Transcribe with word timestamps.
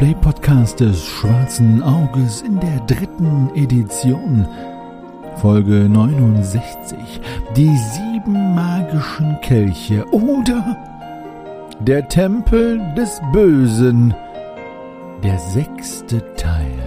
Let's 0.00 0.12
Play 0.12 0.14
Podcast 0.22 0.80
des 0.80 1.04
Schwarzen 1.04 1.82
Auges 1.82 2.40
in 2.40 2.58
der 2.58 2.80
dritten 2.86 3.50
Edition. 3.54 4.48
Folge 5.36 5.88
69. 5.90 7.20
Die 7.54 7.76
sieben 7.76 8.54
magischen 8.54 9.38
Kelche 9.42 10.06
oder 10.10 10.76
der 11.80 12.08
Tempel 12.08 12.80
des 12.96 13.20
Bösen. 13.32 14.14
Der 15.22 15.38
sechste 15.38 16.34
Teil. 16.34 16.78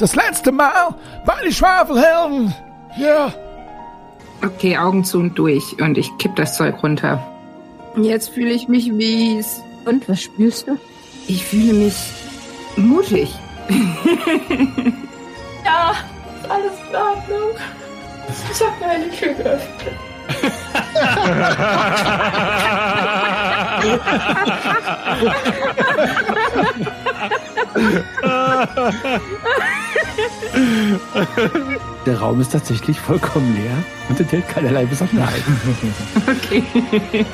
Das 0.00 0.16
letzte 0.16 0.50
Mal 0.50 0.94
bei 1.24 1.40
den 1.44 1.52
Schwafelhelden. 1.52 2.52
Ja. 2.98 3.32
Okay, 4.44 4.76
Augen 4.76 5.04
zu 5.04 5.18
und 5.18 5.38
durch 5.38 5.80
und 5.80 5.98
ich 5.98 6.10
kipp 6.18 6.34
das 6.34 6.56
Zeug 6.56 6.82
runter. 6.82 7.24
Jetzt 7.96 8.30
fühle 8.30 8.50
ich 8.50 8.66
mich 8.66 8.90
mies. 8.90 9.62
Und 9.84 10.08
was 10.08 10.22
spürst 10.22 10.66
du? 10.66 10.78
Ich 11.26 11.44
fühle 11.44 11.72
mich 11.74 11.94
mutig. 12.76 13.30
Ja, 15.64 15.92
ist 16.42 16.50
alles 16.50 16.72
in 16.90 16.96
Ordnung. 16.96 17.56
Ich 18.52 18.60
habe 18.60 18.72
mir 18.80 18.90
eine 18.90 19.10
Tür 19.12 19.32
geöffnet. 19.32 19.94
Der 32.06 32.18
Raum 32.20 32.40
ist 32.40 32.52
tatsächlich 32.52 32.98
vollkommen 32.98 33.54
leer 33.56 33.76
und 34.08 34.18
enthält 34.18 34.48
keinerlei 34.48 34.84
Besonderheiten. 34.84 35.56
Okay. 36.26 37.24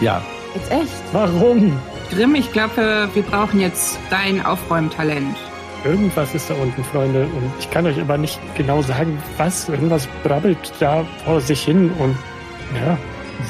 Ja, 0.00 0.22
Jetzt 0.54 0.70
echt? 0.70 1.02
Warum? 1.12 1.78
Grimm, 2.10 2.34
ich 2.34 2.52
glaube, 2.52 3.08
wir 3.12 3.22
brauchen 3.22 3.60
jetzt 3.60 3.98
dein 4.10 4.44
Aufräumtalent. 4.44 5.36
Irgendwas 5.84 6.34
ist 6.34 6.48
da 6.48 6.54
unten, 6.54 6.82
Freunde. 6.84 7.24
Und 7.24 7.52
ich 7.58 7.70
kann 7.70 7.86
euch 7.86 8.00
aber 8.00 8.16
nicht 8.16 8.38
genau 8.56 8.82
sagen, 8.82 9.22
was. 9.36 9.68
Irgendwas 9.68 10.06
brabbelt 10.22 10.72
da 10.80 11.04
vor 11.24 11.40
sich 11.40 11.62
hin. 11.62 11.90
Und 11.98 12.16
ja, 12.74 12.96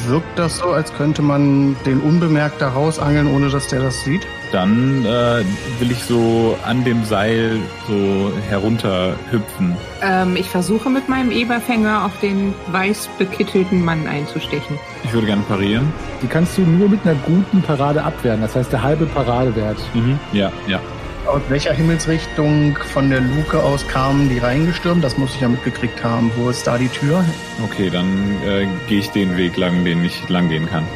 Wirkt 0.06 0.38
das 0.38 0.58
so, 0.58 0.66
als 0.66 0.92
könnte 0.94 1.22
man 1.22 1.77
den 1.86 2.00
unbemerkt 2.00 2.60
da 2.60 2.69
rausangeln, 2.69 3.32
ohne 3.32 3.48
dass 3.48 3.69
der 3.69 3.80
das 3.80 4.02
sieht? 4.02 4.27
Dann 4.55 5.05
äh, 5.05 5.42
will 5.80 5.91
ich 5.91 6.05
so 6.05 6.56
an 6.64 6.84
dem 6.84 7.05
Seil 7.05 7.58
so 7.88 8.33
herunterhüpfen. 8.48 9.77
Ähm, 10.00 10.36
ich 10.36 10.48
versuche 10.48 10.88
mit 10.91 11.08
meinem 11.08 11.33
Eberfänger 11.33 12.05
auf 12.05 12.12
den 12.20 12.55
weiß 12.69 13.10
bekittelten 13.19 13.84
Mann 13.84 14.06
einzustechen. 14.06 14.78
Ich 15.02 15.12
würde 15.12 15.27
gerne 15.27 15.42
parieren. 15.42 15.92
die 16.22 16.28
kannst 16.28 16.56
du 16.56 16.60
nur 16.62 16.88
mit 16.88 17.05
einer 17.05 17.16
guten 17.27 17.62
Parade 17.62 18.05
abwehren. 18.05 18.42
Das 18.42 18.55
heißt, 18.55 18.70
der 18.70 18.80
halbe 18.80 19.06
Paradewert. 19.06 19.78
Mhm. 19.92 20.20
Ja, 20.32 20.52
ja. 20.69 20.78
Aus 21.27 21.42
welcher 21.48 21.72
Himmelsrichtung 21.72 22.78
von 22.92 23.10
der 23.10 23.22
Luke 23.22 23.60
aus 23.60 23.84
kamen 23.88 24.28
die 24.28 24.38
reingestürmt? 24.38 25.02
Das 25.02 25.19
muss 25.19 25.34
ich 25.34 25.41
ja 25.41 25.48
mitgekriegt 25.48 26.05
haben. 26.05 26.30
Wo 26.36 26.48
ist 26.48 26.64
da 26.64 26.78
die 26.78 26.88
Tür? 26.88 27.25
Okay, 27.64 27.91
dann 27.91 28.06
äh, 28.47 28.69
gehe 28.86 29.00
ich 29.00 29.10
den 29.10 29.36
Weg 29.36 29.56
lang, 29.56 29.84
den 29.84 30.04
ich 30.04 30.28
lang 30.28 30.48
gehen 30.48 30.66
kann. 30.66 30.87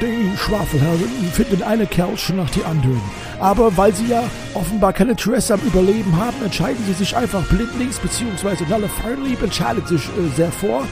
Die 0.00 0.36
Schwafelhelden 0.36 1.30
finden 1.32 1.62
eine 1.62 1.86
Kerlchen 1.86 2.36
nach 2.36 2.50
die 2.50 2.64
anderen. 2.64 3.00
Aber 3.38 3.76
weil 3.76 3.94
sie 3.94 4.06
ja 4.06 4.24
offenbar 4.54 4.92
kein 4.92 5.10
Interesse 5.10 5.54
am 5.54 5.60
Überleben 5.60 6.16
haben, 6.16 6.42
entscheiden 6.42 6.84
sie 6.86 6.92
sich 6.92 7.16
einfach 7.16 7.42
blindlings, 7.46 7.98
beziehungsweise 7.98 8.64
Nulla 8.64 8.88
Fernlieb 8.88 9.42
entscheidet 9.42 9.86
sich 9.88 10.04
äh, 10.06 10.36
sehr 10.36 10.50
vor, 10.50 10.86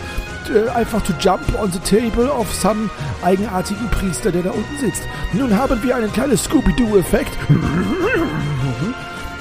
äh, 0.54 0.68
einfach 0.70 1.02
to 1.02 1.12
jump 1.18 1.42
on 1.60 1.72
the 1.72 1.78
table 1.80 2.30
of 2.30 2.52
some 2.54 2.88
eigenartigen 3.22 3.90
Priester, 3.90 4.30
der 4.30 4.42
da 4.42 4.50
unten 4.50 4.78
sitzt. 4.78 5.02
Nun 5.32 5.56
haben 5.56 5.82
wir 5.82 5.96
einen 5.96 6.12
kleinen 6.12 6.36
Scooby-Doo-Effekt. 6.36 7.36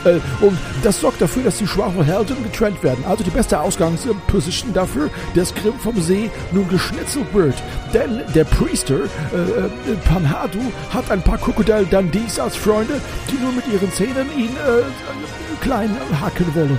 Äh, 0.05 0.19
Und 0.43 0.57
das 0.83 0.99
sorgt 0.99 1.21
dafür, 1.21 1.43
dass 1.43 1.57
die 1.57 1.67
Schwafelhelden 1.67 2.43
getrennt 2.43 2.83
werden. 2.83 3.03
Also 3.07 3.23
die 3.23 3.29
beste 3.29 3.59
Ausgangsposition 3.59 4.73
dafür, 4.73 5.09
dass 5.35 5.53
Grimm 5.55 5.79
vom 5.79 5.99
See 6.01 6.29
nun 6.51 6.67
geschnitzelt 6.69 7.33
wird. 7.33 7.55
Denn 7.93 8.21
der 8.33 8.43
Priester, 8.43 8.95
äh, 8.95 9.37
äh, 9.37 9.95
Panhadu, 10.05 10.59
hat 10.93 11.09
ein 11.11 11.21
paar 11.21 11.37
Krokodil 11.37 11.85
Dundees 11.89 12.39
als 12.39 12.55
Freunde, 12.55 12.99
die 13.31 13.41
nur 13.41 13.51
mit 13.53 13.67
ihren 13.67 13.91
Zähnen 13.91 14.27
ihn 14.37 14.49
äh, 14.49 15.63
klein 15.63 15.95
hacken 16.21 16.53
wollen. 16.53 16.77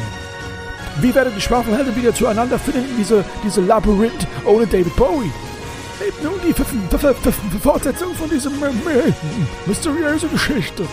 Wie 1.00 1.14
werden 1.14 1.32
die 1.36 1.40
Schwafelhelden 1.40 1.96
wieder 1.96 2.14
zueinander 2.14 2.58
finden 2.58 2.88
in 2.90 2.96
diese, 2.98 3.24
diese 3.44 3.60
Labyrinth 3.62 4.26
ohne 4.44 4.66
David 4.66 4.94
Bowie? 4.96 5.32
Eben 6.06 6.16
nun 6.22 6.34
die 6.46 7.58
Fortsetzung 7.58 8.14
von 8.14 8.28
diesem 8.28 8.52
äh, 8.62 8.66
äh, 8.66 9.12
mysteriöse 9.66 10.28
Geschichte. 10.28 10.84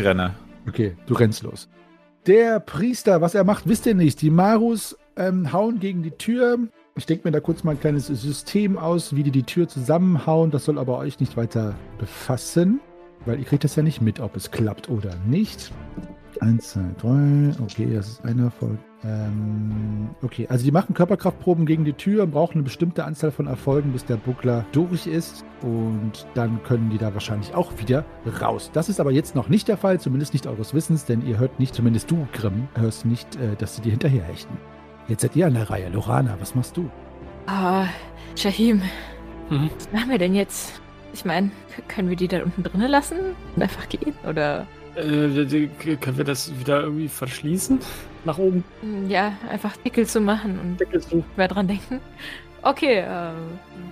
Renne. 0.00 0.34
Okay, 0.68 0.96
du 1.06 1.14
rennst 1.14 1.42
los. 1.42 1.68
Der 2.26 2.60
Priester, 2.60 3.20
was 3.20 3.34
er 3.34 3.44
macht, 3.44 3.66
wisst 3.66 3.86
ihr 3.86 3.94
nicht. 3.94 4.20
Die 4.20 4.30
Marus 4.30 4.96
ähm, 5.16 5.52
hauen 5.52 5.80
gegen 5.80 6.02
die 6.02 6.10
Tür. 6.10 6.58
Ich 6.96 7.06
denke 7.06 7.26
mir 7.26 7.32
da 7.32 7.40
kurz 7.40 7.64
mal 7.64 7.72
ein 7.72 7.80
kleines 7.80 8.08
System 8.08 8.76
aus, 8.76 9.16
wie 9.16 9.22
die 9.22 9.30
die 9.30 9.44
Tür 9.44 9.68
zusammenhauen. 9.68 10.50
Das 10.50 10.64
soll 10.66 10.78
aber 10.78 10.98
euch 10.98 11.18
nicht 11.20 11.36
weiter 11.36 11.74
befassen, 11.98 12.80
weil 13.24 13.38
ihr 13.38 13.44
kriegt 13.44 13.64
das 13.64 13.76
ja 13.76 13.82
nicht 13.82 14.02
mit, 14.02 14.20
ob 14.20 14.36
es 14.36 14.50
klappt 14.50 14.90
oder 14.90 15.16
nicht. 15.26 15.72
Eins, 16.40 16.70
zwei, 16.70 16.84
drei. 16.98 17.52
Okay, 17.62 17.94
das 17.94 18.08
ist 18.08 18.24
einer 18.24 18.44
Erfolg. 18.44 18.78
Ähm, 19.02 20.10
okay, 20.22 20.46
also 20.48 20.64
die 20.64 20.70
machen 20.70 20.94
Körperkraftproben 20.94 21.64
gegen 21.64 21.84
die 21.84 21.94
Tür 21.94 22.24
und 22.24 22.32
brauchen 22.32 22.54
eine 22.54 22.62
bestimmte 22.62 23.04
Anzahl 23.04 23.30
von 23.30 23.46
Erfolgen, 23.46 23.92
bis 23.92 24.04
der 24.04 24.16
Buckler 24.16 24.64
durch 24.72 25.06
ist. 25.06 25.44
Und 25.62 26.26
dann 26.34 26.62
können 26.64 26.90
die 26.90 26.98
da 26.98 27.14
wahrscheinlich 27.14 27.54
auch 27.54 27.72
wieder 27.78 28.04
raus. 28.40 28.70
Das 28.72 28.88
ist 28.88 29.00
aber 29.00 29.10
jetzt 29.10 29.34
noch 29.34 29.48
nicht 29.48 29.68
der 29.68 29.76
Fall, 29.78 29.98
zumindest 30.00 30.32
nicht 30.34 30.46
eures 30.46 30.74
Wissens, 30.74 31.04
denn 31.06 31.26
ihr 31.26 31.38
hört 31.38 31.58
nicht, 31.58 31.74
zumindest 31.74 32.10
du, 32.10 32.26
Grimm, 32.32 32.68
hörst 32.74 33.06
nicht, 33.06 33.36
äh, 33.36 33.56
dass 33.56 33.76
sie 33.76 33.82
dir 33.82 33.90
hinterherhechten. 33.90 34.56
Jetzt 35.08 35.22
seid 35.22 35.34
ihr 35.34 35.46
an 35.46 35.54
der 35.54 35.70
Reihe. 35.70 35.88
Lorana, 35.88 36.36
was 36.38 36.54
machst 36.54 36.76
du? 36.76 36.90
Ah, 37.46 37.86
Shahim, 38.36 38.82
Mhm. 39.48 39.70
was 39.76 39.90
machen 39.92 40.10
wir 40.10 40.18
denn 40.18 40.34
jetzt? 40.34 40.80
Ich 41.12 41.24
meine, 41.24 41.50
können 41.88 42.08
wir 42.08 42.16
die 42.16 42.28
da 42.28 42.42
unten 42.44 42.62
drinnen 42.62 42.88
lassen 42.88 43.16
und 43.56 43.62
einfach 43.62 43.88
gehen? 43.88 44.14
Oder 44.28 44.66
äh, 44.96 45.96
können 45.96 46.16
wir 46.16 46.24
das 46.24 46.58
wieder 46.58 46.82
irgendwie 46.82 47.08
verschließen? 47.08 47.80
Nach 48.24 48.38
oben? 48.38 48.64
mm, 48.82 49.08
ja, 49.08 49.32
einfach 49.50 49.76
Deckel 49.78 50.06
zu 50.06 50.20
machen 50.20 50.58
und 50.58 50.80
Deckel 50.80 51.00
zu. 51.00 51.24
mehr 51.36 51.48
dran 51.48 51.68
denken? 51.68 52.00
Okay, 52.62 52.98
äh, 53.00 53.30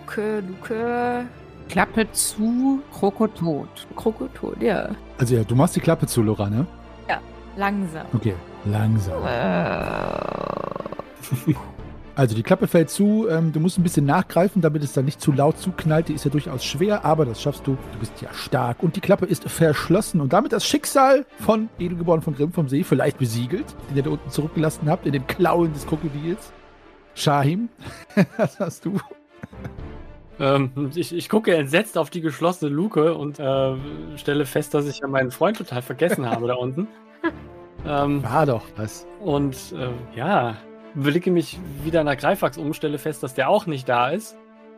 Luke, 0.01 0.43
Luke, 0.47 1.27
Klappe 1.69 2.11
zu, 2.13 2.83
Krokotot. 2.93 3.87
Krokotot, 3.97 4.61
ja. 4.63 4.91
Also 5.19 5.37
ja, 5.37 5.45
du 5.45 5.55
machst 5.55 5.77
die 5.77 5.81
Klappe 5.81 6.07
zu, 6.07 6.23
Lorana. 6.23 6.67
Langsam. 7.59 8.07
Okay, 8.15 8.35
langsam. 8.67 9.21
Äh, 9.27 9.35
Also 12.19 12.35
die 12.35 12.43
Klappe 12.43 12.67
fällt 12.67 12.91
zu, 12.91 13.29
ähm, 13.31 13.53
du 13.53 13.61
musst 13.61 13.79
ein 13.79 13.85
bisschen 13.85 14.05
nachgreifen, 14.05 14.61
damit 14.61 14.83
es 14.83 14.93
dann 14.93 15.05
nicht 15.05 15.21
zu 15.21 15.31
laut 15.31 15.57
zuknallt. 15.57 16.09
Die 16.09 16.15
ist 16.15 16.25
ja 16.25 16.33
durchaus 16.33 16.65
schwer, 16.65 17.05
aber 17.05 17.25
das 17.25 17.41
schaffst 17.41 17.65
du. 17.65 17.79
Du 17.93 17.99
bist 18.01 18.21
ja 18.21 18.35
stark. 18.35 18.83
Und 18.83 18.97
die 18.97 19.01
Klappe 19.01 19.25
ist 19.25 19.49
verschlossen 19.49 20.21
und 20.21 20.33
damit 20.33 20.51
das 20.51 20.67
Schicksal 20.67 21.27
von 21.39 21.69
Edelgeboren 21.79 22.21
von 22.21 22.35
Grimm 22.35 22.53
vom 22.53 22.69
See 22.69 22.83
vielleicht 22.83 23.19
besiegelt, 23.19 23.67
den 23.89 23.99
ihr 23.99 24.03
da 24.03 24.11
unten 24.11 24.29
zurückgelassen 24.31 24.91
habt, 24.91 25.07
in 25.07 25.13
den 25.13 25.29
Klauen 25.29 25.73
des 25.73 25.87
Krokodils. 25.87 26.53
Shahim, 27.15 27.69
was 28.37 28.59
hast 28.59 28.85
du? 28.85 28.99
Ähm, 30.41 30.91
ich, 30.97 31.15
ich 31.15 31.29
gucke 31.29 31.55
entsetzt 31.55 31.97
auf 31.97 32.11
die 32.11 32.21
geschlossene 32.21 32.69
Luke 32.69 33.15
und 33.15 33.39
äh, 33.39 33.77
stelle 34.17 34.45
fest, 34.45 34.75
dass 34.75 34.89
ich 34.89 34.99
ja 34.99 35.07
meinen 35.07 35.31
Freund 35.31 35.57
total 35.57 35.83
vergessen 35.83 36.27
habe 36.31 36.49
da 36.49 36.55
unten. 36.55 36.89
Ähm, 37.87 38.25
War 38.25 38.45
doch 38.45 38.65
was. 38.77 39.07
und 39.21 39.55
äh, 39.73 40.19
ja, 40.19 40.57
blicke 40.95 41.31
mich 41.31 41.59
wieder 41.85 42.05
nach 42.05 42.17
Greifax 42.17 42.59
um, 42.59 42.73
stelle 42.75 42.99
fest, 42.99 43.23
dass 43.23 43.35
der 43.35 43.49
auch 43.49 43.67
nicht 43.67 43.89
da 43.89 44.11
ist. 44.11 44.37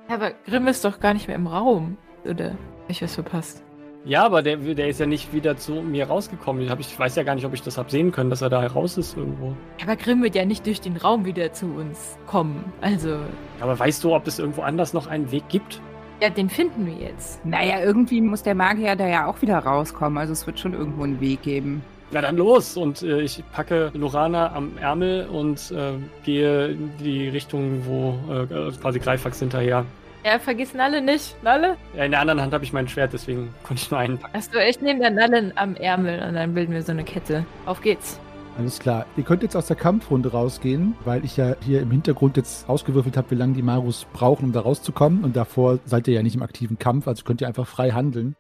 aber 0.09 0.33
Grimm 0.47 0.67
ist 0.67 0.85
doch 0.85 1.01
gar 1.01 1.15
nicht 1.15 1.29
mehr 1.29 1.37
im 1.37 1.47
Raum. 1.47 1.97
Oder 2.25 2.51
hab 2.51 2.91
ich 2.91 3.03
was 3.03 3.15
verpasst? 3.15 3.63
Ja, 4.05 4.25
aber 4.25 4.43
der, 4.43 4.57
der 4.57 4.89
ist 4.89 4.99
ja 4.99 5.05
nicht 5.07 5.33
wieder 5.35 5.57
zu 5.59 5.75
mir 5.83 6.07
rausgekommen. 6.07 6.63
Ich, 6.63 6.71
hab, 6.71 6.81
ich 6.81 6.99
weiß 6.99 7.17
ja 7.17 7.23
gar 7.23 7.35
nicht, 7.35 7.45
ob 7.45 7.53
ich 7.53 7.63
das 7.63 7.77
hab 7.77 7.91
sehen 7.91 8.13
können, 8.13 8.31
dass 8.31 8.41
er 8.41 8.49
da 8.49 8.67
raus 8.67 8.97
ist 8.97 9.17
irgendwo. 9.17 9.55
Aber 9.83 9.95
Grimm 9.97 10.23
wird 10.23 10.35
ja 10.35 10.47
nicht 10.47 10.65
durch 10.67 10.81
den 10.81 10.97
Raum 10.97 11.27
wieder 11.27 11.53
zu 11.53 11.67
uns 11.67 12.17
kommen. 12.27 12.73
Also, 12.81 13.19
Aber 13.61 13.79
weißt 13.79 14.03
du, 14.03 14.15
ob 14.15 14.27
es 14.27 14.39
irgendwo 14.39 14.63
anders 14.63 14.95
noch 14.95 15.07
einen 15.07 15.31
Weg 15.31 15.49
gibt? 15.49 15.81
ja, 16.23 16.29
den 16.29 16.51
finden 16.51 16.87
wir 16.87 16.95
jetzt. 16.95 17.45
Naja, 17.47 17.81
irgendwie 17.81 18.21
muss 18.21 18.43
der 18.43 18.55
Magier 18.55 18.95
da 18.95 19.07
ja 19.09 19.27
auch 19.27 19.41
wieder 19.41 19.59
rauskommen. 19.59 20.19
Also 20.19 20.35
es 20.35 20.47
wird 20.47 20.61
schon 20.61 20.75
irgendwo 20.75 21.05
einen 21.05 21.19
Weg 21.21 21.41
geben. 21.43 21.83
Na 22.13 22.21
dann 22.21 22.37
los! 22.37 22.77
Und 22.77 23.03
äh, 23.03 23.21
ich 23.21 23.43
packe 23.53 23.91
Lorana 23.95 24.53
am 24.53 24.77
Ärmel 24.79 25.27
und 25.27 25.71
äh, 25.71 25.93
gehe 26.25 26.69
in 26.69 26.91
die 26.99 27.29
Richtung, 27.29 27.85
wo 27.87 28.19
äh, 28.33 28.73
quasi 28.81 28.99
Greifax 28.99 29.39
hinterher 29.39 29.85
Ja, 30.25 30.39
vergiss 30.39 30.75
Nalle 30.75 31.01
nicht. 31.01 31.37
Nalle? 31.43 31.77
Ja, 31.97 32.05
in 32.05 32.11
der 32.11 32.21
anderen 32.21 32.41
Hand 32.41 32.53
habe 32.53 32.65
ich 32.65 32.73
mein 32.73 32.89
Schwert, 32.89 33.13
deswegen 33.13 33.55
konnte 33.63 33.83
ich 33.83 33.91
nur 33.91 34.01
einen 34.01 34.19
packen. 34.19 34.37
Achso, 34.37 34.59
ich 34.59 34.81
nehme 34.81 35.01
der 35.01 35.11
Nalle 35.11 35.53
am 35.55 35.77
Ärmel 35.77 36.21
und 36.27 36.35
dann 36.35 36.53
bilden 36.53 36.73
wir 36.73 36.83
so 36.83 36.93
eine 36.93 37.05
Kette. 37.05 37.45
Auf 37.67 37.81
geht's. 37.81 38.19
Alles 38.59 38.81
klar. 38.81 39.07
Ihr 39.17 39.23
könnt 39.23 39.43
jetzt 39.43 39.57
aus 39.57 39.69
der 39.69 39.77
Kampfrunde 39.77 40.33
rausgehen, 40.33 40.95
weil 41.05 41.25
ich 41.25 41.37
ja 41.37 41.55
hier 41.65 41.81
im 41.81 41.93
Hintergrund 41.93 42.37
jetzt 42.37 42.69
ausgewürfelt 42.69 43.17
habe, 43.17 43.31
wie 43.31 43.37
lange 43.37 43.55
die 43.55 43.63
Marus 43.63 44.07
brauchen, 44.13 44.47
um 44.47 44.53
da 44.53 44.61
rauszukommen. 44.61 45.23
Und 45.25 45.37
davor 45.37 45.79
seid 45.85 46.09
ihr 46.09 46.15
ja 46.15 46.23
nicht 46.23 46.35
im 46.35 46.43
aktiven 46.43 46.79
Kampf, 46.79 47.07
also 47.07 47.25
könnt 47.25 47.41
ihr 47.41 47.47
einfach 47.47 47.67
frei 47.67 47.93
handeln. 47.93 48.35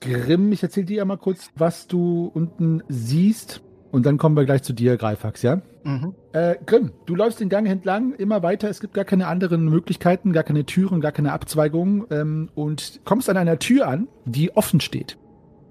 Grimm, 0.00 0.52
ich 0.52 0.62
erzähle 0.62 0.86
dir 0.86 0.96
ja 0.98 1.04
mal 1.04 1.16
kurz, 1.16 1.50
was 1.56 1.86
du 1.86 2.30
unten 2.32 2.82
siehst. 2.88 3.62
Und 3.92 4.04
dann 4.04 4.18
kommen 4.18 4.36
wir 4.36 4.44
gleich 4.44 4.62
zu 4.62 4.72
dir, 4.72 4.96
Greifax, 4.96 5.42
ja? 5.42 5.62
Mhm. 5.84 6.14
Äh, 6.32 6.56
Grimm, 6.66 6.92
du 7.06 7.14
läufst 7.14 7.40
den 7.40 7.48
Gang 7.48 7.66
entlang, 7.66 8.12
immer 8.14 8.42
weiter. 8.42 8.68
Es 8.68 8.80
gibt 8.80 8.94
gar 8.94 9.04
keine 9.04 9.26
anderen 9.28 9.64
Möglichkeiten, 9.64 10.32
gar 10.32 10.42
keine 10.42 10.66
Türen, 10.66 11.00
gar 11.00 11.12
keine 11.12 11.32
Abzweigungen. 11.32 12.04
Ähm, 12.10 12.50
und 12.54 13.00
kommst 13.04 13.30
an 13.30 13.36
einer 13.36 13.58
Tür 13.58 13.88
an, 13.88 14.08
die 14.24 14.54
offen 14.56 14.80
steht. 14.80 15.16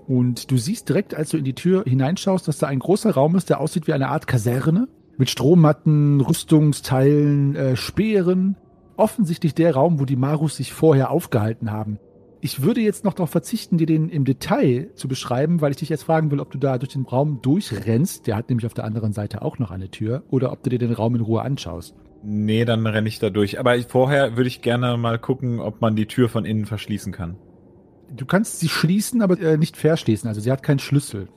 Und 0.08 0.50
du 0.52 0.58
siehst 0.58 0.90
direkt, 0.90 1.14
als 1.14 1.30
du 1.30 1.38
in 1.38 1.44
die 1.44 1.56
Tür 1.56 1.84
hineinschaust, 1.86 2.48
dass 2.48 2.60
da 2.60 2.68
ein 2.68 2.80
großer 2.80 3.12
Raum 3.12 3.36
ist, 3.36 3.50
der 3.50 3.60
aussieht 3.60 3.88
wie 3.88 3.94
eine 3.94 4.10
Art 4.10 4.28
Kaserne. 4.28 4.88
Mit 5.18 5.30
Strommatten, 5.30 6.22
Rüstungsteilen, 6.22 7.56
äh, 7.56 7.76
Speeren. 7.76 8.58
Offensichtlich 8.98 9.54
der 9.54 9.74
Raum, 9.76 10.00
wo 10.00 10.06
die 10.06 10.16
Marus 10.16 10.58
sich 10.58 10.74
vorher 10.74 11.10
aufgehalten 11.10 11.72
haben. 11.72 12.00
Ich 12.46 12.62
würde 12.62 12.80
jetzt 12.80 13.04
noch 13.04 13.16
darauf 13.16 13.32
verzichten, 13.32 13.80
dir 13.80 13.88
den 13.88 14.08
im 14.08 14.24
Detail 14.24 14.92
zu 14.94 15.08
beschreiben, 15.08 15.62
weil 15.62 15.72
ich 15.72 15.78
dich 15.78 15.90
jetzt 15.90 16.04
fragen 16.04 16.30
will, 16.30 16.40
ob 16.40 16.52
du 16.52 16.60
da 16.60 16.78
durch 16.78 16.94
den 16.94 17.02
Raum 17.02 17.40
durchrennst. 17.42 18.28
Der 18.28 18.36
hat 18.36 18.50
nämlich 18.50 18.68
auf 18.68 18.76
der 18.76 18.84
anderen 18.84 19.14
Seite 19.14 19.42
auch 19.42 19.58
noch 19.58 19.72
eine 19.72 19.90
Tür. 19.90 20.22
Oder 20.30 20.52
ob 20.52 20.62
du 20.62 20.70
dir 20.70 20.78
den 20.78 20.92
Raum 20.92 21.16
in 21.16 21.22
Ruhe 21.22 21.42
anschaust. 21.42 21.96
Nee, 22.22 22.64
dann 22.64 22.86
renne 22.86 23.08
ich 23.08 23.18
da 23.18 23.32
durch. 23.32 23.60
Aber 23.60 23.76
vorher 23.82 24.38
würde 24.38 24.48
ich 24.48 24.62
gerne 24.62 24.96
mal 24.96 25.18
gucken, 25.18 25.60
ob 25.60 25.82
man 25.82 25.96
die 25.96 26.06
Tür 26.06 26.30
von 26.30 26.46
innen 26.46 26.68
verschließen 26.68 27.12
kann. 27.12 27.36
Du 28.16 28.28
kannst 28.28 28.60
sie 28.60 28.70
schließen, 28.70 29.24
aber 29.24 29.42
äh, 29.42 29.58
nicht 29.58 29.76
verschließen. 29.76 30.28
Also 30.28 30.40
sie 30.40 30.52
hat 30.52 30.62
keinen 30.62 30.78
Schlüssel. 30.78 31.30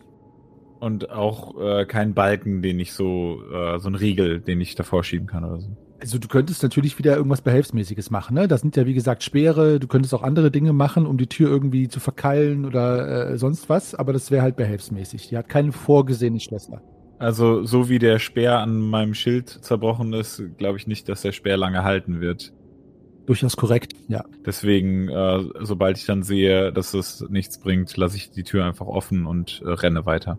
Und 0.79 1.09
auch 1.09 1.59
äh, 1.59 1.87
keinen 1.87 2.13
Balken, 2.13 2.61
den 2.61 2.79
ich 2.81 2.93
so, 2.93 3.41
äh, 3.51 3.79
so 3.79 3.89
ein 3.89 3.95
Riegel, 3.95 4.41
den 4.41 4.61
ich 4.61 4.75
davor 4.75 5.05
schieben 5.05 5.27
kann 5.27 5.43
oder 5.43 5.61
so. 5.61 5.71
Also 6.01 6.19
du 6.19 6.29
könntest 6.29 6.63
natürlich 6.63 6.97
wieder 6.99 7.17
irgendwas 7.17 7.43
Behelfsmäßiges 7.43 8.11
machen, 8.11 8.35
ne? 8.35 8.47
Das 8.47 8.61
sind 8.61 8.77
ja 8.77 8.87
wie 8.87 8.95
gesagt 8.95 9.25
Speere, 9.25 9.81
du 9.81 9.89
könntest 9.89 10.15
auch 10.15 10.23
andere 10.23 10.51
Dinge 10.51 10.73
machen, 10.73 11.07
um 11.07 11.19
die 11.19 11.27
Tür 11.27 11.51
irgendwie 11.51 11.89
zu 11.89 11.99
verkeilen 11.99 12.65
oder 12.65 13.31
äh, 13.31 13.39
sonst 13.39 13.69
was, 13.69 13.95
aber 13.95 14.13
das 14.13 14.31
wäre 14.31 14.43
halt 14.43 14.57
behelfsmäßig. 14.57 15.29
Die 15.29 15.37
hat 15.37 15.49
keine 15.49 15.73
vorgesehenen 15.73 16.39
Schlösser. 16.39 16.81
Also, 17.19 17.65
so 17.65 17.89
wie 17.89 17.99
der 17.99 18.21
Speer 18.21 18.59
an 18.59 18.81
meinem 18.81 19.15
Schild 19.15 19.49
zerbrochen 19.49 20.13
ist, 20.13 20.41
glaube 20.57 20.79
ich 20.79 20.87
nicht, 20.87 21.09
dass 21.09 21.23
der 21.23 21.33
Speer 21.33 21.57
lange 21.57 21.83
halten 21.83 22.21
wird. 22.21 22.53
Durchaus 23.27 23.57
korrekt, 23.57 23.93
ja. 24.07 24.25
Deswegen, 24.47 25.09
äh, 25.09 25.43
sobald 25.61 25.99
ich 25.99 26.07
dann 26.07 26.23
sehe, 26.23 26.73
dass 26.73 26.95
es 26.95 27.27
nichts 27.29 27.59
bringt, 27.59 27.95
lasse 27.97 28.17
ich 28.17 28.31
die 28.31 28.45
Tür 28.45 28.65
einfach 28.65 28.87
offen 28.87 29.27
und 29.27 29.63
äh, 29.65 29.71
renne 29.71 30.07
weiter. 30.07 30.39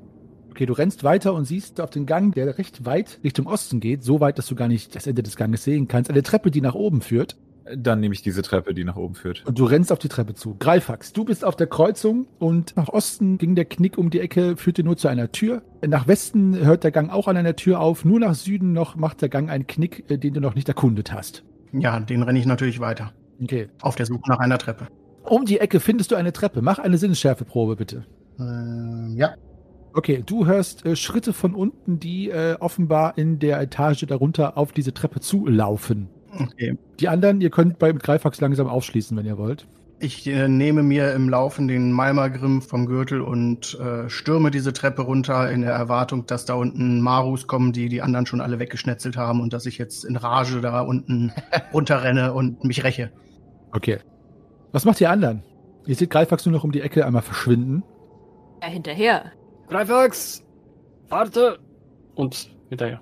Okay, 0.59 0.65
du 0.65 0.73
rennst 0.73 1.05
weiter 1.05 1.33
und 1.33 1.45
siehst 1.45 1.79
auf 1.79 1.89
den 1.89 2.05
Gang, 2.05 2.35
der 2.35 2.57
recht 2.57 2.85
weit 2.85 3.21
Richtung 3.23 3.47
Osten 3.47 3.79
geht, 3.79 4.03
so 4.03 4.19
weit, 4.19 4.37
dass 4.37 4.47
du 4.47 4.55
gar 4.55 4.67
nicht 4.67 4.93
das 4.93 5.07
Ende 5.07 5.23
des 5.23 5.37
Ganges 5.37 5.63
sehen 5.63 5.87
kannst, 5.87 6.11
eine 6.11 6.21
Treppe, 6.21 6.51
die 6.51 6.59
nach 6.59 6.75
oben 6.75 6.99
führt. 6.99 7.37
Dann 7.73 8.01
nehme 8.01 8.13
ich 8.13 8.23
diese 8.23 8.41
Treppe, 8.41 8.73
die 8.73 8.83
nach 8.83 8.97
oben 8.97 9.15
führt. 9.15 9.45
Und 9.45 9.57
du 9.57 9.63
rennst 9.63 9.89
auf 9.89 9.99
die 9.99 10.09
Treppe 10.09 10.33
zu. 10.33 10.57
Greifax, 10.59 11.13
du 11.13 11.23
bist 11.23 11.45
auf 11.45 11.55
der 11.55 11.67
Kreuzung 11.67 12.27
und 12.39 12.75
nach 12.75 12.89
Osten 12.89 13.37
ging 13.37 13.55
der 13.55 13.63
Knick 13.63 13.97
um 13.97 14.09
die 14.09 14.19
Ecke, 14.19 14.57
führte 14.57 14.83
nur 14.83 14.97
zu 14.97 15.07
einer 15.07 15.31
Tür. 15.31 15.61
Nach 15.87 16.09
Westen 16.09 16.57
hört 16.57 16.83
der 16.83 16.91
Gang 16.91 17.09
auch 17.09 17.29
an 17.29 17.37
einer 17.37 17.55
Tür 17.55 17.79
auf. 17.79 18.03
Nur 18.03 18.19
nach 18.19 18.35
Süden 18.35 18.73
noch 18.73 18.97
macht 18.97 19.21
der 19.21 19.29
Gang 19.29 19.49
einen 19.49 19.65
Knick, 19.65 20.11
äh, 20.11 20.17
den 20.17 20.33
du 20.33 20.41
noch 20.41 20.55
nicht 20.55 20.67
erkundet 20.67 21.13
hast. 21.13 21.45
Ja, 21.71 22.01
den 22.01 22.21
renne 22.21 22.37
ich 22.37 22.45
natürlich 22.45 22.81
weiter. 22.81 23.13
Okay. 23.41 23.69
Auf 23.79 23.95
der 23.95 24.07
Suche 24.07 24.27
nach 24.27 24.39
einer 24.39 24.57
Treppe. 24.57 24.87
Um 25.23 25.45
die 25.45 25.61
Ecke 25.61 25.79
findest 25.79 26.11
du 26.11 26.15
eine 26.15 26.33
Treppe. 26.33 26.61
Mach 26.61 26.79
eine 26.79 26.97
Sinnesschärfeprobe, 26.97 27.77
bitte. 27.77 28.03
Ähm, 28.37 29.13
ja. 29.15 29.35
Okay, 29.93 30.23
du 30.25 30.45
hörst 30.45 30.85
äh, 30.85 30.95
Schritte 30.95 31.33
von 31.33 31.55
unten, 31.55 31.99
die 31.99 32.29
äh, 32.29 32.55
offenbar 32.59 33.17
in 33.17 33.39
der 33.39 33.59
Etage 33.59 34.05
darunter 34.05 34.57
auf 34.57 34.71
diese 34.71 34.93
Treppe 34.93 35.19
zulaufen. 35.19 36.09
Okay. 36.37 36.77
Die 36.99 37.09
anderen, 37.09 37.41
ihr 37.41 37.49
könnt 37.49 37.79
bei 37.79 37.91
Greifax 37.91 38.39
langsam 38.39 38.67
aufschließen, 38.67 39.17
wenn 39.17 39.25
ihr 39.25 39.37
wollt. 39.37 39.67
Ich 40.01 40.25
äh, 40.27 40.47
nehme 40.47 40.81
mir 40.81 41.13
im 41.13 41.27
Laufen 41.27 41.67
den 41.67 41.91
Malmagrim 41.91 42.61
vom 42.61 42.85
Gürtel 42.85 43.19
und 43.19 43.77
äh, 43.79 44.09
stürme 44.09 44.49
diese 44.49 44.71
Treppe 44.71 45.01
runter 45.01 45.51
in 45.51 45.61
der 45.61 45.73
Erwartung, 45.73 46.25
dass 46.25 46.45
da 46.45 46.53
unten 46.53 47.01
Marus 47.01 47.47
kommen, 47.47 47.73
die 47.73 47.89
die 47.89 48.01
anderen 48.01 48.25
schon 48.25 48.39
alle 48.39 48.59
weggeschnetzelt 48.59 49.17
haben 49.17 49.41
und 49.41 49.51
dass 49.51 49.65
ich 49.65 49.77
jetzt 49.77 50.05
in 50.05 50.15
Rage 50.15 50.61
da 50.61 50.81
unten 50.81 51.33
runterrenne 51.73 52.31
und 52.33 52.63
mich 52.63 52.83
räche. 52.85 53.11
Okay. 53.73 53.97
Was 54.71 54.85
macht 54.85 55.01
ihr 55.01 55.09
anderen? 55.09 55.43
Ihr 55.85 55.95
seht 55.95 56.11
Greifax 56.11 56.45
nur 56.45 56.53
noch 56.53 56.63
um 56.63 56.71
die 56.71 56.81
Ecke 56.81 57.05
einmal 57.05 57.23
verschwinden. 57.23 57.83
Ja, 58.61 58.69
hinterher. 58.69 59.31
Greifax! 59.69 60.43
Warte! 61.09 61.59
Und 62.15 62.49
hinterher. 62.69 63.01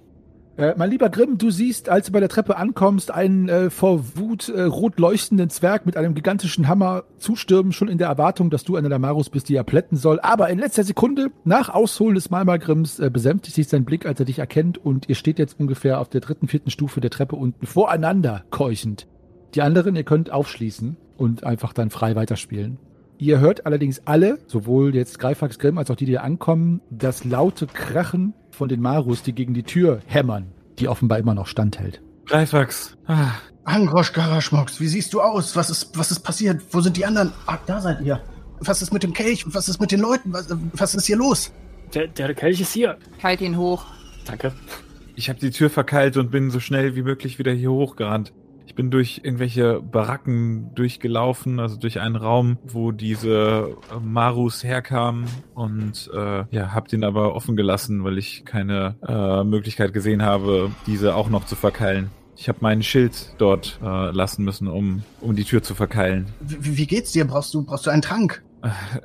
Äh, 0.58 0.74
mein 0.76 0.90
lieber 0.90 1.10
Grimm, 1.10 1.38
du 1.38 1.52
siehst, 1.52 1.88
als 1.88 2.08
du 2.08 2.12
bei 2.12 2.20
der 2.20 2.30
Treppe 2.30 2.58
ankommst, 2.58 3.12
einen 3.12 3.48
äh, 3.48 3.70
vor 3.70 4.18
Wut 4.18 4.50
äh, 4.50 4.64
rot 4.64 5.00
leuchtenden 5.00 5.50
Zwerg 5.50 5.86
mit 5.86 5.96
einem 5.96 6.16
gigantischen 6.16 6.68
Hammer 6.68 7.04
zustürmen, 7.20 7.72
schon 7.72 7.88
in 7.88 8.00
der 8.00 8.08
Erwartung, 8.08 8.50
dass 8.50 8.64
du 8.64 8.76
einer 8.76 8.90
der 8.90 9.00
Marus 9.00 9.30
bist, 9.30 9.50
die 9.50 9.56
er 9.56 9.64
plätten 9.64 9.98
soll. 9.98 10.20
Aber 10.20 10.50
in 10.50 10.58
letzter 10.58 10.84
Sekunde, 10.84 11.30
nach 11.46 11.70
Ausholen 11.70 12.16
des 12.16 12.32
Malmagrimms, 12.32 13.00
äh, 13.00 13.12
besänftigt 13.12 13.56
sich 13.56 13.68
sein 13.68 13.86
Blick, 13.86 14.06
als 14.06 14.20
er 14.20 14.26
dich 14.26 14.40
erkennt 14.40 14.78
und 14.78 15.08
ihr 15.08 15.16
steht 15.16 15.38
jetzt 15.38 15.60
ungefähr 15.60 16.00
auf 16.02 16.10
der 16.10 16.22
dritten, 16.22 16.48
vierten 16.48 16.72
Stufe 16.72 17.02
der 17.02 17.12
Treppe 17.12 17.36
unten 17.36 17.68
voreinander 17.68 18.44
keuchend. 18.50 19.08
Die 19.54 19.62
anderen, 19.62 19.96
ihr 19.96 20.04
könnt 20.04 20.32
aufschließen 20.32 20.98
und 21.18 21.44
einfach 21.44 21.72
dann 21.72 21.92
frei 21.92 22.16
weiterspielen. 22.16 22.80
Ihr 23.20 23.40
hört 23.40 23.66
allerdings 23.66 24.02
alle, 24.06 24.38
sowohl 24.48 24.94
jetzt 24.94 25.18
Greifax 25.18 25.58
Grimm 25.58 25.78
als 25.80 25.90
auch 25.90 25.96
die, 25.96 26.06
die 26.06 26.20
ankommen, 26.20 26.82
das 26.92 27.24
laute 27.24 27.66
Krachen 27.66 28.34
von 28.52 28.70
den 28.70 28.80
Marus, 28.80 29.24
die 29.24 29.34
gegen 29.34 29.56
die 29.56 29.64
Tür 29.64 30.02
hämmern, 30.06 30.52
die 30.78 30.88
offenbar 30.88 31.18
immer 31.18 31.34
noch 31.34 31.48
standhält. 31.48 32.02
Greifax. 32.28 32.96
Ah, 33.08 33.32
Angrosch 33.64 34.14
Garaschmox, 34.14 34.80
wie 34.80 34.88
siehst 34.88 35.14
du 35.14 35.22
aus? 35.22 35.56
Was 35.56 35.70
ist, 35.70 35.98
was 35.98 36.12
ist 36.12 36.20
passiert? 36.20 36.62
Wo 36.72 36.80
sind 36.82 36.96
die 36.96 37.06
anderen? 37.06 37.34
Ah, 37.48 37.58
da 37.66 37.82
seid 37.82 38.02
ihr. 38.02 38.22
Was 38.60 38.82
ist 38.82 38.94
mit 38.94 39.04
dem 39.04 39.14
Kelch? 39.14 39.46
Was 39.48 39.68
ist 39.68 39.82
mit 39.82 39.92
den 39.92 40.00
Leuten? 40.00 40.32
Was, 40.34 40.48
was 40.74 40.96
ist 40.96 41.06
hier 41.06 41.18
los? 41.18 41.52
Der, 41.94 42.08
der 42.08 42.34
Kelch 42.34 42.62
ist 42.62 42.74
hier. 42.74 42.98
Halt 43.24 43.42
ihn 43.42 43.58
hoch. 43.58 43.86
Danke. 44.26 44.52
ich 45.16 45.30
habe 45.30 45.40
die 45.40 45.52
Tür 45.52 45.70
verkeilt 45.70 46.18
und 46.18 46.32
bin 46.32 46.52
so 46.52 46.60
schnell 46.60 46.96
wie 46.96 47.02
möglich 47.02 47.40
wieder 47.40 47.52
hier 47.52 47.72
hochgerannt. 47.72 48.34
Ich 48.68 48.76
bin 48.76 48.92
durch 48.92 49.22
irgendwelche 49.24 49.82
Baracken 49.82 50.76
durchgelaufen, 50.76 51.62
also 51.62 51.78
durch 51.78 52.02
einen 52.02 52.18
Raum, 52.18 52.58
wo 52.66 52.92
diese 52.92 53.78
äh, 53.90 54.00
Marus 54.04 54.62
herkamen 54.62 55.26
und 55.56 56.12
äh, 56.14 56.44
ja, 56.52 56.74
hab 56.74 56.90
den 56.90 57.06
aber 57.06 57.34
offen 57.34 57.56
gelassen, 57.56 58.04
weil 58.04 58.18
ich 58.18 58.44
keine 58.44 58.98
äh, 59.08 59.46
Möglichkeit 59.46 59.94
gesehen 59.94 60.22
habe, 60.22 60.70
diese 60.86 61.16
auch 61.16 61.30
noch 61.30 61.46
zu 61.46 61.56
verkeilen. 61.56 62.10
Ich 62.36 62.50
habe 62.50 62.60
mein 62.62 62.84
Schild 62.84 63.34
dort 63.38 63.80
äh, 63.82 64.12
lassen 64.12 64.44
müssen, 64.44 64.68
um, 64.68 65.02
um 65.22 65.36
die 65.38 65.46
Tür 65.46 65.64
zu 65.64 65.74
verkeilen. 65.74 66.28
Wie, 66.42 66.78
wie 66.78 66.88
geht's 66.88 67.14
dir? 67.14 67.26
Brauchst 67.26 67.54
du, 67.54 67.64
brauchst 67.64 67.86
du 67.86 67.90
einen 67.90 68.02
Trank? 68.02 68.44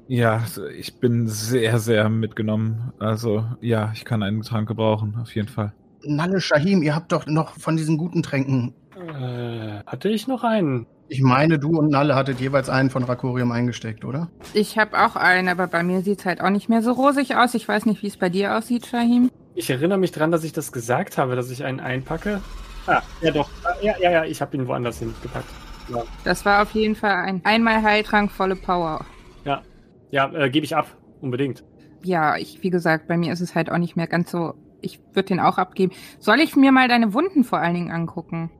Ja, 0.08 0.42
ich 0.76 0.98
bin 0.98 1.28
sehr, 1.28 1.78
sehr 1.78 2.08
mitgenommen. 2.08 2.92
Also 2.98 3.46
ja, 3.60 3.92
ich 3.94 4.04
kann 4.04 4.24
einen 4.24 4.42
Trank 4.42 4.66
gebrauchen, 4.66 5.16
auf 5.22 5.32
jeden 5.36 5.48
Fall. 5.48 5.72
Nalle 6.04 6.40
Shahim, 6.40 6.82
ihr 6.82 6.96
habt 6.96 7.12
doch 7.12 7.26
noch 7.26 7.54
von 7.60 7.76
diesen 7.76 7.96
guten 7.96 8.24
Tränken. 8.24 8.74
Äh, 9.08 9.82
hatte 9.86 10.08
ich 10.08 10.26
noch 10.28 10.44
einen? 10.44 10.86
Ich 11.08 11.20
meine, 11.20 11.58
du 11.58 11.78
und 11.78 11.90
Nalle 11.90 12.14
hattet 12.14 12.40
jeweils 12.40 12.68
einen 12.70 12.88
von 12.90 13.04
Rakorium 13.04 13.52
eingesteckt, 13.52 14.04
oder? 14.04 14.30
Ich 14.54 14.78
habe 14.78 14.98
auch 15.04 15.16
einen, 15.16 15.48
aber 15.48 15.66
bei 15.66 15.82
mir 15.82 16.00
sieht's 16.02 16.24
halt 16.24 16.40
auch 16.40 16.50
nicht 16.50 16.68
mehr 16.68 16.82
so 16.82 16.92
rosig 16.92 17.36
aus. 17.36 17.54
Ich 17.54 17.68
weiß 17.68 17.84
nicht, 17.86 18.02
wie 18.02 18.06
es 18.06 18.16
bei 18.16 18.30
dir 18.30 18.56
aussieht, 18.56 18.86
Shahim. 18.86 19.30
Ich 19.54 19.68
erinnere 19.68 19.98
mich 19.98 20.12
dran, 20.12 20.30
dass 20.30 20.44
ich 20.44 20.52
das 20.52 20.72
gesagt 20.72 21.18
habe, 21.18 21.36
dass 21.36 21.50
ich 21.50 21.64
einen 21.64 21.80
einpacke. 21.80 22.40
Ah, 22.86 23.02
ja 23.20 23.30
doch. 23.30 23.50
Ah, 23.64 23.74
Ja, 23.82 23.94
ja, 24.00 24.10
ja, 24.10 24.24
ich 24.24 24.40
habe 24.40 24.56
ihn 24.56 24.66
woanders 24.66 24.98
hingepackt. 25.00 25.48
Ja, 25.88 26.02
Das 26.24 26.44
war 26.46 26.62
auf 26.62 26.70
jeden 26.70 26.94
Fall 26.94 27.12
ein 27.14 27.40
einmal 27.44 27.82
Heiltrank 27.82 28.30
volle 28.30 28.56
Power. 28.56 29.04
ja, 29.44 29.60
ja 30.10 30.32
äh, 30.32 30.48
gebe 30.48 30.64
ich 30.64 30.74
ab. 30.76 30.86
Unbedingt. 31.20 31.62
Ja, 32.04 32.36
ich, 32.36 32.62
wie 32.62 32.70
gesagt, 32.70 33.06
bei 33.06 33.16
mir 33.16 33.32
ist 33.32 33.40
es 33.40 33.54
halt 33.54 33.70
auch 33.70 33.78
nicht 33.78 33.96
mehr 33.96 34.06
ganz 34.06 34.30
so. 34.30 34.54
Ich 34.80 34.98
würde 35.12 35.28
den 35.28 35.40
auch 35.40 35.58
abgeben. 35.58 35.92
Soll 36.18 36.40
ich 36.40 36.56
mir 36.56 36.72
mal 36.72 36.88
deine 36.88 37.12
Wunden 37.14 37.44
vor 37.44 37.58
allen 37.60 37.74
Dingen 37.74 37.92
angucken? 37.92 38.50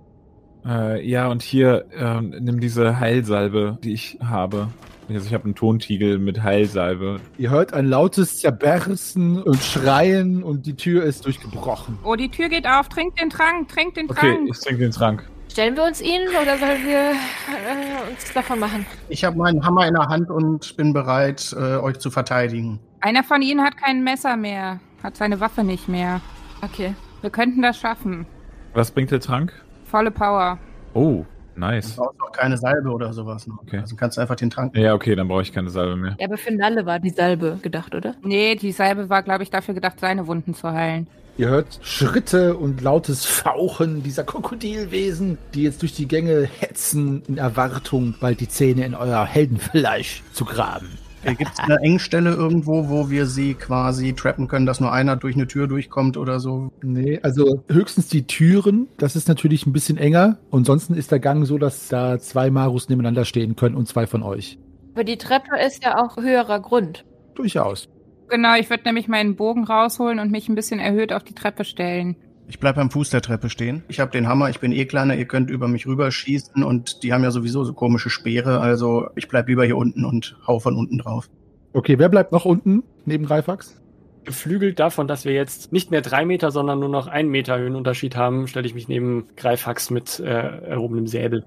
Äh, 0.65 1.07
ja, 1.07 1.29
und 1.29 1.43
hier, 1.43 1.87
ähm, 1.97 2.35
nimm 2.41 2.61
diese 2.61 3.01
Heilsalbe, 3.01 3.79
die 3.83 3.93
ich 3.93 4.19
habe. 4.25 4.69
Also 5.09 5.27
ich 5.27 5.35
habe 5.35 5.45
einen 5.45 5.55
Tontiegel 5.55 6.19
mit 6.19 6.43
Heilsalbe. 6.43 7.21
Ihr 7.37 7.51
hört 7.51 7.75
ein 7.75 7.87
lautes 7.87 8.39
Zerbersten 8.39 9.43
und 9.43 9.63
Schreien 9.63 10.43
und 10.43 10.65
die 10.65 10.75
Tür 10.75 11.05
ist 11.05 11.27
durchgebrochen. 11.27 11.99
Oh, 12.05 12.15
die 12.15 12.31
Tür 12.31 12.49
geht 12.49 12.67
auf. 12.67 12.89
Trink 12.89 13.17
den 13.17 13.29
Trank, 13.29 13.69
trink 13.69 13.95
den 13.95 14.09
Okay, 14.09 14.35
Trank. 14.35 14.49
ich 14.51 14.61
trinke 14.61 14.83
den 14.83 14.93
Trank. 14.93 15.29
Stellen 15.51 15.77
wir 15.77 15.85
uns 15.85 16.01
ihnen 16.01 16.29
oder 16.29 16.57
sollen 16.57 16.87
wir 16.87 17.11
äh, 17.11 18.11
uns 18.11 18.33
davon 18.33 18.59
machen? 18.59 18.87
Ich 19.11 19.23
habe 19.25 19.37
meinen 19.37 19.63
Hammer 19.67 19.87
in 19.87 19.93
der 19.95 20.09
Hand 20.09 20.31
und 20.31 20.77
bin 20.79 20.95
bereit, 20.95 21.55
äh, 21.59 21.77
euch 21.77 21.99
zu 21.99 22.11
verteidigen. 22.11 22.81
Einer 23.01 23.23
von 23.23 23.43
ihnen 23.43 23.61
hat 23.63 23.77
kein 23.77 24.03
Messer 24.03 24.39
mehr, 24.39 24.81
hat 25.03 25.17
seine 25.19 25.41
Waffe 25.41 25.63
nicht 25.63 25.89
mehr. 25.89 26.23
Okay. 26.63 26.95
Wir 27.21 27.31
könnten 27.31 27.61
das 27.61 27.79
schaffen. 27.79 28.25
Was 28.73 28.91
bringt 28.93 29.11
der 29.11 29.21
Trank? 29.21 29.53
Volle 29.93 30.11
Power. 30.11 30.59
Oh, 30.95 31.25
Du 31.55 31.61
Nice. 31.61 31.97
brauchst 31.97 32.19
auch 32.23 32.33
keine 32.33 32.57
Salbe 32.57 32.89
oder 32.89 33.13
sowas. 33.13 33.47
noch. 33.47 33.59
Okay. 33.61 33.77
Also 33.81 33.95
kannst 33.95 34.17
du 34.17 34.23
einfach 34.23 34.37
den 34.37 34.49
Trank. 34.49 34.75
Ja, 34.75 34.95
okay, 34.95 35.15
dann 35.15 35.29
brauche 35.29 35.43
ich 35.43 35.53
keine 35.53 35.69
Salbe 35.69 35.97
mehr. 35.97 36.17
Ja, 36.19 36.27
aber 36.27 36.39
für 36.39 36.51
Nalle 36.51 36.87
war 36.87 36.99
die 36.99 37.11
Salbe 37.11 37.59
gedacht, 37.61 37.95
oder? 37.95 38.15
Nee, 38.23 38.55
die 38.57 38.73
Salbe 38.73 39.11
war, 39.11 39.23
glaube 39.23 39.43
ich, 39.43 39.51
dafür 39.51 39.75
gedacht, 39.75 40.01
seine 40.01 40.27
Wunden 40.27 40.55
zu 40.55 40.73
heilen. 40.73 41.09
Ihr 41.37 41.49
hört 41.51 41.79
Schritte 41.83 42.57
und 42.57 42.81
lautes 42.81 43.27
Fauchen 43.27 44.03
dieser 44.03 44.25
Krokodilwesen, 44.25 45.37
die 45.53 45.63
jetzt 45.65 45.83
durch 45.83 45.93
die 45.93 46.09
Gänge 46.09 46.49
hetzen, 46.59 47.23
in 47.29 47.37
Erwartung, 47.37 48.15
bald 48.19 48.41
die 48.41 48.49
Zähne 48.49 48.87
in 48.87 48.95
euer 48.95 49.27
Heldenfleisch 49.27 50.23
zu 50.33 50.47
graben. 50.47 50.89
Gibt 51.25 51.53
es 51.53 51.59
eine 51.61 51.77
Engstelle 51.79 52.31
irgendwo, 52.31 52.89
wo 52.89 53.09
wir 53.09 53.27
sie 53.27 53.55
quasi 53.55 54.13
trappen 54.13 54.49
können, 54.49 54.67
dass 54.67 54.81
nur 54.81 54.93
einer 54.93 55.17
durch 55.17 55.37
eine 55.37 55.47
Tür 55.47 55.69
durchkommt 55.69 56.17
oder 56.17 56.41
so? 56.41 56.73
Nee, 56.83 57.21
also 57.23 57.63
höchstens 57.69 58.09
die 58.09 58.27
Türen, 58.27 58.89
das 58.99 59.17
ist 59.17 59.29
natürlich 59.29 59.67
ein 59.67 59.73
bisschen 59.73 59.99
enger. 59.99 60.39
Und 60.51 60.61
ansonsten 60.61 60.95
ist 60.95 61.13
der 61.13 61.21
Gang 61.21 61.47
so, 61.47 61.59
dass 61.59 61.89
da 61.89 62.19
zwei 62.19 62.51
Marus 62.51 62.89
nebeneinander 62.89 63.25
stehen 63.25 63.57
können 63.57 63.77
und 63.77 63.87
zwei 63.87 64.07
von 64.07 64.23
euch. 64.23 64.59
Aber 64.95 65.05
die 65.05 65.17
Treppe 65.17 65.59
ist 65.65 65.83
ja 65.85 66.03
auch 66.03 66.17
höherer 66.17 66.61
Grund. 66.61 67.05
Durchaus. 67.35 67.89
Genau, 68.29 68.55
ich 68.57 68.71
würde 68.71 68.85
nämlich 68.85 69.09
meinen 69.09 69.37
Bogen 69.37 69.65
rausholen 69.65 70.19
und 70.19 70.31
mich 70.31 70.49
ein 70.49 70.55
bisschen 70.55 70.81
erhöht 70.81 71.13
auf 71.13 71.23
die 71.23 71.35
Treppe 71.35 71.65
stellen. 71.65 72.17
Ich 72.49 72.59
bleib 72.59 72.77
am 72.79 72.91
Fuß 72.91 73.11
der 73.11 73.23
Treppe 73.23 73.49
stehen. 73.49 73.83
Ich 73.89 74.01
habe 74.01 74.11
den 74.11 74.29
Hammer, 74.29 74.51
ich 74.51 74.61
bin 74.61 74.73
eh 74.73 74.85
kleiner, 74.85 75.15
ihr 75.15 75.27
könnt 75.27 75.51
über 75.51 75.69
mich 75.69 75.87
rüberschießen 75.87 76.63
und 76.63 77.03
die 77.03 77.13
haben 77.13 77.23
ja 77.23 77.31
sowieso 77.31 77.65
so 77.65 77.73
komische 77.73 78.11
Speere, 78.11 78.61
also 78.61 79.09
ich 79.15 79.29
bleib 79.29 79.49
lieber 79.49 79.65
hier 79.65 79.77
unten 79.77 80.05
und 80.05 80.37
hau 80.47 80.59
von 80.59 80.77
unten 80.77 80.99
drauf. 80.99 81.29
Okay, 81.73 81.99
wer 81.99 82.09
bleibt 82.09 82.33
noch 82.33 82.45
unten 82.45 82.83
neben 83.07 83.25
Greifax? 83.25 83.81
Geflügelt 84.25 84.79
davon, 84.79 85.09
dass 85.09 85.25
wir 85.25 85.33
jetzt 85.33 85.73
nicht 85.73 85.91
mehr 85.91 86.01
drei 86.01 86.25
Meter, 86.25 86.51
sondern 86.51 86.79
nur 86.79 86.89
noch 86.89 87.07
einen 87.07 87.31
Meter 87.31 87.59
Höhenunterschied 87.59 88.17
haben, 88.17 88.47
stelle 88.47 88.67
ich 88.67 88.75
mich 88.75 88.87
neben 88.87 89.27
Greifax 89.37 89.91
mit 89.91 90.21
äh, 90.21 90.25
erhobenem 90.25 91.07
Säbel. 91.07 91.45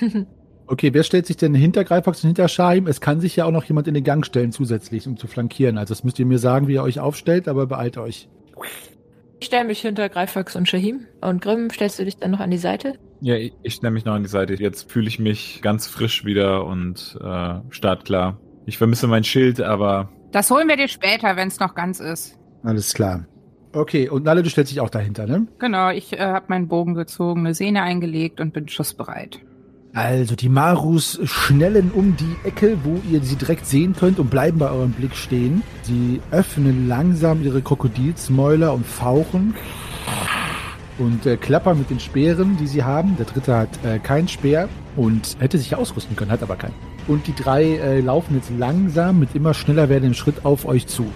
Okay, 0.66 0.94
wer 0.94 1.02
stellt 1.02 1.26
sich 1.26 1.36
denn 1.36 1.54
hinter 1.54 1.84
Greifax 1.84 2.24
und 2.24 2.28
hinter 2.28 2.48
Shahim? 2.48 2.86
Es 2.86 3.02
kann 3.02 3.20
sich 3.20 3.36
ja 3.36 3.44
auch 3.44 3.50
noch 3.50 3.64
jemand 3.64 3.86
in 3.86 3.92
den 3.92 4.02
Gang 4.02 4.24
stellen 4.24 4.50
zusätzlich, 4.50 5.06
um 5.06 5.18
zu 5.18 5.26
flankieren. 5.26 5.76
Also 5.76 5.92
das 5.92 6.04
müsst 6.04 6.18
ihr 6.18 6.24
mir 6.24 6.38
sagen, 6.38 6.68
wie 6.68 6.74
ihr 6.74 6.82
euch 6.82 7.00
aufstellt, 7.00 7.48
aber 7.48 7.66
beeilt 7.66 7.98
euch. 7.98 8.30
Ich 9.44 9.48
stelle 9.48 9.66
mich 9.66 9.82
hinter 9.82 10.08
Greifax 10.08 10.56
und 10.56 10.70
Shahim. 10.70 11.06
Und 11.20 11.42
Grimm, 11.42 11.68
stellst 11.68 11.98
du 11.98 12.04
dich 12.06 12.16
dann 12.16 12.30
noch 12.30 12.40
an 12.40 12.50
die 12.50 12.56
Seite? 12.56 12.94
Ja, 13.20 13.34
ich, 13.34 13.52
ich 13.62 13.74
stelle 13.74 13.90
mich 13.90 14.06
noch 14.06 14.14
an 14.14 14.22
die 14.22 14.28
Seite. 14.30 14.54
Jetzt 14.54 14.90
fühle 14.90 15.06
ich 15.06 15.18
mich 15.18 15.60
ganz 15.60 15.86
frisch 15.86 16.24
wieder 16.24 16.64
und 16.64 17.18
äh, 17.22 17.56
startklar. 17.68 18.38
Ich 18.64 18.78
vermisse 18.78 19.06
mein 19.06 19.22
Schild, 19.22 19.60
aber 19.60 20.08
Das 20.32 20.50
holen 20.50 20.66
wir 20.66 20.78
dir 20.78 20.88
später, 20.88 21.36
wenn 21.36 21.48
es 21.48 21.60
noch 21.60 21.74
ganz 21.74 22.00
ist. 22.00 22.38
Alles 22.62 22.94
klar. 22.94 23.26
Okay, 23.74 24.08
und 24.08 24.24
Nalle, 24.24 24.42
du 24.42 24.48
stellst 24.48 24.72
dich 24.72 24.80
auch 24.80 24.88
dahinter, 24.88 25.26
ne? 25.26 25.46
Genau, 25.58 25.90
ich 25.90 26.14
äh, 26.14 26.20
habe 26.20 26.46
meinen 26.48 26.68
Bogen 26.68 26.94
gezogen, 26.94 27.40
eine 27.40 27.52
Sehne 27.52 27.82
eingelegt 27.82 28.40
und 28.40 28.54
bin 28.54 28.66
schussbereit. 28.68 29.40
Also, 29.94 30.34
die 30.34 30.48
Marus 30.48 31.20
schnellen 31.22 31.92
um 31.92 32.16
die 32.16 32.36
Ecke, 32.42 32.78
wo 32.82 33.00
ihr 33.08 33.22
sie 33.22 33.36
direkt 33.36 33.64
sehen 33.64 33.94
könnt 33.94 34.18
und 34.18 34.28
bleiben 34.28 34.58
bei 34.58 34.68
eurem 34.68 34.90
Blick 34.90 35.14
stehen. 35.14 35.62
Sie 35.82 36.20
öffnen 36.32 36.88
langsam 36.88 37.44
ihre 37.44 37.62
Krokodilsmäuler 37.62 38.74
und 38.74 38.84
fauchen 38.84 39.54
und 40.98 41.24
äh, 41.26 41.36
klappern 41.36 41.78
mit 41.78 41.90
den 41.90 42.00
Speeren, 42.00 42.56
die 42.56 42.66
sie 42.66 42.82
haben. 42.82 43.16
Der 43.18 43.26
dritte 43.26 43.56
hat 43.56 43.68
äh, 43.84 44.00
keinen 44.00 44.26
Speer 44.26 44.68
und 44.96 45.36
hätte 45.38 45.58
sich 45.58 45.76
ausrüsten 45.76 46.16
können, 46.16 46.32
hat 46.32 46.42
aber 46.42 46.56
keinen. 46.56 46.74
Und 47.06 47.28
die 47.28 47.34
drei 47.34 47.62
äh, 47.62 48.00
laufen 48.00 48.34
jetzt 48.34 48.50
langsam 48.58 49.20
mit 49.20 49.36
immer 49.36 49.54
schneller 49.54 49.88
werdendem 49.88 50.14
Schritt 50.14 50.44
auf 50.44 50.66
euch 50.66 50.88
zu. 50.88 51.06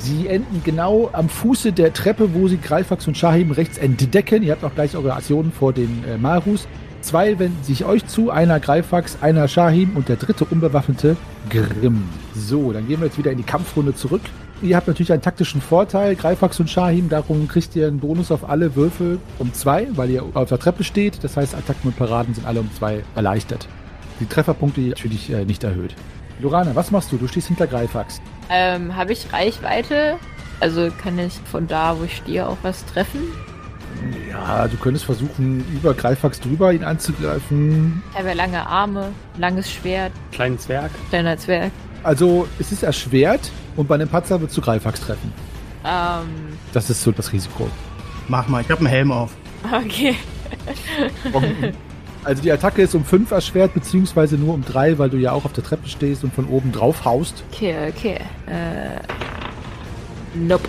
Sie 0.00 0.28
enden 0.28 0.60
genau 0.64 1.08
am 1.14 1.30
Fuße 1.30 1.72
der 1.72 1.94
Treppe, 1.94 2.34
wo 2.34 2.46
sie 2.46 2.58
Greifax 2.58 3.08
und 3.08 3.16
Shahim 3.16 3.52
rechts 3.52 3.78
entdecken. 3.78 4.42
Ihr 4.42 4.52
habt 4.52 4.64
auch 4.64 4.74
gleich 4.74 4.94
eure 4.94 5.14
Aktionen 5.14 5.50
vor 5.50 5.72
den 5.72 6.04
äh, 6.04 6.18
Marus. 6.18 6.68
Zwei 7.00 7.38
wenden 7.38 7.62
sich 7.62 7.84
euch 7.84 8.06
zu, 8.06 8.30
einer 8.30 8.60
Greifax, 8.60 9.18
einer 9.20 9.46
Shahim 9.48 9.96
und 9.96 10.08
der 10.08 10.16
dritte 10.16 10.44
unbewaffnete 10.44 11.16
Grimm. 11.48 12.08
So, 12.34 12.72
dann 12.72 12.88
gehen 12.88 13.00
wir 13.00 13.06
jetzt 13.06 13.18
wieder 13.18 13.30
in 13.30 13.38
die 13.38 13.44
Kampfrunde 13.44 13.94
zurück. 13.94 14.22
Ihr 14.60 14.76
habt 14.76 14.88
natürlich 14.88 15.12
einen 15.12 15.22
taktischen 15.22 15.60
Vorteil, 15.60 16.16
Greifax 16.16 16.58
und 16.58 16.68
Shahim, 16.68 17.08
darum 17.08 17.46
kriegt 17.46 17.76
ihr 17.76 17.86
einen 17.86 18.00
Bonus 18.00 18.32
auf 18.32 18.48
alle 18.48 18.74
Würfel 18.74 19.20
um 19.38 19.54
zwei, 19.54 19.86
weil 19.92 20.10
ihr 20.10 20.24
auf 20.34 20.48
der 20.48 20.58
Treppe 20.58 20.82
steht. 20.82 21.22
Das 21.22 21.36
heißt, 21.36 21.54
Attacken 21.54 21.90
und 21.90 21.96
Paraden 21.96 22.34
sind 22.34 22.44
alle 22.44 22.60
um 22.60 22.70
zwei 22.74 23.04
erleichtert. 23.14 23.68
Die 24.18 24.26
Trefferpunkte 24.26 24.80
natürlich 24.80 25.30
äh, 25.30 25.44
nicht 25.44 25.62
erhöht. 25.62 25.94
Lorana, 26.40 26.74
was 26.74 26.90
machst 26.90 27.12
du? 27.12 27.16
Du 27.16 27.28
stehst 27.28 27.46
hinter 27.46 27.68
Greifax. 27.68 28.20
Ähm, 28.50 28.96
habe 28.96 29.12
ich 29.12 29.32
Reichweite? 29.32 30.16
Also 30.58 30.88
kann 31.02 31.18
ich 31.20 31.34
von 31.50 31.68
da, 31.68 31.96
wo 31.98 32.04
ich 32.04 32.16
stehe, 32.16 32.48
auch 32.48 32.56
was 32.62 32.84
treffen? 32.86 33.20
Ja, 34.30 34.68
du 34.68 34.76
könntest 34.76 35.04
versuchen, 35.04 35.64
über 35.72 35.94
Greifax 35.94 36.40
drüber 36.40 36.72
ihn 36.72 36.84
anzugreifen. 36.84 38.02
Ich 38.12 38.18
habe 38.18 38.28
ja 38.28 38.34
lange 38.34 38.66
Arme, 38.66 39.08
langes 39.38 39.70
Schwert, 39.70 40.12
Kleinen 40.32 40.58
Zwerg. 40.58 40.90
kleiner 41.10 41.36
Zwerg. 41.36 41.72
Also, 42.04 42.46
es 42.58 42.70
ist 42.72 42.82
erschwert 42.82 43.50
und 43.76 43.88
bei 43.88 43.96
einem 43.96 44.08
Patzer 44.08 44.40
wird 44.40 44.50
zu 44.52 44.60
Greifax 44.60 45.00
treffen. 45.00 45.32
Ähm, 45.84 46.56
Das 46.72 46.90
ist 46.90 47.02
so 47.02 47.10
das 47.12 47.32
Risiko. 47.32 47.68
Mach 48.28 48.46
mal, 48.48 48.60
ich 48.62 48.68
habe 48.70 48.80
einen 48.80 48.88
Helm 48.88 49.10
auf. 49.12 49.32
okay. 49.72 50.14
Also 52.24 52.42
die 52.42 52.52
Attacke 52.52 52.82
ist 52.82 52.94
um 52.94 53.04
5 53.04 53.30
erschwert, 53.30 53.74
beziehungsweise 53.74 54.36
nur 54.36 54.54
um 54.54 54.64
3, 54.64 54.98
weil 54.98 55.08
du 55.10 55.16
ja 55.16 55.32
auch 55.32 55.44
auf 55.44 55.52
der 55.52 55.64
Treppe 55.64 55.88
stehst 55.88 56.24
und 56.24 56.34
von 56.34 56.46
oben 56.46 56.72
drauf 56.72 57.04
haust. 57.04 57.42
Okay, 57.52 57.74
okay. 57.88 58.18
Äh, 58.46 59.00
nope. 60.34 60.68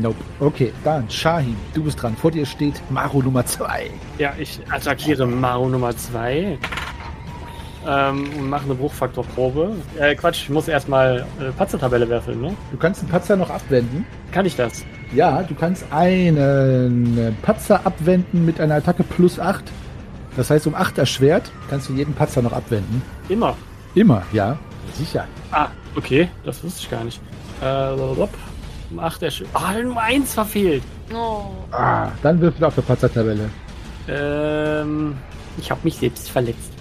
Nope. 0.00 0.16
Okay, 0.40 0.72
dann 0.84 1.08
Shahim, 1.10 1.56
du 1.74 1.82
bist 1.82 2.00
dran. 2.02 2.16
Vor 2.16 2.30
dir 2.30 2.46
steht 2.46 2.80
Maro 2.90 3.20
Nummer 3.22 3.44
2. 3.44 3.90
Ja, 4.18 4.32
ich 4.38 4.60
attackiere 4.70 5.26
Maro 5.26 5.68
Nummer 5.68 5.96
2. 5.96 6.58
Ähm, 7.86 8.30
und 8.38 8.50
mache 8.50 8.64
eine 8.64 8.74
Bruchfaktorprobe. 8.74 9.76
Äh, 9.98 10.14
Quatsch, 10.14 10.42
ich 10.42 10.50
muss 10.50 10.68
erstmal 10.68 11.26
äh, 11.40 11.50
Patzer-Tabelle 11.52 12.08
werfeln, 12.08 12.40
ne? 12.40 12.54
Du 12.70 12.76
kannst 12.76 13.02
den 13.02 13.08
Patzer 13.08 13.36
noch 13.36 13.50
abwenden. 13.50 14.04
Kann 14.32 14.44
ich 14.46 14.56
das? 14.56 14.84
Ja, 15.14 15.42
du 15.42 15.54
kannst 15.54 15.84
einen 15.90 17.36
Patzer 17.42 17.86
abwenden 17.86 18.44
mit 18.44 18.60
einer 18.60 18.74
Attacke 18.74 19.04
plus 19.04 19.40
8. 19.40 19.64
Das 20.36 20.50
heißt, 20.50 20.66
um 20.66 20.74
8 20.74 20.98
erschwert 20.98 21.50
kannst 21.70 21.88
du 21.88 21.94
jeden 21.94 22.14
Patzer 22.14 22.42
noch 22.42 22.52
abwenden. 22.52 23.02
Immer. 23.28 23.56
Immer, 23.94 24.22
ja. 24.32 24.58
Sicher. 24.94 25.26
Ah, 25.50 25.68
okay, 25.96 26.28
das 26.44 26.62
wusste 26.62 26.82
ich 26.82 26.90
gar 26.90 27.04
nicht. 27.04 27.20
Äh, 27.62 27.64
um 28.90 28.98
8 28.98 29.22
ersch... 29.22 29.44
Ah, 29.52 29.72
Nummer 29.72 30.02
1 30.02 30.34
verfehlt. 30.34 30.82
Oh. 31.12 31.42
Ah, 31.72 32.10
dann 32.22 32.40
würfel 32.40 32.64
auf 32.64 32.74
der 32.74 32.82
Patzer-Tabelle. 32.82 33.50
Ähm, 34.08 35.16
ich 35.58 35.70
habe 35.70 35.80
mich 35.84 35.96
selbst 35.96 36.30
verletzt. 36.30 36.72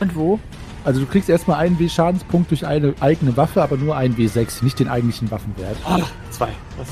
Und 0.00 0.14
wo? 0.14 0.38
Also 0.84 1.00
du 1.00 1.06
kriegst 1.06 1.28
erstmal 1.28 1.58
einen 1.58 1.78
W-Schadenspunkt 1.78 2.50
durch 2.50 2.66
eine 2.66 2.94
eigene 3.00 3.36
Waffe, 3.36 3.62
aber 3.62 3.76
nur 3.76 3.96
einen 3.96 4.16
W6, 4.16 4.62
nicht 4.64 4.78
den 4.78 4.88
eigentlichen 4.88 5.30
Waffenwert. 5.30 5.76
Ah, 5.84 6.00
zwei. 6.30 6.48
Was? 6.76 6.88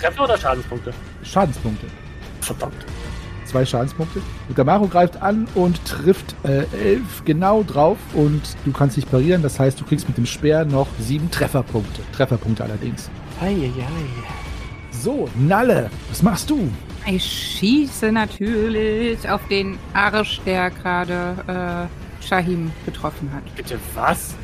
Treffer 0.00 0.24
oder 0.24 0.38
Schadenspunkte? 0.38 0.92
Schadenspunkte. 1.22 1.86
Verdammt. 2.40 2.86
Zwei 3.44 3.66
Schadenspunkte. 3.66 4.22
Und 4.48 4.56
der 4.56 4.64
Maro 4.64 4.86
greift 4.86 5.20
an 5.20 5.48
und 5.54 5.84
trifft 5.84 6.36
äh, 6.44 6.64
elf 6.82 7.24
genau 7.24 7.64
drauf 7.64 7.98
und 8.14 8.40
du 8.64 8.72
kannst 8.72 8.96
dich 8.96 9.10
parieren. 9.10 9.42
Das 9.42 9.58
heißt, 9.58 9.80
du 9.80 9.84
kriegst 9.84 10.06
mit 10.08 10.16
dem 10.16 10.26
Speer 10.26 10.64
noch 10.64 10.86
sieben 11.00 11.30
Trefferpunkte. 11.30 12.02
Trefferpunkte 12.12 12.62
allerdings. 12.62 13.10
Eieiei. 13.40 13.70
So, 14.90 15.28
Nalle, 15.36 15.90
was 16.08 16.22
machst 16.22 16.50
du? 16.50 16.70
Ich 17.06 17.24
schieße 17.24 18.12
natürlich 18.12 19.26
auf 19.28 19.40
den 19.48 19.78
Arsch, 19.94 20.40
der 20.44 20.70
gerade 20.70 21.88
äh, 22.20 22.24
Shahim 22.26 22.70
getroffen 22.84 23.30
hat. 23.34 23.42
Bitte 23.56 23.78
was? 23.94 24.34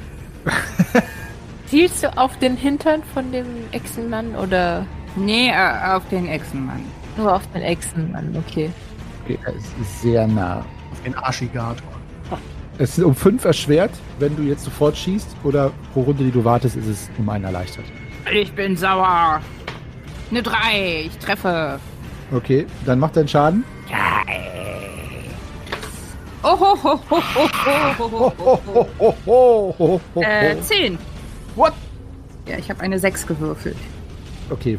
Zielst 1.67 2.03
du 2.05 2.17
auf 2.17 2.38
den 2.38 2.57
Hintern 2.57 3.03
von 3.12 3.33
dem 3.33 3.47
Echsenmann 3.73 4.35
oder 4.37 4.87
Nee, 5.17 5.50
äh, 5.50 5.93
auf 5.95 6.09
den 6.09 6.26
Echsenmann. 6.26 6.81
nur 7.17 7.35
auf 7.35 7.43
den 7.53 7.62
Echsenmann? 7.62 8.35
Okay. 8.47 8.71
Okay, 9.25 9.38
er 9.45 9.53
ist 9.55 10.00
sehr 10.03 10.26
nah. 10.26 10.65
Auf 10.93 11.03
den 11.03 11.15
Arschigator. 11.17 11.87
Es 12.79 12.99
ist 12.99 13.05
um 13.05 13.15
fünf 13.15 13.45
erschwert, 13.45 13.91
wenn 14.19 14.37
du 14.37 14.43
jetzt 14.43 14.65
sofort 14.65 14.97
schießt, 14.97 15.29
oder 15.45 15.73
pro 15.95 16.03
Runde, 16.03 16.25
die 16.25 16.31
du 16.31 16.45
wartest, 16.45 16.76
ist 16.76 16.87
es 16.87 17.11
um 17.19 17.29
einen 17.29 17.45
erleichtert. 17.45 17.87
Ich 18.33 18.52
bin 18.52 18.76
sauer. 18.76 19.40
Eine 20.30 20.42
3, 20.42 21.04
ich 21.06 21.18
treffe. 21.18 21.78
Okay, 22.33 22.66
dann 22.85 22.99
mach 22.99 23.11
deinen 23.12 23.28
Schaden. 23.28 23.64
Ja, 23.88 24.23
äh, 30.16 30.61
10. 30.61 30.99
What? 31.54 31.73
Ja, 32.49 32.59
ich 32.59 32.68
habe 32.71 32.80
eine 32.80 32.99
6 32.99 33.26
gewürfelt. 33.26 33.76
Okay, 34.50 34.78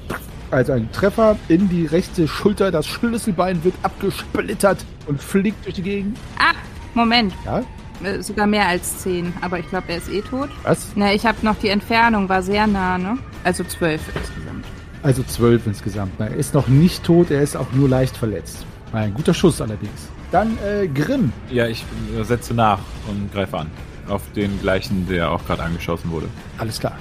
also 0.52 0.74
ein 0.74 0.90
Treffer 0.92 1.38
in 1.48 1.68
die 1.70 1.86
rechte 1.86 2.28
Schulter, 2.28 2.72
das 2.72 2.88
Schlüsselbein 2.88 3.64
wird 3.64 3.76
abgesplittert 3.84 4.86
und 5.08 5.22
fliegt 5.22 5.66
durch 5.66 5.76
die 5.76 5.82
Gegend. 5.82 6.18
Ah, 6.38 6.54
Moment. 6.94 7.34
Ja? 7.46 7.64
Äh, 8.04 8.22
sogar 8.22 8.48
mehr 8.48 8.68
als 8.68 9.00
10. 9.00 9.34
Aber 9.42 9.60
ich 9.60 9.68
glaube, 9.70 9.86
er 9.90 9.98
ist 9.98 10.10
eh 10.10 10.22
tot. 10.22 10.50
was? 10.64 10.88
Na, 10.96 11.14
ich 11.14 11.26
habe 11.26 11.38
noch 11.42 11.56
die 11.56 11.70
Entfernung, 11.70 12.30
war 12.30 12.42
sehr 12.44 12.68
nah, 12.68 12.98
ne? 12.98 13.18
Also 13.44 13.64
12 13.64 14.02
insgesamt. 14.16 14.66
Also 15.04 15.24
zwölf 15.24 15.66
insgesamt. 15.68 16.14
Na, 16.18 16.26
Er 16.28 16.36
ist 16.36 16.54
noch 16.54 16.68
nicht 16.68 17.04
tot, 17.04 17.32
er 17.32 17.42
ist 17.42 17.56
auch 17.56 17.72
nur 17.74 17.88
leicht 17.88 18.18
verletzt. 18.18 18.66
Ein 18.92 19.14
guter 19.14 19.34
Schuss 19.34 19.62
allerdings. 19.62 20.10
Dann 20.32 20.58
äh, 20.66 20.88
Grimm. 20.88 21.32
Ja, 21.50 21.68
ich 21.68 21.86
äh, 22.20 22.24
setze 22.24 22.54
nach 22.54 22.80
und 23.10 23.32
greife 23.32 23.58
an. 23.58 23.68
Auf 24.10 24.22
den 24.36 24.60
gleichen, 24.62 25.08
der 25.08 25.32
auch 25.32 25.46
gerade 25.46 25.64
angeschossen 25.64 26.10
wurde. 26.12 26.28
Alles 26.58 26.80
klar. 26.80 26.98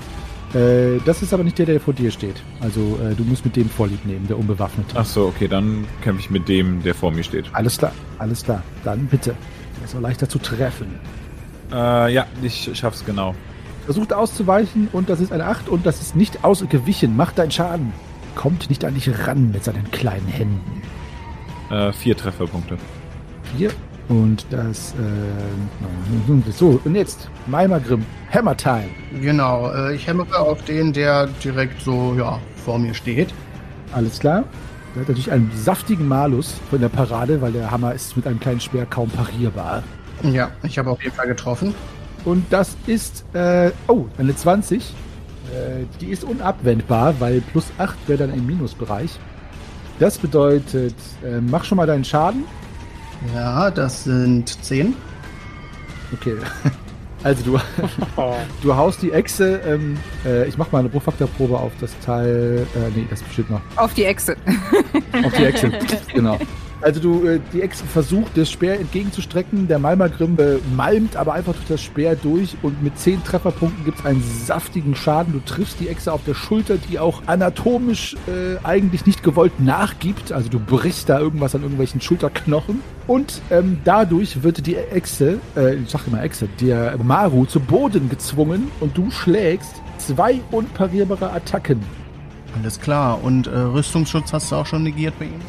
Äh, 0.55 0.99
das 1.05 1.23
ist 1.23 1.33
aber 1.35 1.43
nicht 1.43 1.59
der, 1.59 1.67
der 1.67 1.81
vor 1.81 1.95
dir 1.95 2.11
steht. 2.11 2.37
Also 2.61 2.99
äh, 3.03 3.15
du 3.15 3.25
musst 3.25 3.45
mit 3.45 3.57
dem 3.57 3.69
Vorlieb 3.69 4.05
nehmen, 4.07 4.27
der 4.29 4.39
unbewaffnete. 4.39 4.95
Ach 4.97 5.05
so, 5.07 5.27
okay, 5.27 5.49
dann 5.49 5.85
kämpfe 6.03 6.21
ich 6.21 6.31
mit 6.31 6.49
dem, 6.49 6.83
der 6.83 6.95
vor 6.95 7.11
mir 7.11 7.25
steht. 7.25 7.47
Alles 7.53 7.79
klar, 7.79 7.93
alles 8.19 8.45
klar. 8.45 8.63
Dann 8.85 9.07
bitte. 9.07 9.35
Der 9.79 9.85
ist 9.87 9.97
auch 9.97 10.01
leichter 10.01 10.29
zu 10.29 10.39
treffen. 10.39 10.99
Äh, 11.73 12.13
ja, 12.13 12.27
ich 12.43 12.71
schaff's 12.75 13.05
genau. 13.05 13.35
Versucht 13.85 14.13
auszuweichen 14.13 14.89
und 14.93 15.09
das 15.09 15.21
ist 15.21 15.33
eine 15.33 15.47
8 15.47 15.69
und 15.69 15.87
das 15.87 16.01
ist 16.01 16.17
nicht 16.17 16.45
ausgewichen. 16.45 17.17
Macht 17.17 17.39
deinen 17.39 17.51
Schaden. 17.51 17.93
Kommt 18.35 18.69
nicht 18.69 18.85
an 18.85 18.95
dich 18.95 19.09
ran 19.27 19.51
mit 19.53 19.65
seinen 19.65 19.91
kleinen 19.91 20.27
Händen. 20.27 20.83
Äh, 21.71 21.93
vier 21.93 22.17
Trefferpunkte. 22.17 22.77
Vier. 23.57 23.71
Und 24.09 24.47
das, 24.51 24.95
äh, 24.95 26.53
so, 26.53 26.81
und 26.85 26.95
jetzt, 26.95 27.29
Maimergrim, 27.47 28.05
Hammer 28.33 28.57
Time. 28.57 28.89
Genau, 29.21 29.73
äh, 29.73 29.97
ich 29.97 30.07
hämmere 30.07 30.39
auf 30.39 30.63
den, 30.65 30.93
der 30.93 31.27
direkt 31.43 31.83
so, 31.83 32.15
ja, 32.17 32.39
vor 32.65 32.79
mir 32.79 32.95
steht. 32.95 33.35
Alles 33.93 34.21
klar. 34.21 34.45
Der 34.97 35.03
hat 35.03 35.09
natürlich 35.11 35.31
einen 35.31 35.53
saftigen 35.55 36.09
Malus 36.09 36.55
von 36.71 36.81
der 36.81 36.89
Parade, 36.89 37.43
weil 37.43 37.53
der 37.53 37.71
Hammer 37.71 37.93
ist 37.93 38.17
mit 38.17 38.27
einem 38.27 38.41
kleinen 38.41 38.61
Speer 38.61 38.87
kaum 38.87 39.11
parierbar. 39.11 39.83
Ja, 40.23 40.51
ich 40.63 40.79
habe 40.79 40.89
auf 40.89 41.03
jeden 41.03 41.15
Fall 41.15 41.27
getroffen. 41.27 41.75
Und 42.25 42.47
das 42.49 42.79
ist, 42.87 43.27
äh, 43.35 43.73
oh, 43.89 44.07
eine 44.17 44.35
20. 44.35 44.81
Äh, 45.53 45.85
die 46.01 46.07
ist 46.07 46.25
unabwendbar, 46.25 47.21
weil 47.21 47.43
plus 47.43 47.67
8 47.77 47.95
wäre 48.07 48.27
dann 48.27 48.33
im 48.33 48.47
Minusbereich. 48.47 49.21
Das 49.99 50.17
bedeutet, 50.17 50.95
äh, 51.23 51.43
mach 51.43 51.65
schon 51.65 51.77
mal 51.77 51.87
deinen 51.87 52.05
Schaden. 52.05 52.45
Ja, 53.35 53.71
das 53.71 54.05
sind 54.05 54.65
10. 54.65 54.95
Okay. 56.15 56.37
Also 57.27 57.43
du, 57.43 57.59
du 58.63 58.77
haust 58.77 59.03
die 59.03 59.11
Echse, 59.11 59.61
ähm, 59.67 59.97
äh, 60.25 60.47
ich 60.47 60.57
mach 60.57 60.71
mal 60.71 60.79
eine 60.79 60.89
Bruchfaktorprobe 60.89 61.59
auf 61.59 61.73
das 61.81 61.99
Teil, 61.99 62.65
äh, 62.77 62.97
nee, 62.97 63.05
das 63.11 63.21
bestimmt 63.21 63.51
noch. 63.51 63.61
Auf 63.75 63.95
die 63.95 64.05
Echse. 64.05 64.37
Auf 65.25 65.33
die 65.33 65.45
Echse, 65.45 65.73
genau. 66.15 66.39
Also 66.83 67.01
du, 67.01 67.27
äh, 67.27 67.41
die 67.53 67.63
Echse 67.63 67.85
versucht, 67.85 68.37
das 68.37 68.51
Speer 68.51 68.79
entgegenzustrecken. 68.79 69.67
Der 69.67 69.79
Malmergrim 69.79 70.39
äh, 70.39 70.59
malmt 70.75 71.17
aber 71.17 71.33
einfach 71.33 71.55
durch 71.55 71.69
das 71.69 71.83
Speer 71.83 72.17
durch 72.17 72.57
und 72.63 72.83
mit 72.83 72.99
10 72.99 73.25
Trefferpunkten 73.25 73.85
gibt 73.85 74.01
es 74.01 74.05
einen 74.05 74.23
saftigen 74.23 74.95
Schaden. 74.95 75.33
Du 75.33 75.41
triffst 75.41 75.81
die 75.81 75.89
Echse 75.89 76.13
auf 76.13 76.23
der 76.25 76.35
Schulter, 76.35 76.77
die 76.77 76.99
auch 76.99 77.23
anatomisch 77.27 78.15
äh, 78.27 78.63
eigentlich 78.65 79.07
nicht 79.07 79.23
gewollt 79.23 79.59
nachgibt. 79.59 80.33
Also 80.33 80.51
du 80.51 80.59
brichst 80.59 81.09
da 81.09 81.19
irgendwas 81.19 81.55
an 81.55 81.63
irgendwelchen 81.63 82.01
Schulterknochen. 82.01 82.83
Und 83.07 83.41
ähm, 83.51 83.79
dadurch 83.85 84.43
wird 84.43 84.67
die 84.67 84.77
Echse, 84.77 85.39
äh, 85.57 85.77
ich 85.77 85.91
sag 85.91 86.07
immer 86.07 86.23
Echse, 86.23 86.49
der 86.61 86.99
Maru 86.99 87.47
zu 87.47 87.61
Boden 87.61 88.09
gezwungen 88.11 88.71
und 88.81 88.97
du 88.97 89.11
schlägst 89.11 89.81
zwei 89.99 90.41
unparierbare 90.51 91.31
Attacken. 91.33 91.81
Alles 92.61 92.81
klar. 92.81 93.23
Und 93.23 93.47
äh, 93.47 93.59
Rüstungsschutz 93.59 94.33
hast 94.33 94.51
du 94.51 94.57
auch 94.57 94.67
schon 94.67 94.83
negiert 94.83 95.19
bei 95.19 95.27
ihm? 95.27 95.41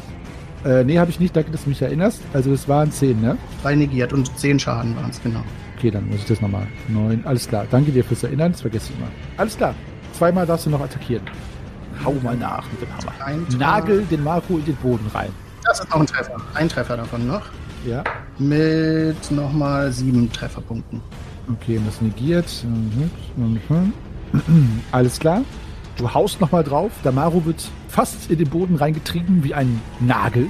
Äh, 0.64 0.84
nee, 0.84 0.98
habe 0.98 1.10
ich 1.10 1.20
nicht, 1.20 1.34
danke, 1.36 1.50
dass 1.50 1.64
du 1.64 1.70
mich 1.70 1.80
erinnerst. 1.80 2.20
Also 2.32 2.52
es 2.52 2.68
waren 2.68 2.90
10, 2.90 3.20
ne? 3.20 3.36
Drei 3.62 3.74
negiert 3.74 4.12
und 4.12 4.36
10 4.38 4.58
Schaden 4.58 4.96
waren 4.96 5.10
es, 5.10 5.22
genau. 5.22 5.42
Okay, 5.76 5.90
dann 5.90 6.08
muss 6.08 6.18
ich 6.18 6.26
das 6.26 6.40
nochmal. 6.40 6.66
9, 6.88 7.24
alles 7.24 7.46
klar. 7.48 7.66
Danke 7.70 7.92
dir 7.92 8.04
fürs 8.04 8.24
Erinnern, 8.24 8.52
das 8.52 8.62
vergesse 8.62 8.92
ich 8.92 8.98
immer. 8.98 9.08
Alles 9.36 9.56
klar. 9.56 9.74
Zweimal 10.12 10.46
darfst 10.46 10.66
du 10.66 10.70
noch 10.70 10.80
attackieren. 10.80 11.22
Hau 12.04 12.14
mal 12.22 12.36
nach 12.36 12.64
mit 12.70 12.82
dem 12.82 12.88
Hammer. 12.96 13.46
Nagel 13.58 14.04
den 14.10 14.24
Marco 14.24 14.58
in 14.58 14.64
den 14.64 14.76
Boden 14.76 15.06
rein. 15.14 15.30
Das 15.64 15.80
ist 15.80 15.90
noch 15.90 16.00
ein 16.00 16.06
Treffer. 16.06 16.36
Ein 16.54 16.68
Treffer 16.68 16.96
davon 16.96 17.26
noch. 17.26 17.42
Ja. 17.86 18.02
Mit 18.38 19.30
nochmal 19.30 19.92
sieben 19.92 20.32
Trefferpunkten. 20.32 21.00
Okay, 21.52 21.78
und 21.78 21.86
das 21.86 22.00
negiert. 22.00 22.46
Mhm, 22.64 23.10
mhm. 23.36 23.92
Alles 24.92 25.18
klar. 25.18 25.42
Du 25.98 26.14
haust 26.14 26.40
nochmal 26.40 26.64
drauf. 26.64 26.92
Der 27.04 27.12
Maru 27.12 27.44
wird 27.44 27.68
fast 27.88 28.30
in 28.30 28.38
den 28.38 28.48
Boden 28.48 28.76
reingetrieben 28.76 29.44
wie 29.44 29.52
ein 29.52 29.80
Nagel. 30.00 30.48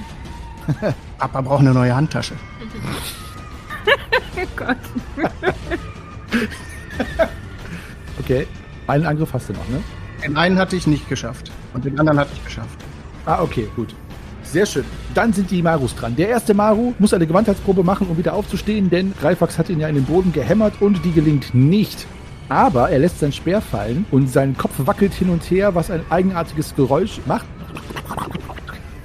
Papa 1.17 1.41
braucht 1.41 1.61
eine 1.61 1.73
neue 1.73 1.93
Handtasche. 1.95 2.35
Oh 4.37 4.47
Gott. 4.55 4.77
Okay. 8.19 8.45
Einen 8.85 9.05
Angriff 9.07 9.33
hast 9.33 9.49
du 9.49 9.53
noch, 9.53 9.67
ne? 9.69 9.81
Den 10.23 10.37
einen 10.37 10.59
hatte 10.59 10.75
ich 10.75 10.85
nicht 10.85 11.09
geschafft. 11.09 11.51
Und 11.73 11.85
den 11.85 11.99
anderen 11.99 12.19
hatte 12.19 12.31
ich 12.35 12.43
geschafft. 12.43 12.77
Ah, 13.25 13.41
okay, 13.41 13.67
gut. 13.75 13.95
Sehr 14.43 14.65
schön. 14.67 14.85
Dann 15.15 15.33
sind 15.33 15.49
die 15.49 15.63
Marus 15.63 15.95
dran. 15.95 16.15
Der 16.15 16.29
erste 16.29 16.53
Maru 16.53 16.93
muss 16.99 17.13
eine 17.13 17.25
Gewandheitsprobe 17.25 17.83
machen, 17.83 18.07
um 18.07 18.17
wieder 18.17 18.33
aufzustehen, 18.33 18.89
denn 18.89 19.13
Greifax 19.19 19.57
hat 19.57 19.69
ihn 19.69 19.79
ja 19.79 19.87
in 19.87 19.95
den 19.95 20.05
Boden 20.05 20.31
gehämmert 20.31 20.81
und 20.81 21.03
die 21.05 21.11
gelingt 21.11 21.55
nicht. 21.55 22.05
Aber 22.49 22.89
er 22.89 22.97
lässt 22.97 23.19
sein 23.19 23.31
Speer 23.31 23.61
fallen 23.61 24.05
und 24.09 24.27
sein 24.27 24.57
Kopf 24.57 24.73
wackelt 24.79 25.13
hin 25.13 25.29
und 25.29 25.43
her, 25.51 25.75
was 25.75 25.91
ein 25.91 26.01
eigenartiges 26.09 26.75
Geräusch 26.75 27.21
macht. 27.27 27.45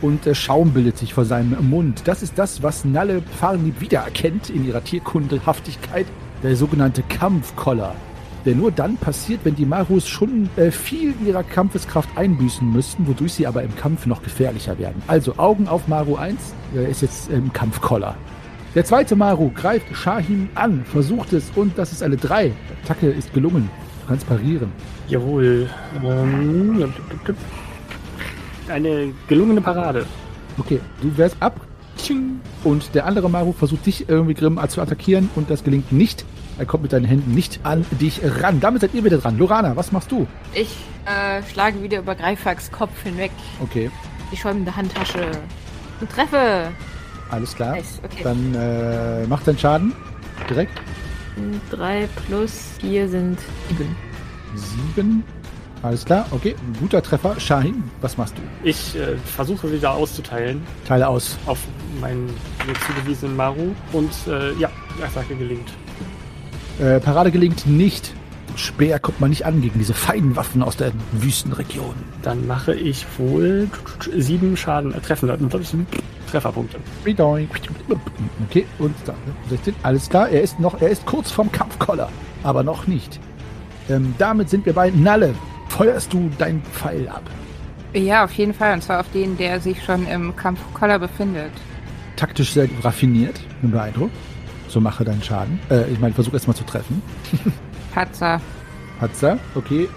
Und 0.00 0.26
äh, 0.26 0.34
Schaum 0.34 0.72
bildet 0.72 0.98
sich 0.98 1.14
vor 1.14 1.26
seinem 1.26 1.68
Mund. 1.68 2.02
Das 2.06 2.22
ist 2.22 2.38
das, 2.38 2.62
was 2.62 2.84
Nalle 2.84 3.22
Farnlieb 3.38 3.80
wiedererkennt 3.80 4.50
in 4.50 4.66
ihrer 4.66 4.82
Tierkundehaftigkeit, 4.82 6.06
der 6.42 6.56
sogenannte 6.56 7.02
Kampfkoller. 7.02 7.94
Der 8.46 8.54
nur 8.54 8.70
dann 8.70 8.96
passiert, 8.96 9.40
wenn 9.44 9.54
die 9.54 9.64
Marus 9.64 10.06
schon 10.06 10.50
äh, 10.56 10.70
viel 10.70 11.14
ihrer 11.24 11.42
Kampfeskraft 11.42 12.10
einbüßen 12.16 12.70
müssten, 12.70 13.06
wodurch 13.06 13.34
sie 13.34 13.46
aber 13.46 13.62
im 13.62 13.74
Kampf 13.76 14.04
noch 14.06 14.22
gefährlicher 14.22 14.78
werden. 14.78 15.02
Also 15.06 15.36
Augen 15.36 15.68
auf 15.68 15.88
Maru 15.88 16.16
1, 16.16 16.38
er 16.74 16.88
ist 16.88 17.02
jetzt 17.02 17.30
im 17.30 17.52
Kampfkoller. 17.52 18.16
Der 18.74 18.84
zweite 18.84 19.14
Maru 19.14 19.50
greift 19.54 19.86
Shahim 19.96 20.48
an, 20.56 20.84
versucht 20.84 21.32
es 21.32 21.50
und 21.54 21.78
das 21.78 21.92
ist 21.92 22.02
eine 22.02 22.16
3. 22.16 22.52
Attacke 22.82 23.08
ist 23.08 23.32
gelungen. 23.32 23.70
Du 24.02 24.08
kannst 24.08 24.26
parieren. 24.26 24.72
Jawohl. 25.06 25.68
Ähm, 26.04 26.92
eine 28.68 29.12
gelungene 29.28 29.60
Parade. 29.60 30.06
Okay, 30.58 30.80
du 31.00 31.16
wärst 31.16 31.36
ab. 31.40 31.60
Und 32.64 32.94
der 32.94 33.06
andere 33.06 33.30
Maru 33.30 33.52
versucht 33.52 33.86
dich 33.86 34.08
irgendwie 34.08 34.34
Grimm 34.34 34.60
zu 34.68 34.82
attackieren 34.82 35.30
und 35.36 35.48
das 35.48 35.64
gelingt 35.64 35.90
nicht. 35.92 36.24
Er 36.58 36.66
kommt 36.66 36.82
mit 36.82 36.92
deinen 36.92 37.06
Händen 37.06 37.32
nicht 37.32 37.60
an 37.62 37.86
dich 38.00 38.20
ran. 38.42 38.60
Damit 38.60 38.82
seid 38.82 38.94
ihr 38.94 39.04
wieder 39.04 39.18
dran. 39.18 39.38
Lorana, 39.38 39.74
was 39.76 39.90
machst 39.90 40.10
du? 40.12 40.26
Ich 40.52 40.76
äh, 41.06 41.42
schlage 41.50 41.82
wieder 41.82 42.00
über 42.00 42.14
Greifax 42.14 42.70
Kopf 42.70 43.02
hinweg. 43.02 43.30
Okay, 43.62 43.90
Die 44.32 44.36
schäumende 44.36 44.74
Handtasche. 44.76 45.30
Und 46.00 46.10
treffe. 46.10 46.72
Alles 47.34 47.54
klar. 47.54 47.76
Nice, 47.76 48.00
okay. 48.04 48.22
Dann 48.22 48.54
äh, 48.54 49.26
mach 49.26 49.42
deinen 49.42 49.58
Schaden. 49.58 49.92
Direkt. 50.48 50.80
3 51.70 52.08
plus 52.26 52.72
4 52.80 53.08
sind 53.08 53.38
7. 53.68 53.96
Sieben. 54.54 55.24
Alles 55.82 56.04
klar, 56.04 56.26
okay. 56.30 56.54
Ein 56.58 56.80
guter 56.80 57.02
Treffer. 57.02 57.38
Shahin, 57.38 57.84
was 58.00 58.16
machst 58.16 58.34
du? 58.38 58.42
Ich 58.66 58.96
äh, 58.96 59.16
versuche 59.18 59.70
wieder 59.70 59.92
auszuteilen 59.92 60.62
Teile 60.86 61.08
aus. 61.08 61.36
auf 61.46 61.58
meinen 62.00 62.26
mir 62.26 62.74
zugewiesenen 62.86 63.36
Maru 63.36 63.74
und 63.92 64.10
äh, 64.26 64.54
ja, 64.54 64.70
Attacke 65.04 65.34
gelingt. 65.36 65.70
Äh, 66.78 67.00
Parade 67.00 67.30
gelingt 67.30 67.66
nicht. 67.66 68.14
Speer 68.56 68.98
kommt 68.98 69.20
man 69.20 69.30
nicht 69.30 69.44
an 69.46 69.60
gegen 69.60 69.78
diese 69.78 69.94
feinen 69.94 70.36
Waffen 70.36 70.62
aus 70.62 70.76
der 70.76 70.92
Wüstenregion. 71.12 71.94
Dann 72.22 72.46
mache 72.46 72.74
ich 72.74 73.04
wohl 73.18 73.68
sieben 74.16 74.56
Schaden, 74.56 74.94
äh, 74.94 75.00
Treffen, 75.00 75.28
Trefferpunkte. 76.34 76.78
Okay, 78.48 78.66
und 78.80 78.94
da, 79.04 79.14
16. 79.50 79.74
Alles 79.84 80.08
klar, 80.08 80.28
er 80.28 80.42
ist 80.42 80.58
noch, 80.58 80.80
er 80.80 80.88
ist 80.88 81.06
kurz 81.06 81.30
vom 81.30 81.52
Kampfkoller, 81.52 82.08
aber 82.42 82.64
noch 82.64 82.88
nicht. 82.88 83.20
Ähm, 83.88 84.14
damit 84.18 84.50
sind 84.50 84.66
wir 84.66 84.72
bei 84.72 84.90
Nalle. 84.90 85.34
Feuerst 85.68 86.12
du 86.12 86.30
dein 86.36 86.60
Pfeil 86.62 87.08
ab? 87.08 87.22
Ja, 87.92 88.24
auf 88.24 88.32
jeden 88.32 88.52
Fall. 88.52 88.74
Und 88.74 88.82
zwar 88.82 88.98
auf 89.00 89.10
den, 89.12 89.36
der 89.36 89.60
sich 89.60 89.84
schon 89.84 90.08
im 90.08 90.34
Kampfkoller 90.34 90.98
befindet. 90.98 91.52
Taktisch 92.16 92.52
sehr 92.52 92.68
raffiniert, 92.82 93.40
bin 93.60 93.70
beeindruckt. 93.70 94.16
So 94.66 94.80
mache 94.80 95.04
deinen 95.04 95.22
Schaden. 95.22 95.60
Äh, 95.70 95.88
ich 95.92 96.00
meine, 96.00 96.14
versuch 96.14 96.32
erstmal 96.32 96.56
zu 96.56 96.64
treffen. 96.64 97.00
Patzer. 97.94 98.40
Hat's 99.00 99.22
Okay, 99.54 99.88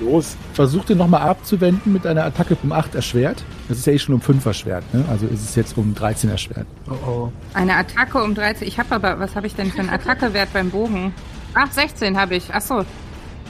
Los. 0.00 0.36
versuch 0.52 0.84
den 0.84 0.98
nochmal 0.98 1.22
abzuwenden 1.22 1.92
mit 1.92 2.06
einer 2.06 2.24
Attacke 2.24 2.56
um 2.62 2.70
8 2.72 2.94
erschwert. 2.94 3.42
Das 3.68 3.78
ist 3.78 3.86
ja 3.86 3.94
eh 3.94 3.98
schon 3.98 4.14
um 4.14 4.20
5 4.20 4.44
erschwert, 4.44 4.84
ne? 4.92 5.04
Also 5.08 5.26
ist 5.26 5.42
es 5.42 5.54
jetzt 5.54 5.76
um 5.78 5.94
13 5.94 6.30
erschwert. 6.30 6.66
Oh 6.88 7.08
oh. 7.08 7.32
Eine 7.54 7.76
Attacke 7.76 8.22
um 8.22 8.34
13. 8.34 8.68
Ich 8.68 8.78
habe 8.78 8.94
aber, 8.94 9.18
was 9.18 9.34
habe 9.36 9.46
ich 9.46 9.54
denn 9.54 9.70
für 9.72 9.80
einen 9.80 9.90
Attackewert 9.90 10.52
beim 10.52 10.70
Bogen? 10.70 11.14
Ach, 11.54 11.70
16 11.72 12.18
habe 12.18 12.36
ich. 12.36 12.44
Ach 12.52 12.60
so. 12.60 12.84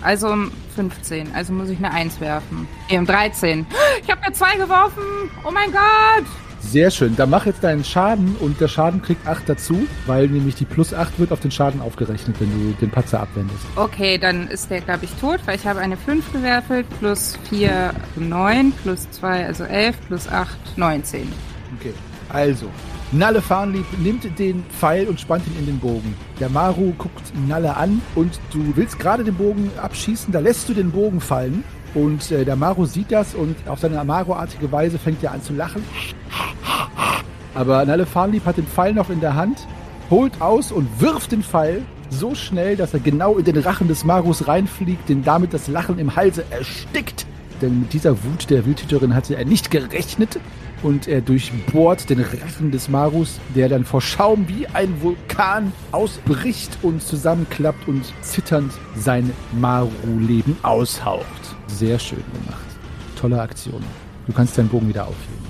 Also 0.03 0.29
um 0.29 0.53
15. 0.77 1.35
Also 1.35 1.53
muss 1.53 1.69
ich 1.69 1.79
eine 1.79 1.91
1 1.93 2.21
werfen. 2.21 2.69
Nee, 2.89 2.99
um 2.99 3.07
13. 3.07 3.67
Ich 4.03 4.11
habe 4.11 4.21
mir 4.27 4.33
2 4.33 4.57
geworfen. 4.57 5.03
Oh 5.45 5.51
mein 5.51 5.73
Gott. 5.73 6.25
Sehr 6.71 6.91
schön. 6.91 7.15
Dann 7.17 7.31
mach 7.31 7.47
jetzt 7.47 7.63
deinen 7.63 7.85
Schaden 7.85 8.37
und 8.41 8.61
der 8.61 8.69
Schaden 8.69 9.01
kriegt 9.01 9.27
8 9.27 9.49
dazu, 9.49 9.87
weil 10.07 10.29
nämlich 10.29 10.57
die 10.57 10.65
plus 10.65 10.93
8 10.93 11.19
wird 11.19 11.33
auf 11.33 11.41
den 11.41 11.51
Schaden 11.51 11.81
aufgerechnet, 11.81 12.37
wenn 12.41 12.51
du 12.51 12.77
den 12.81 12.91
Patzer 12.91 13.21
abwendest. 13.21 13.61
Okay, 13.77 14.19
dann 14.19 14.49
ist 14.49 14.71
der, 14.71 14.81
glaube 14.81 15.05
ich, 15.05 15.13
tot, 15.21 15.39
weil 15.47 15.57
ich 15.57 15.67
habe 15.67 15.81
eine 15.81 15.97
5 15.97 16.33
gewürfelt. 16.33 16.87
Plus 16.99 17.39
4, 17.49 17.93
9. 18.17 18.73
Plus 18.83 19.11
2, 19.13 19.47
also 19.47 19.65
11. 19.65 19.97
Plus 20.09 20.29
8, 20.29 20.57
19. 20.77 21.33
Okay. 21.79 21.93
Also, 22.29 22.67
Nalle 23.13 23.41
Farnlieb 23.41 23.87
nimmt 24.03 24.25
den 24.37 24.65
Pfeil 24.65 25.07
und 25.07 25.21
spannt 25.21 25.47
ihn 25.47 25.57
in 25.61 25.67
den 25.67 25.79
Bogen. 25.79 26.17
Der 26.41 26.49
Maru 26.49 26.93
guckt 26.99 27.33
Nalle 27.47 27.77
an 27.77 28.03
und 28.17 28.41
du 28.53 28.73
willst 28.75 28.99
gerade 28.99 29.23
den 29.23 29.37
Bogen 29.37 29.71
abschießen, 29.81 30.33
da 30.33 30.41
lässt 30.41 30.69
du 30.69 30.75
den 30.75 30.91
Bogen 30.91 31.21
fallen. 31.21 31.63
Und 31.97 32.31
äh, 32.31 32.45
der 32.45 32.57
Maru 32.57 32.85
sieht 32.85 33.11
das 33.11 33.35
und 33.35 33.57
auf 33.67 33.81
seine 33.81 33.99
Amaro-artige 33.99 34.71
Weise 34.71 34.99
fängt 34.99 35.25
er 35.25 35.33
an 35.33 35.43
zu 35.43 35.55
lachen. 35.55 35.83
Aber 37.55 37.87
Nalle 37.87 38.05
Farnlieb 38.05 38.45
hat 38.45 38.59
den 38.59 38.67
Pfeil 38.67 38.93
noch 38.93 39.09
in 39.09 39.21
der 39.21 39.35
Hand, 39.35 39.67
holt 40.11 40.43
aus 40.43 40.73
und 40.73 41.01
wirft 41.01 41.33
den 41.33 41.43
Pfeil 41.43 41.83
so 42.11 42.35
schnell, 42.35 42.77
dass 42.77 42.93
er 42.93 43.01
genau 43.01 43.39
in 43.39 43.45
den 43.45 43.57
Rachen 43.57 43.89
des 43.89 44.05
Marus 44.05 44.47
reinfliegt, 44.47 45.09
den 45.09 45.25
damit 45.25 45.55
das 45.55 45.69
Lachen 45.69 45.99
im 45.99 46.15
Halse 46.15 46.45
erstickt. 46.51 47.27
Denn 47.63 47.81
mit 47.81 47.95
dieser 47.95 48.23
Wut 48.25 48.51
der 48.51 48.67
Wildhüterin 48.67 49.15
hatte 49.15 49.35
er 49.35 49.47
nicht 49.47 49.71
gerechnet 49.71 50.39
und 50.83 51.09
er 51.09 51.23
durchbohrt 51.23 52.11
den 52.11 52.21
Rachen 52.21 52.73
des 52.73 52.91
Marus, 52.91 53.41
der 53.55 53.71
dann 53.71 53.87
vor 53.87 54.03
Schaum 54.03 54.47
wie 54.49 54.67
ein 54.67 55.01
Vulkan 55.01 55.73
ausbricht 55.93 56.77
und 56.83 57.03
zusammenklappt 57.03 57.89
und 57.89 58.05
zitternd 58.21 58.73
sein 58.95 59.33
Maru-Leben 59.59 60.59
aushaucht. 60.63 61.46
Sehr 61.69 61.99
schön 61.99 62.23
gemacht. 62.33 62.67
Tolle 63.21 63.41
Aktion. 63.41 63.83
Du 64.27 64.33
kannst 64.33 64.57
deinen 64.59 64.69
Bogen 64.69 64.89
wieder 64.89 65.07
aufheben. 65.07 65.47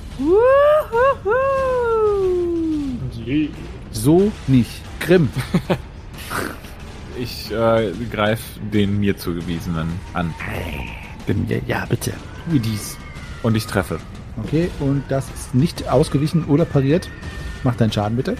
So 3.92 4.32
nicht. 4.46 4.82
Grimm. 5.00 5.28
Ich 7.18 7.50
äh, 7.50 7.92
greife 8.12 8.60
den 8.60 9.00
mir 9.00 9.16
zugewiesenen 9.16 9.88
an. 10.12 10.34
Ja, 11.66 11.86
bitte. 11.86 12.12
Wie 12.46 12.60
dies. 12.60 12.98
Und 13.42 13.54
ich 13.56 13.66
treffe. 13.66 13.98
Okay, 14.44 14.68
und 14.80 15.02
das 15.08 15.24
ist 15.30 15.54
nicht 15.54 15.88
ausgewichen 15.88 16.44
oder 16.44 16.64
pariert. 16.66 17.08
Mach 17.64 17.74
deinen 17.74 17.90
Schaden 17.90 18.16
bitte. 18.16 18.36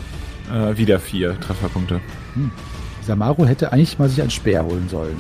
Äh, 0.53 0.77
wieder 0.77 1.01
vier 1.01 1.41
Trefferpunkte. 1.41 2.01
Dieser 3.01 3.17
Maru 3.17 3.47
hätte 3.47 3.73
eigentlich 3.73 3.99
mal 3.99 4.09
sich 4.09 4.21
einen 4.21 4.31
Speer 4.31 4.65
holen 4.65 4.89
sollen. 4.91 5.17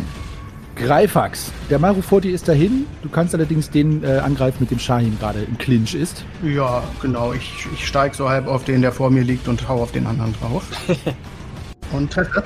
Greifax. 0.76 1.50
Der 1.70 1.78
Maru 1.78 2.02
vor 2.02 2.20
dir 2.20 2.32
ist 2.32 2.46
dahin. 2.46 2.86
Du 3.02 3.08
kannst 3.08 3.34
allerdings 3.34 3.70
den 3.70 4.04
äh, 4.04 4.18
angreifen, 4.18 4.58
mit 4.60 4.70
dem 4.70 4.78
Shahim 4.78 5.18
gerade 5.18 5.40
im 5.40 5.58
Clinch 5.58 5.94
ist. 5.94 6.24
Ja, 6.44 6.84
genau. 7.00 7.32
Ich, 7.32 7.66
ich 7.72 7.86
steige 7.86 8.14
so 8.14 8.28
halb 8.28 8.46
auf 8.46 8.64
den, 8.64 8.82
der 8.82 8.92
vor 8.92 9.10
mir 9.10 9.24
liegt 9.24 9.48
und 9.48 9.68
hau 9.68 9.82
auf 9.82 9.92
den 9.92 10.06
anderen 10.06 10.34
drauf. 10.34 10.64
und 11.92 12.12
treffe. 12.12 12.44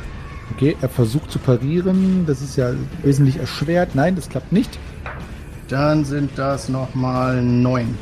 Okay, 0.54 0.76
er 0.80 0.88
versucht 0.88 1.30
zu 1.30 1.38
parieren. 1.38 2.24
Das 2.26 2.40
ist 2.40 2.56
ja 2.56 2.72
wesentlich 3.02 3.36
erschwert. 3.36 3.94
Nein, 3.94 4.16
das 4.16 4.28
klappt 4.28 4.52
nicht. 4.52 4.78
Dann 5.68 6.04
sind 6.04 6.30
das 6.36 6.68
nochmal 6.68 7.42
neun. 7.42 7.98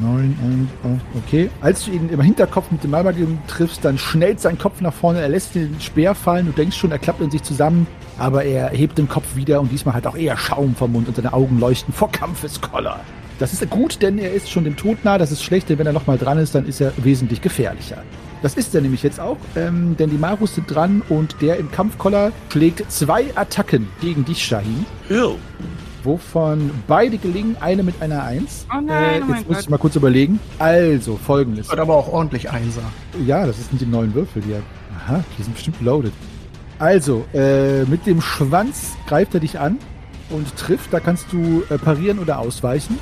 Neun 0.00 0.36
und 0.42 0.68
oh, 0.84 1.18
okay. 1.18 1.50
Als 1.60 1.84
du 1.84 1.90
ihn 1.90 2.08
im 2.08 2.20
Hinterkopf 2.20 2.70
mit 2.70 2.84
dem 2.84 2.90
Malmagim 2.90 3.38
triffst, 3.46 3.84
dann 3.84 3.98
schnellt 3.98 4.40
sein 4.40 4.58
Kopf 4.58 4.80
nach 4.80 4.92
vorne, 4.92 5.20
er 5.20 5.28
lässt 5.28 5.54
den 5.54 5.80
Speer 5.80 6.14
fallen, 6.14 6.46
du 6.46 6.52
denkst 6.52 6.76
schon, 6.76 6.90
er 6.90 6.98
klappt 6.98 7.20
in 7.20 7.30
sich 7.30 7.42
zusammen, 7.42 7.86
aber 8.18 8.44
er 8.44 8.68
hebt 8.70 8.98
den 8.98 9.08
Kopf 9.08 9.36
wieder 9.36 9.60
und 9.60 9.72
diesmal 9.72 9.94
hat 9.94 10.06
auch 10.06 10.16
eher 10.16 10.36
Schaum 10.36 10.74
vom 10.74 10.92
Mund 10.92 11.08
und 11.08 11.16
seine 11.16 11.32
Augen 11.32 11.58
leuchten 11.58 11.92
vor 11.92 12.10
Kampfeskoller. 12.12 13.00
Das 13.38 13.54
ist 13.54 13.68
gut, 13.70 14.02
denn 14.02 14.18
er 14.18 14.32
ist 14.32 14.50
schon 14.50 14.64
dem 14.64 14.76
Tod 14.76 14.98
nah, 15.04 15.16
das 15.16 15.32
ist 15.32 15.42
schlecht, 15.42 15.70
denn 15.70 15.78
wenn 15.78 15.86
er 15.86 15.94
nochmal 15.94 16.18
dran 16.18 16.36
ist, 16.38 16.54
dann 16.54 16.66
ist 16.66 16.80
er 16.80 16.92
wesentlich 16.98 17.40
gefährlicher. 17.40 18.02
Das 18.42 18.54
ist 18.54 18.74
er 18.74 18.80
nämlich 18.80 19.02
jetzt 19.02 19.20
auch, 19.20 19.38
ähm, 19.56 19.96
denn 19.98 20.10
die 20.10 20.18
Marus 20.18 20.54
sind 20.54 20.66
dran 20.72 21.02
und 21.08 21.36
der 21.40 21.58
im 21.58 21.70
Kampfkoller 21.70 22.32
schlägt 22.50 22.90
zwei 22.90 23.26
Attacken 23.34 23.88
gegen 24.00 24.24
dich, 24.24 24.44
Shahin. 24.44 24.84
Wovon 26.04 26.70
beide 26.86 27.18
gelingen, 27.18 27.56
eine 27.60 27.82
mit 27.82 28.00
einer 28.00 28.22
Eins. 28.22 28.66
Oh 28.70 28.80
nein, 28.80 28.88
äh, 28.88 29.20
oh 29.22 29.26
mein 29.26 29.36
jetzt 29.38 29.48
muss 29.48 29.56
Gott. 29.56 29.64
ich 29.64 29.68
mal 29.70 29.78
kurz 29.78 29.96
überlegen. 29.96 30.38
Also, 30.58 31.16
folgendes. 31.16 31.68
Wird 31.68 31.80
aber 31.80 31.94
auch 31.94 32.12
ordentlich 32.12 32.50
Einser. 32.50 32.82
Ja, 33.26 33.46
das 33.46 33.56
sind 33.68 33.80
die 33.80 33.86
neuen 33.86 34.14
Würfel, 34.14 34.42
die 34.42 34.54
Aha, 34.96 35.24
die 35.38 35.42
sind 35.42 35.54
bestimmt 35.54 35.80
loaded. 35.80 36.12
Also, 36.78 37.24
äh, 37.34 37.84
mit 37.84 38.06
dem 38.06 38.20
Schwanz 38.20 38.92
greift 39.06 39.34
er 39.34 39.40
dich 39.40 39.58
an 39.58 39.78
und 40.30 40.56
trifft. 40.56 40.92
Da 40.92 41.00
kannst 41.00 41.32
du 41.32 41.62
äh, 41.68 41.78
parieren 41.78 42.18
oder 42.18 42.38
ausweichen. 42.38 42.98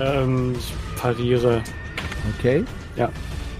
Ähm, 0.00 0.54
ich 0.58 0.72
pariere. 1.00 1.62
Okay. 2.38 2.64
Ja. 2.96 3.08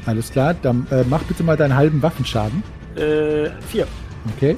Alles 0.06 0.30
klar, 0.30 0.54
dann 0.54 0.86
äh, 0.90 1.04
mach 1.08 1.22
bitte 1.24 1.42
mal 1.42 1.56
deinen 1.56 1.76
halben 1.76 2.02
Waffenschaden. 2.02 2.62
Äh, 2.96 3.50
vier. 3.68 3.86
Okay. 4.36 4.56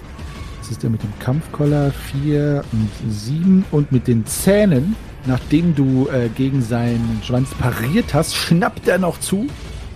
Das 0.72 0.78
ist 0.78 0.84
er 0.84 0.90
mit 0.90 1.02
dem 1.02 1.12
Kampfkoller 1.18 1.90
4 2.22 2.64
und 2.72 2.88
7 3.12 3.66
und 3.72 3.92
mit 3.92 4.08
den 4.08 4.24
Zähnen, 4.24 4.96
nachdem 5.26 5.74
du 5.74 6.08
äh, 6.08 6.30
gegen 6.30 6.62
seinen 6.62 7.20
Schwanz 7.22 7.50
pariert 7.50 8.14
hast, 8.14 8.34
schnappt 8.34 8.88
er 8.88 8.96
noch 8.96 9.20
zu 9.20 9.48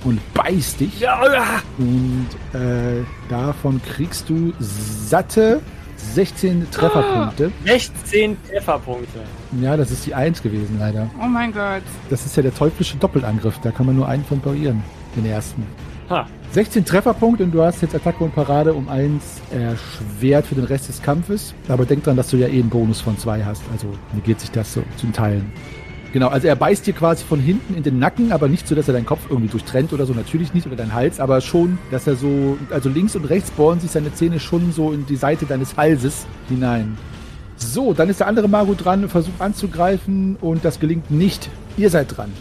und 0.05 0.21
beißt 0.35 0.81
dich. 0.81 1.01
Ja, 1.01 1.19
Und 1.79 2.27
äh, 2.53 3.03
davon 3.31 3.81
kriegst 3.83 4.29
du 4.29 4.53
satte 4.59 5.62
16 5.97 6.71
Trefferpunkte. 6.71 7.51
16 7.65 8.37
Trefferpunkte. 8.47 9.21
Ja, 9.62 9.79
das 9.79 9.91
ist 9.91 10.05
die 10.05 10.15
1 10.15 10.43
gewesen, 10.43 10.77
leider. 10.79 11.09
Oh 11.19 11.27
mein 11.27 11.53
Gott. 11.53 11.85
Das 12.11 12.27
ist 12.27 12.37
ja 12.37 12.43
der 12.43 12.55
teuflische 12.55 12.99
Doppelangriff. 12.99 13.59
Da 13.62 13.71
kann 13.71 13.87
man 13.87 13.97
nur 13.97 14.09
einen 14.09 14.27
von 14.27 14.41
parieren. 14.41 14.83
Den 15.17 15.25
ersten. 15.25 15.62
Ha. 16.09 16.27
16 16.53 16.85
Trefferpunkte 16.85 17.42
und 17.42 17.53
du 17.53 17.62
hast 17.62 17.83
jetzt 17.83 17.95
Attacke 17.95 18.23
und 18.23 18.35
Parade 18.35 18.73
um 18.73 18.88
1 18.88 19.23
erschwert 19.51 20.47
für 20.47 20.55
den 20.55 20.64
Rest 20.64 20.88
des 20.88 21.03
Kampfes. 21.03 21.53
Aber 21.69 21.85
denk 21.85 22.05
dran, 22.05 22.16
dass 22.16 22.29
du 22.29 22.37
ja 22.37 22.47
eh 22.47 22.61
einen 22.61 22.71
Bonus 22.71 23.01
von 23.01 23.19
2 23.19 23.45
hast. 23.45 23.62
Also 23.73 23.88
negiert 24.14 24.40
sich 24.40 24.51
das 24.51 24.73
so 24.73 24.83
zum 24.97 25.12
Teilen. 25.12 25.53
Genau, 26.12 26.29
also 26.29 26.47
er 26.47 26.57
beißt 26.57 26.87
dir 26.87 26.95
quasi 26.95 27.25
von 27.25 27.40
hinten 27.40 27.75
in 27.75 27.83
den 27.83 27.99
Nacken, 27.99 28.33
aber 28.33 28.49
nicht 28.49 28.66
so, 28.66 28.75
dass 28.75 28.88
er 28.88 28.95
deinen 28.95 29.05
Kopf 29.05 29.27
irgendwie 29.29 29.49
durchtrennt 29.49 29.92
oder 29.92 30.07
so, 30.07 30.14
natürlich 30.14 30.55
nicht, 30.55 30.66
oder 30.66 30.77
deinen 30.77 30.95
Hals, 30.95 31.21
aber 31.21 31.40
schon, 31.42 31.79
dass 31.90 32.07
er 32.07 32.16
so, 32.16 32.57
also 32.71 32.88
links 32.88 33.16
und 33.16 33.25
rechts 33.27 33.51
bohren 33.51 33.81
sich 33.81 33.90
seine 33.90 34.14
Zähne 34.14 34.40
schon 34.40 34.73
so 34.73 34.92
in 34.92 35.05
die 35.05 35.16
Seite 35.16 35.45
deines 35.45 35.77
Halses 35.77 36.25
hinein. 36.49 36.97
So, 37.57 37.92
dann 37.92 38.09
ist 38.09 38.21
der 38.21 38.29
andere 38.29 38.49
Maru 38.49 38.75
dran, 38.75 39.09
versucht 39.11 39.40
anzugreifen 39.40 40.37
und 40.40 40.64
das 40.64 40.81
gelingt 40.81 41.11
nicht. 41.11 41.51
Ihr 41.77 41.90
seid 41.90 42.16
dran. 42.16 42.33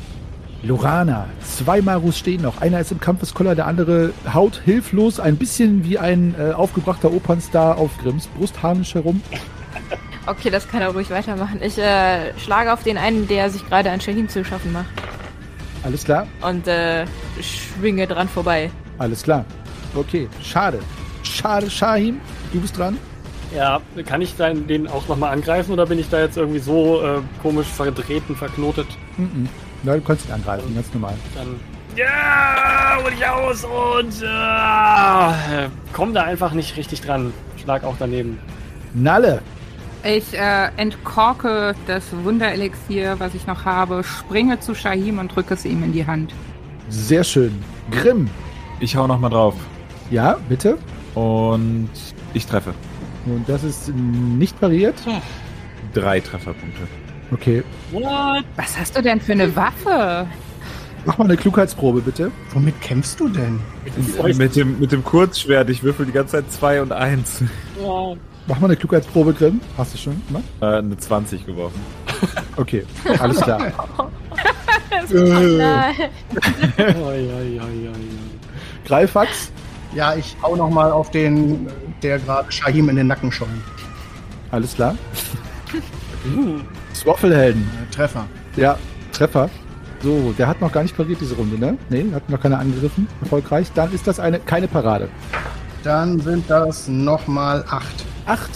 Lorana, 0.63 1.27
zwei 1.43 1.81
Marus 1.81 2.17
stehen 2.17 2.41
noch. 2.41 2.61
Einer 2.61 2.79
ist 2.79 2.91
im 2.91 2.99
Kampfeskoller, 2.99 3.55
der 3.55 3.67
andere 3.67 4.13
haut 4.33 4.61
hilflos 4.65 5.19
ein 5.19 5.37
bisschen 5.37 5.83
wie 5.83 5.99
ein 5.99 6.35
äh, 6.39 6.53
aufgebrachter 6.53 7.11
Opernstar 7.11 7.77
auf 7.77 7.97
Grimms 7.99 8.27
Brustharnisch 8.27 8.95
herum. 8.95 9.21
Okay, 10.27 10.49
das 10.49 10.67
kann 10.67 10.81
er 10.81 10.89
ruhig 10.89 11.11
weitermachen. 11.11 11.59
Ich 11.61 11.77
äh, 11.77 12.33
schlage 12.39 12.73
auf 12.73 12.81
den 12.81 12.97
einen, 12.97 13.27
der 13.27 13.51
sich 13.51 13.63
gerade 13.67 13.91
an 13.91 14.01
Shahim 14.01 14.27
zu 14.27 14.43
schaffen 14.43 14.73
macht. 14.73 14.87
Alles 15.83 16.03
klar? 16.03 16.25
Und 16.41 16.67
äh, 16.67 17.05
schwinge 17.41 18.07
dran 18.07 18.27
vorbei. 18.27 18.71
Alles 18.97 19.21
klar. 19.21 19.45
Okay, 19.93 20.27
schade. 20.41 20.79
Schade, 21.21 21.69
Shahim, 21.69 22.19
du 22.51 22.59
bist 22.59 22.75
dran. 22.75 22.97
Ja, 23.55 23.79
kann 24.07 24.21
ich 24.21 24.35
dann 24.35 24.65
den 24.65 24.87
auch 24.87 25.07
nochmal 25.07 25.31
angreifen 25.31 25.71
oder 25.71 25.85
bin 25.85 25.99
ich 25.99 26.09
da 26.09 26.19
jetzt 26.21 26.37
irgendwie 26.37 26.59
so 26.59 27.03
äh, 27.03 27.19
komisch 27.43 27.67
verdrehten, 27.67 28.35
verknotet? 28.35 28.87
Mhm. 29.17 29.47
Ja, 29.85 29.95
du 29.95 30.01
kannst 30.01 30.27
ihn 30.27 30.31
angreifen, 30.33 30.73
ganz 30.75 30.91
normal. 30.93 31.13
Dann. 31.35 31.59
Ja, 31.95 32.97
hol 33.01 33.11
ich 33.13 33.25
aus 33.25 33.63
und 33.63 34.21
äh, 34.21 35.69
komm 35.93 36.13
da 36.13 36.23
einfach 36.23 36.51
nicht 36.53 36.75
richtig 36.75 37.01
dran. 37.01 37.31
Schlag 37.61 37.83
auch 37.83 37.95
daneben. 37.97 38.37
Nalle, 38.93 39.41
Ich 40.03 40.33
äh, 40.37 40.69
entkorke 40.77 41.73
das 41.87 42.03
Wunderelixier, 42.23 43.15
was 43.19 43.33
ich 43.33 43.47
noch 43.47 43.63
habe, 43.65 44.03
springe 44.03 44.59
zu 44.59 44.75
Shahim 44.75 45.19
und 45.19 45.33
drücke 45.35 45.53
es 45.53 45.65
ihm 45.65 45.83
in 45.83 45.93
die 45.93 46.05
Hand. 46.05 46.33
sehr 46.89 47.23
schön. 47.23 47.63
Grimm, 47.91 48.29
Ich 48.79 48.95
hau 48.95 49.07
nochmal 49.07 49.29
drauf. 49.29 49.55
ja, 50.11 50.37
bitte. 50.49 50.77
Und 51.13 51.89
ich 52.33 52.45
treffe. 52.45 52.73
Und 53.25 53.47
das 53.47 53.63
ist 53.63 53.89
nicht 53.95 54.59
pariert. 54.59 54.95
Drei 55.93 56.19
Trefferpunkte. 56.19 56.81
Okay, 57.31 57.63
What? 57.91 58.43
Was 58.55 58.77
hast 58.77 58.95
du 58.97 59.01
denn 59.01 59.19
für 59.19 59.31
eine 59.33 59.55
Waffe? 59.55 60.27
mach 61.05 61.17
mal 61.17 61.25
eine 61.25 61.37
Klugheitsprobe, 61.37 62.01
bitte. 62.01 62.31
Womit 62.53 62.79
kämpfst 62.81 63.19
du 63.19 63.27
denn? 63.29 63.59
Mit 64.37 64.55
dem, 64.55 64.79
mit 64.79 64.91
dem 64.91 65.03
Kurzschwert, 65.03 65.69
ich 65.69 65.83
würfel 65.83 66.05
die 66.05 66.11
ganze 66.11 66.33
Zeit 66.37 66.51
zwei 66.51 66.81
und 66.81 66.91
eins. 66.91 67.41
Ja. 67.81 68.13
Mach 68.47 68.59
mal 68.59 68.67
eine 68.67 68.75
Klugheitsprobe, 68.75 69.33
Grimm. 69.33 69.59
Hast 69.77 69.93
du 69.93 69.97
schon 69.97 70.21
gemacht? 70.27 70.43
Äh, 70.61 70.65
eine 70.77 70.97
20 70.97 71.45
geworfen. 71.45 71.79
Okay, 72.57 72.85
alles 73.19 73.41
klar. 73.41 73.59
Oi, 75.11 75.23
oi, 76.95 77.59
oi, 77.59 77.89
oi. 77.89 77.93
Greifax, 78.85 79.51
Ja, 79.93 80.15
ich 80.15 80.35
hau 80.41 80.55
nochmal 80.55 80.91
auf 80.91 81.11
den, 81.11 81.67
der 82.01 82.19
gerade 82.19 82.51
Shahim 82.51 82.89
in 82.89 82.95
den 82.95 83.07
Nacken 83.07 83.31
schäumt. 83.31 83.51
alles 84.51 84.73
klar. 84.75 84.95
Hm. 86.23 86.61
Swaffelhelden, 87.05 87.61
Äh, 87.61 87.93
Treffer. 87.93 88.25
ja, 88.57 88.77
Treffer. 89.13 89.49
So, 90.01 90.33
der 90.37 90.47
hat 90.47 90.59
noch 90.59 90.71
gar 90.71 90.83
nicht 90.83 90.97
pariert 90.97 91.21
diese 91.21 91.35
Runde, 91.35 91.57
ne? 91.57 91.77
Nee, 91.89 92.05
hat 92.13 92.29
noch 92.29 92.41
keiner 92.41 92.59
angegriffen. 92.59 93.07
Erfolgreich. 93.21 93.67
Dann 93.73 93.93
ist 93.93 94.05
das 94.07 94.19
eine 94.19 94.39
keine 94.39 94.67
Parade. 94.67 95.07
Dann 95.83 96.19
sind 96.19 96.49
das 96.49 96.87
nochmal 96.87 97.63
acht. 97.69 98.03
Acht. 98.25 98.49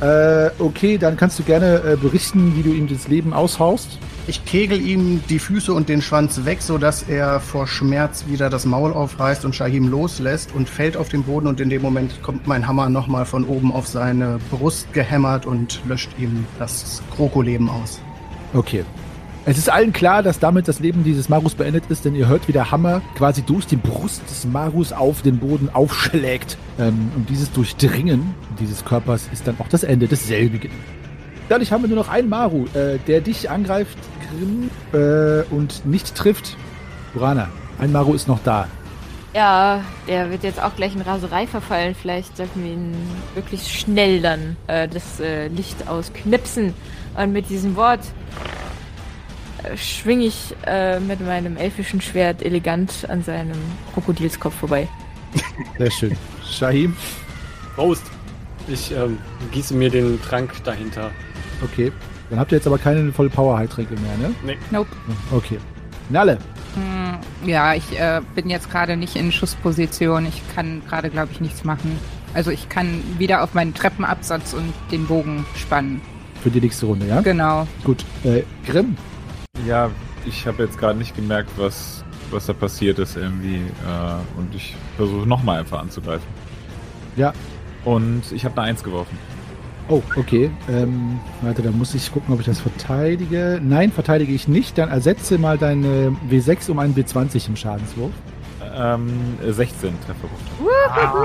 Äh, 0.00 0.50
okay, 0.58 0.98
dann 0.98 1.16
kannst 1.16 1.38
du 1.38 1.44
gerne 1.44 1.76
äh, 1.84 1.96
berichten, 1.96 2.54
wie 2.56 2.62
du 2.62 2.70
ihm 2.70 2.88
das 2.88 3.06
Leben 3.08 3.32
aushaust. 3.32 3.98
Ich 4.28 4.44
kegel 4.44 4.80
ihm 4.80 5.20
die 5.28 5.40
Füße 5.40 5.74
und 5.74 5.88
den 5.88 6.00
Schwanz 6.00 6.44
weg, 6.44 6.62
sodass 6.62 7.02
er 7.02 7.40
vor 7.40 7.66
Schmerz 7.66 8.26
wieder 8.28 8.50
das 8.50 8.64
Maul 8.64 8.92
aufreißt 8.92 9.44
und 9.44 9.56
Shahim 9.56 9.88
loslässt 9.88 10.54
und 10.54 10.68
fällt 10.68 10.96
auf 10.96 11.08
den 11.08 11.24
Boden 11.24 11.48
und 11.48 11.60
in 11.60 11.70
dem 11.70 11.82
Moment 11.82 12.22
kommt 12.22 12.46
mein 12.46 12.68
Hammer 12.68 12.88
nochmal 12.88 13.24
von 13.24 13.44
oben 13.44 13.72
auf 13.72 13.88
seine 13.88 14.38
Brust 14.50 14.92
gehämmert 14.92 15.44
und 15.44 15.80
löscht 15.88 16.10
ihm 16.18 16.46
das 16.60 17.02
Krokoleben 17.16 17.68
aus. 17.68 18.00
Okay. 18.54 18.84
Es 19.44 19.58
ist 19.58 19.68
allen 19.68 19.92
klar, 19.92 20.22
dass 20.22 20.38
damit 20.38 20.68
das 20.68 20.78
Leben 20.78 21.02
dieses 21.02 21.28
Marus 21.28 21.56
beendet 21.56 21.82
ist, 21.88 22.04
denn 22.04 22.14
ihr 22.14 22.28
hört, 22.28 22.46
wie 22.46 22.52
der 22.52 22.70
Hammer 22.70 23.02
quasi 23.16 23.42
durch 23.42 23.66
die 23.66 23.74
Brust 23.74 24.22
des 24.30 24.44
Marus 24.44 24.92
auf 24.92 25.22
den 25.22 25.38
Boden 25.38 25.68
aufschlägt. 25.68 26.56
Ähm, 26.78 27.10
und 27.16 27.28
dieses 27.28 27.50
Durchdringen 27.50 28.36
dieses 28.60 28.84
Körpers 28.84 29.28
ist 29.32 29.48
dann 29.48 29.56
auch 29.58 29.66
das 29.66 29.82
Ende 29.82 30.06
desselbigen. 30.06 30.70
Dadurch 31.48 31.72
haben 31.72 31.82
wir 31.82 31.88
nur 31.88 31.98
noch 31.98 32.08
einen 32.08 32.28
Maru, 32.28 32.66
äh, 32.74 32.98
der 33.06 33.20
dich 33.20 33.50
angreift, 33.50 33.98
Grimm, 34.30 34.70
äh, 34.92 35.42
und 35.54 35.84
nicht 35.84 36.14
trifft. 36.14 36.56
Burana, 37.12 37.48
ein 37.78 37.92
Maru 37.92 38.14
ist 38.14 38.28
noch 38.28 38.40
da. 38.44 38.68
Ja, 39.34 39.82
der 40.08 40.30
wird 40.30 40.44
jetzt 40.44 40.62
auch 40.62 40.76
gleich 40.76 40.94
in 40.94 41.00
Raserei 41.00 41.46
verfallen. 41.46 41.94
Vielleicht 41.94 42.36
sollten 42.36 42.62
wir 42.62 42.72
ihn 42.72 42.94
wirklich 43.34 43.66
schnell 43.66 44.20
dann 44.20 44.56
äh, 44.66 44.86
das 44.88 45.20
äh, 45.20 45.48
Licht 45.48 45.88
ausknipsen. 45.88 46.74
Und 47.16 47.32
mit 47.32 47.48
diesem 47.48 47.74
Wort 47.76 48.00
äh, 49.62 49.76
schwinge 49.76 50.26
ich 50.26 50.54
äh, 50.66 51.00
mit 51.00 51.20
meinem 51.20 51.56
elfischen 51.56 52.02
Schwert 52.02 52.42
elegant 52.42 53.08
an 53.08 53.22
seinem 53.22 53.56
Krokodilskopf 53.94 54.54
vorbei. 54.54 54.86
Sehr 55.78 55.90
schön. 55.90 56.16
Shahim, 56.44 56.94
Prost! 57.74 58.04
Ich 58.68 58.92
ähm, 58.92 59.18
gieße 59.50 59.74
mir 59.74 59.90
den 59.90 60.20
Trank 60.22 60.62
dahinter. 60.62 61.10
Okay. 61.62 61.92
Dann 62.30 62.38
habt 62.38 62.52
ihr 62.52 62.56
jetzt 62.58 62.66
aber 62.66 62.78
keine 62.78 63.12
voll 63.12 63.28
Power 63.30 63.58
Heiltränke 63.58 63.94
mehr, 63.94 64.16
ne? 64.28 64.34
Nee. 64.44 64.56
Nope. 64.70 64.88
Okay. 65.32 65.58
Nalle, 66.08 66.38
Hm, 66.74 67.18
ja, 67.48 67.74
ich 67.74 67.98
äh, 68.00 68.22
bin 68.34 68.48
jetzt 68.48 68.70
gerade 68.70 68.96
nicht 68.96 69.14
in 69.16 69.30
Schussposition. 69.30 70.24
Ich 70.26 70.40
kann 70.54 70.80
gerade, 70.88 71.10
glaube 71.10 71.28
ich, 71.30 71.40
nichts 71.40 71.64
machen. 71.64 71.98
Also 72.32 72.50
ich 72.50 72.70
kann 72.70 73.02
wieder 73.18 73.42
auf 73.42 73.52
meinen 73.52 73.74
Treppenabsatz 73.74 74.54
und 74.54 74.72
den 74.90 75.06
Bogen 75.06 75.44
spannen. 75.54 76.00
für 76.42 76.50
die 76.50 76.62
nächste 76.62 76.86
Runde, 76.86 77.06
ja? 77.06 77.20
Genau. 77.20 77.66
Gut. 77.84 78.04
Äh, 78.24 78.42
Grimm, 78.66 78.96
Ja, 79.66 79.90
ich 80.24 80.46
habe 80.46 80.62
jetzt 80.62 80.78
gerade 80.78 80.98
nicht 80.98 81.14
gemerkt, 81.14 81.50
was, 81.58 82.02
was 82.30 82.46
da 82.46 82.54
passiert 82.54 82.98
ist 82.98 83.16
irgendwie. 83.18 83.56
Äh, 83.56 84.38
und 84.38 84.54
ich 84.54 84.74
versuche 84.96 85.26
nochmal 85.28 85.60
einfach 85.60 85.80
anzugreifen. 85.80 86.26
ja. 87.16 87.32
Und 87.84 88.22
ich 88.32 88.44
habe 88.46 88.56
eine 88.62 88.70
Eins 88.70 88.82
geworfen. 88.84 89.18
Oh, 89.88 90.02
okay. 90.16 90.50
Ähm, 90.70 91.20
warte, 91.42 91.62
da 91.62 91.70
muss 91.70 91.94
ich 91.94 92.12
gucken, 92.12 92.32
ob 92.32 92.40
ich 92.40 92.46
das 92.46 92.60
verteidige. 92.60 93.60
Nein, 93.62 93.92
verteidige 93.92 94.32
ich 94.32 94.48
nicht. 94.48 94.78
Dann 94.78 94.88
ersetze 94.88 95.38
mal 95.38 95.58
deine 95.58 96.16
W6 96.30 96.70
um 96.70 96.78
einen 96.78 96.94
W20 96.94 97.48
im 97.48 97.56
Schadenswurf. 97.56 98.12
Ähm, 98.74 99.10
16 99.46 99.92
Trefferpunkte. 100.06 100.50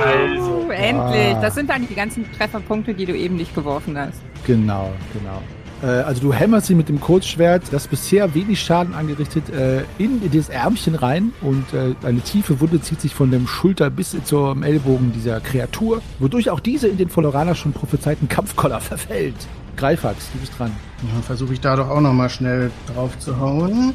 Also. 0.05 0.69
Endlich. 0.69 1.35
Ah. 1.35 1.41
Das 1.41 1.55
sind 1.55 1.71
eigentlich 1.71 1.89
die 1.89 1.95
ganzen 1.95 2.25
Trefferpunkte, 2.33 2.93
die 2.93 3.05
du 3.05 3.15
eben 3.15 3.35
nicht 3.35 3.55
geworfen 3.55 3.97
hast. 3.97 4.21
Genau, 4.45 4.91
genau. 5.13 5.41
Äh, 5.81 5.85
also 5.85 6.21
du 6.21 6.33
hämmerst 6.33 6.67
sie 6.67 6.75
mit 6.75 6.89
dem 6.89 6.99
Kurzschwert, 6.99 7.63
das 7.71 7.87
bisher 7.87 8.33
wenig 8.33 8.61
Schaden 8.61 8.93
angerichtet, 8.93 9.49
äh, 9.49 9.83
in 9.97 10.21
das 10.31 10.49
Ärmchen 10.49 10.95
rein 10.95 11.33
und 11.41 11.65
äh, 11.73 11.93
eine 12.05 12.21
tiefe 12.21 12.59
Wunde 12.59 12.81
zieht 12.81 13.01
sich 13.01 13.13
von 13.13 13.31
dem 13.31 13.47
Schulter 13.47 13.89
bis 13.89 14.15
zum 14.23 14.63
Ellbogen 14.63 15.11
dieser 15.13 15.39
Kreatur, 15.39 16.01
wodurch 16.19 16.49
auch 16.49 16.59
diese 16.59 16.87
in 16.87 16.97
den 16.97 17.15
Volorana 17.15 17.55
schon 17.55 17.73
prophezeiten 17.73 18.27
Kampfkoller 18.27 18.81
verfällt. 18.81 19.35
Greifax, 19.75 20.29
du 20.33 20.39
bist 20.39 20.57
dran. 20.57 20.71
Dann 21.13 21.21
versuche 21.21 21.53
ich 21.53 21.61
da 21.61 21.75
doch 21.75 21.89
auch 21.89 22.01
nochmal 22.01 22.29
schnell 22.29 22.71
drauf 22.93 23.17
zu 23.19 23.39
hauen. 23.39 23.93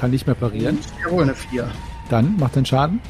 Kann 0.00 0.10
nicht 0.10 0.26
mehr 0.26 0.34
parieren. 0.34 0.78
Jawohl, 1.04 1.22
eine 1.22 1.34
4. 1.34 1.70
Dann 2.10 2.36
macht 2.36 2.56
den 2.56 2.66
Schaden. 2.66 3.00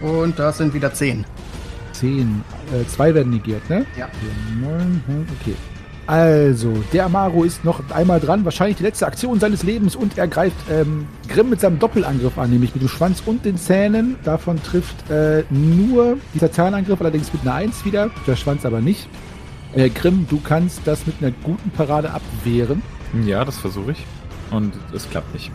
Und 0.00 0.38
das 0.38 0.58
sind 0.58 0.74
wieder 0.74 0.94
10. 0.94 1.24
10. 1.92 2.44
Äh, 2.72 2.86
zwei 2.86 3.14
werden 3.14 3.32
negiert, 3.32 3.68
ne? 3.68 3.84
Ja. 3.98 4.08
Hm, 4.60 5.26
okay. 5.40 5.56
Also, 6.06 6.72
der 6.92 7.06
Amaro 7.06 7.42
ist 7.42 7.64
noch 7.64 7.80
einmal 7.90 8.20
dran, 8.20 8.44
wahrscheinlich 8.44 8.76
die 8.76 8.84
letzte 8.84 9.06
Aktion 9.06 9.40
seines 9.40 9.64
Lebens 9.64 9.96
und 9.96 10.16
er 10.16 10.28
greift 10.28 10.56
ähm, 10.70 11.08
Grimm 11.28 11.50
mit 11.50 11.60
seinem 11.60 11.80
Doppelangriff 11.80 12.38
an, 12.38 12.50
nämlich 12.50 12.74
mit 12.74 12.82
dem 12.82 12.88
Schwanz 12.88 13.22
und 13.26 13.44
den 13.44 13.56
Zähnen. 13.56 14.16
Davon 14.22 14.62
trifft 14.62 15.10
äh, 15.10 15.42
nur 15.50 16.18
dieser 16.32 16.52
Zahnangriff, 16.52 17.00
allerdings 17.00 17.32
mit 17.32 17.42
einer 17.42 17.54
1 17.54 17.84
wieder, 17.84 18.10
der 18.26 18.36
Schwanz 18.36 18.64
aber 18.64 18.80
nicht. 18.80 19.08
Äh, 19.74 19.90
Grimm, 19.90 20.26
du 20.30 20.40
kannst 20.40 20.82
das 20.84 21.06
mit 21.06 21.16
einer 21.20 21.32
guten 21.42 21.70
Parade 21.70 22.10
abwehren. 22.10 22.82
Ja, 23.24 23.44
das 23.44 23.58
versuche 23.58 23.92
ich. 23.92 24.06
Und 24.52 24.74
es 24.94 25.10
klappt 25.10 25.34
nicht. 25.34 25.50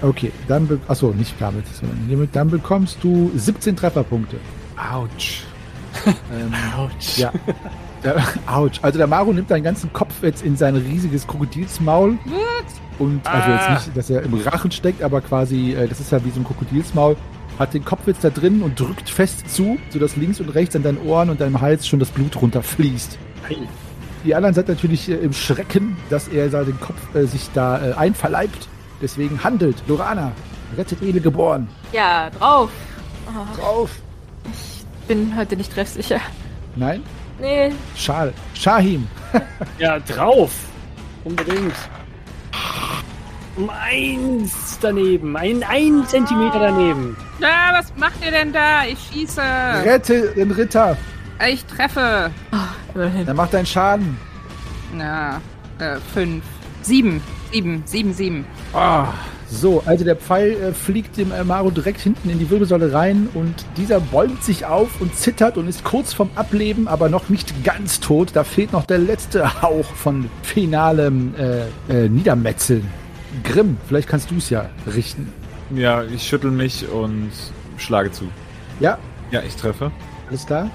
Okay, 0.00 0.32
dann, 0.46 0.66
be 0.66 0.78
achso, 0.88 1.10
nicht 1.10 1.34
damit, 1.40 1.66
sondern 1.74 1.98
hiermit, 2.06 2.30
dann 2.32 2.48
bekommst 2.48 2.98
du 3.02 3.30
17 3.36 3.76
Trefferpunkte. 3.76 4.36
Autsch. 4.76 5.42
Ähm, 6.06 6.54
Autsch. 6.76 7.18
Ja. 7.18 7.32
Der, 8.04 8.16
ouch. 8.46 8.70
Also 8.82 8.98
der 8.98 9.06
Maru 9.06 9.32
nimmt 9.32 9.50
deinen 9.50 9.64
ganzen 9.64 9.92
Kopf 9.92 10.22
jetzt 10.22 10.42
in 10.44 10.56
sein 10.56 10.76
riesiges 10.76 11.26
Krokodilsmaul. 11.26 12.18
Und 12.98 13.26
also 13.26 13.50
Ah. 13.50 13.74
jetzt 13.74 13.86
nicht, 13.86 13.96
dass 13.96 14.10
er 14.10 14.22
im 14.22 14.34
Rachen 14.34 14.70
steckt, 14.70 15.02
aber 15.02 15.20
quasi, 15.20 15.72
äh, 15.74 15.86
das 15.88 16.00
ist 16.00 16.10
ja 16.12 16.24
wie 16.24 16.30
so 16.30 16.40
ein 16.40 16.44
Krokodilsmaul, 16.44 17.16
hat 17.58 17.74
den 17.74 17.84
Kopf 17.84 18.06
jetzt 18.06 18.22
da 18.24 18.30
drin 18.30 18.62
und 18.62 18.78
drückt 18.78 19.08
fest 19.10 19.48
zu, 19.54 19.78
sodass 19.90 20.16
links 20.16 20.40
und 20.40 20.48
rechts 20.50 20.74
an 20.76 20.82
deinen 20.82 20.98
Ohren 21.06 21.30
und 21.30 21.40
deinem 21.40 21.60
Hals 21.60 21.86
schon 21.86 21.98
das 22.00 22.08
Blut 22.10 22.40
runterfließt. 22.40 23.18
Hey. 23.46 23.58
Die 24.24 24.34
anderen 24.34 24.54
sind 24.54 24.68
natürlich 24.68 25.08
äh, 25.08 25.14
im 25.14 25.32
Schrecken, 25.32 25.96
dass 26.10 26.26
er 26.28 26.48
da 26.48 26.64
den 26.64 26.78
Kopf 26.80 27.14
äh, 27.14 27.24
sich 27.26 27.48
da 27.54 27.90
äh, 27.90 27.92
einverleibt. 27.94 28.68
Deswegen 29.00 29.42
handelt. 29.44 29.76
Lorana, 29.86 30.32
rettet 30.76 31.00
Edel 31.02 31.20
geboren. 31.20 31.68
Ja, 31.92 32.30
drauf. 32.30 32.68
Oh, 33.28 33.56
Drauf. 33.60 33.90
bin 35.06 35.36
heute 35.36 35.56
nicht 35.56 35.72
treffsicher. 35.72 36.18
Nein? 36.74 37.02
Nee, 37.40 37.72
Schal. 37.96 38.32
Shahim. 38.54 39.06
Ja, 39.78 39.98
drauf! 40.00 40.50
Unbedingt. 41.24 41.74
Um 43.56 43.70
eins 43.70 44.78
daneben. 44.80 45.36
Ein, 45.36 45.62
ein 45.68 46.04
Zentimeter 46.06 46.58
daneben. 46.60 47.16
Ja, 47.40 47.70
was 47.72 47.92
macht 47.96 48.24
ihr 48.24 48.30
denn 48.30 48.52
da? 48.52 48.84
Ich 48.84 48.98
schieße. 49.12 49.40
Rette 49.84 50.32
den 50.34 50.50
Ritter. 50.50 50.96
Ich 51.48 51.64
treffe. 51.66 52.30
immerhin. 52.94 53.26
Dann 53.26 53.36
macht 53.36 53.52
deinen 53.54 53.66
Schaden. 53.66 54.16
Na, 54.94 55.40
äh, 55.78 55.96
fünf. 56.14 56.42
Sieben. 56.82 57.20
Sieben. 57.52 57.82
Sieben, 57.84 58.12
sieben. 58.14 58.46
Ah, 58.72 59.08
so, 59.50 59.82
also 59.86 60.04
der 60.04 60.16
Pfeil 60.16 60.52
äh, 60.52 60.72
fliegt 60.72 61.16
dem 61.16 61.32
äh, 61.32 61.42
Maru 61.42 61.70
direkt 61.70 62.00
hinten 62.00 62.28
in 62.30 62.38
die 62.38 62.50
Wirbelsäule 62.50 62.92
rein 62.92 63.28
und 63.34 63.54
dieser 63.76 63.98
bäumt 64.00 64.42
sich 64.44 64.66
auf 64.66 65.00
und 65.00 65.14
zittert 65.14 65.56
und 65.56 65.68
ist 65.68 65.84
kurz 65.84 66.12
vorm 66.12 66.30
Ableben, 66.34 66.86
aber 66.86 67.08
noch 67.08 67.28
nicht 67.30 67.64
ganz 67.64 68.00
tot. 68.00 68.30
Da 68.34 68.44
fehlt 68.44 68.72
noch 68.72 68.84
der 68.84 68.98
letzte 68.98 69.62
Hauch 69.62 69.86
von 69.86 70.28
finalem 70.42 71.34
äh, 71.36 72.04
äh, 72.04 72.08
Niedermetzeln. 72.08 72.86
Grimm, 73.44 73.76
vielleicht 73.86 74.08
kannst 74.08 74.30
du 74.30 74.36
es 74.36 74.50
ja 74.50 74.68
richten. 74.94 75.32
Ja, 75.74 76.02
ich 76.04 76.22
schüttel 76.28 76.50
mich 76.50 76.88
und 76.88 77.30
schlage 77.76 78.10
zu. 78.12 78.24
Ja, 78.80 78.98
Ja, 79.30 79.42
ich 79.42 79.54
treffe. 79.56 79.90
alles 80.28 80.46
klar. 80.46 80.70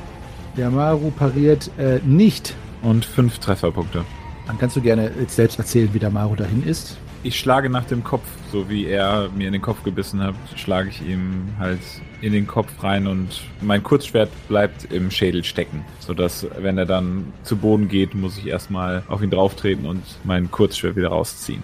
Der 0.58 0.70
Maru 0.70 1.10
pariert 1.12 1.70
äh, 1.78 2.00
nicht. 2.06 2.54
Und 2.84 3.06
fünf 3.06 3.40
Trefferpunkte. 3.40 4.04
Dann 4.46 4.58
kannst 4.58 4.76
du 4.76 4.82
gerne 4.82 5.10
jetzt 5.20 5.36
selbst 5.36 5.58
erzählen, 5.58 5.90
wie 5.94 6.00
der 6.00 6.10
Maru 6.12 6.36
dahin 6.36 6.64
ist. 6.64 6.98
Ich 7.26 7.40
schlage 7.40 7.70
nach 7.70 7.86
dem 7.86 8.04
Kopf, 8.04 8.26
so 8.52 8.70
wie 8.70 8.86
er 8.86 9.30
mir 9.34 9.48
in 9.48 9.54
den 9.54 9.62
Kopf 9.62 9.82
gebissen 9.86 10.22
hat, 10.22 10.36
schlage 10.58 10.90
ich 10.90 11.02
ihm 11.02 11.48
halt 11.58 11.80
in 12.20 12.34
den 12.34 12.48
Kopf 12.48 12.84
rein 12.84 13.08
und 13.08 13.30
mein 13.62 13.82
Kurzschwert 13.82 14.30
bleibt 14.50 14.92
im 14.92 15.10
Schädel 15.10 15.46
stecken, 15.46 15.86
sodass 16.02 16.46
wenn 16.60 16.78
er 16.78 16.86
dann 16.86 17.32
zu 17.44 17.56
Boden 17.56 17.88
geht, 17.88 18.14
muss 18.14 18.38
ich 18.38 18.48
erstmal 18.48 19.04
auf 19.08 19.22
ihn 19.22 19.30
drauftreten 19.30 19.86
und 19.86 20.04
mein 20.26 20.52
Kurzschwert 20.52 20.98
wieder 20.98 21.08
rausziehen. 21.10 21.64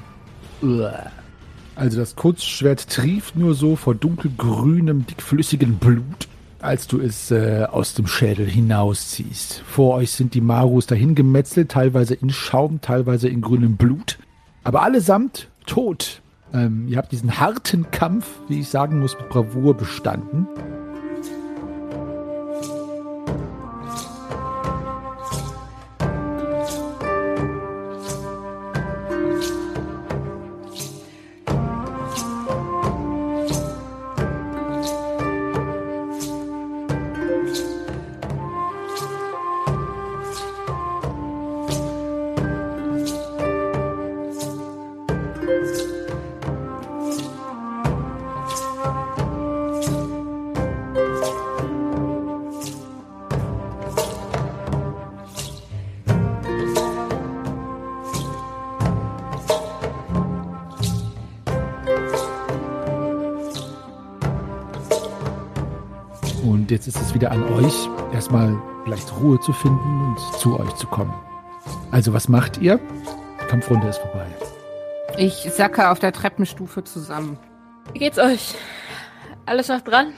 Also 1.75 1.99
das 1.99 2.15
Kurzschwert 2.15 2.89
trieft 2.89 3.35
nur 3.35 3.53
so 3.53 3.75
vor 3.75 3.95
dunkelgrünem, 3.95 5.05
dickflüssigem 5.07 5.75
Blut, 5.75 6.29
als 6.61 6.87
du 6.87 7.01
es 7.01 7.31
äh, 7.31 7.67
aus 7.69 7.95
dem 7.95 8.07
Schädel 8.07 8.47
hinausziehst. 8.47 9.61
Vor 9.67 9.95
euch 9.95 10.11
sind 10.11 10.35
die 10.35 10.41
Marus 10.41 10.85
dahin 10.85 11.15
gemetzelt, 11.15 11.71
teilweise 11.71 12.13
in 12.13 12.29
Schaum, 12.29 12.79
teilweise 12.79 13.27
in 13.27 13.41
grünem 13.41 13.75
Blut, 13.75 14.19
aber 14.63 14.83
allesamt 14.83 15.48
tot. 15.69 16.21
Ähm, 16.51 16.87
ihr 16.87 16.97
habt 16.97 17.11
diesen 17.11 17.39
harten 17.39 17.89
Kampf, 17.91 18.25
wie 18.47 18.59
ich 18.59 18.69
sagen 18.69 18.99
muss, 18.99 19.17
mit 19.17 19.29
Bravour 19.29 19.75
bestanden. 19.75 20.47
Und 66.43 66.71
jetzt 66.71 66.87
ist 66.87 66.99
es 67.01 67.13
wieder 67.13 67.31
an 67.31 67.43
euch, 67.53 67.89
erstmal 68.13 68.55
vielleicht 68.83 69.11
Ruhe 69.19 69.39
zu 69.39 69.51
finden 69.53 70.01
und 70.01 70.17
zu 70.39 70.59
euch 70.59 70.73
zu 70.75 70.87
kommen. 70.87 71.13
Also, 71.91 72.13
was 72.13 72.29
macht 72.29 72.59
ihr? 72.59 72.79
Die 73.41 73.45
Kampfrunde 73.47 73.87
ist 73.87 73.97
vorbei. 73.99 74.25
Ich 75.17 75.33
sacke 75.51 75.89
auf 75.89 75.99
der 75.99 76.11
Treppenstufe 76.13 76.83
zusammen. 76.83 77.37
Wie 77.93 77.99
geht's 77.99 78.17
euch? 78.19 78.55
Alles 79.45 79.67
noch 79.67 79.81
dran? 79.81 80.13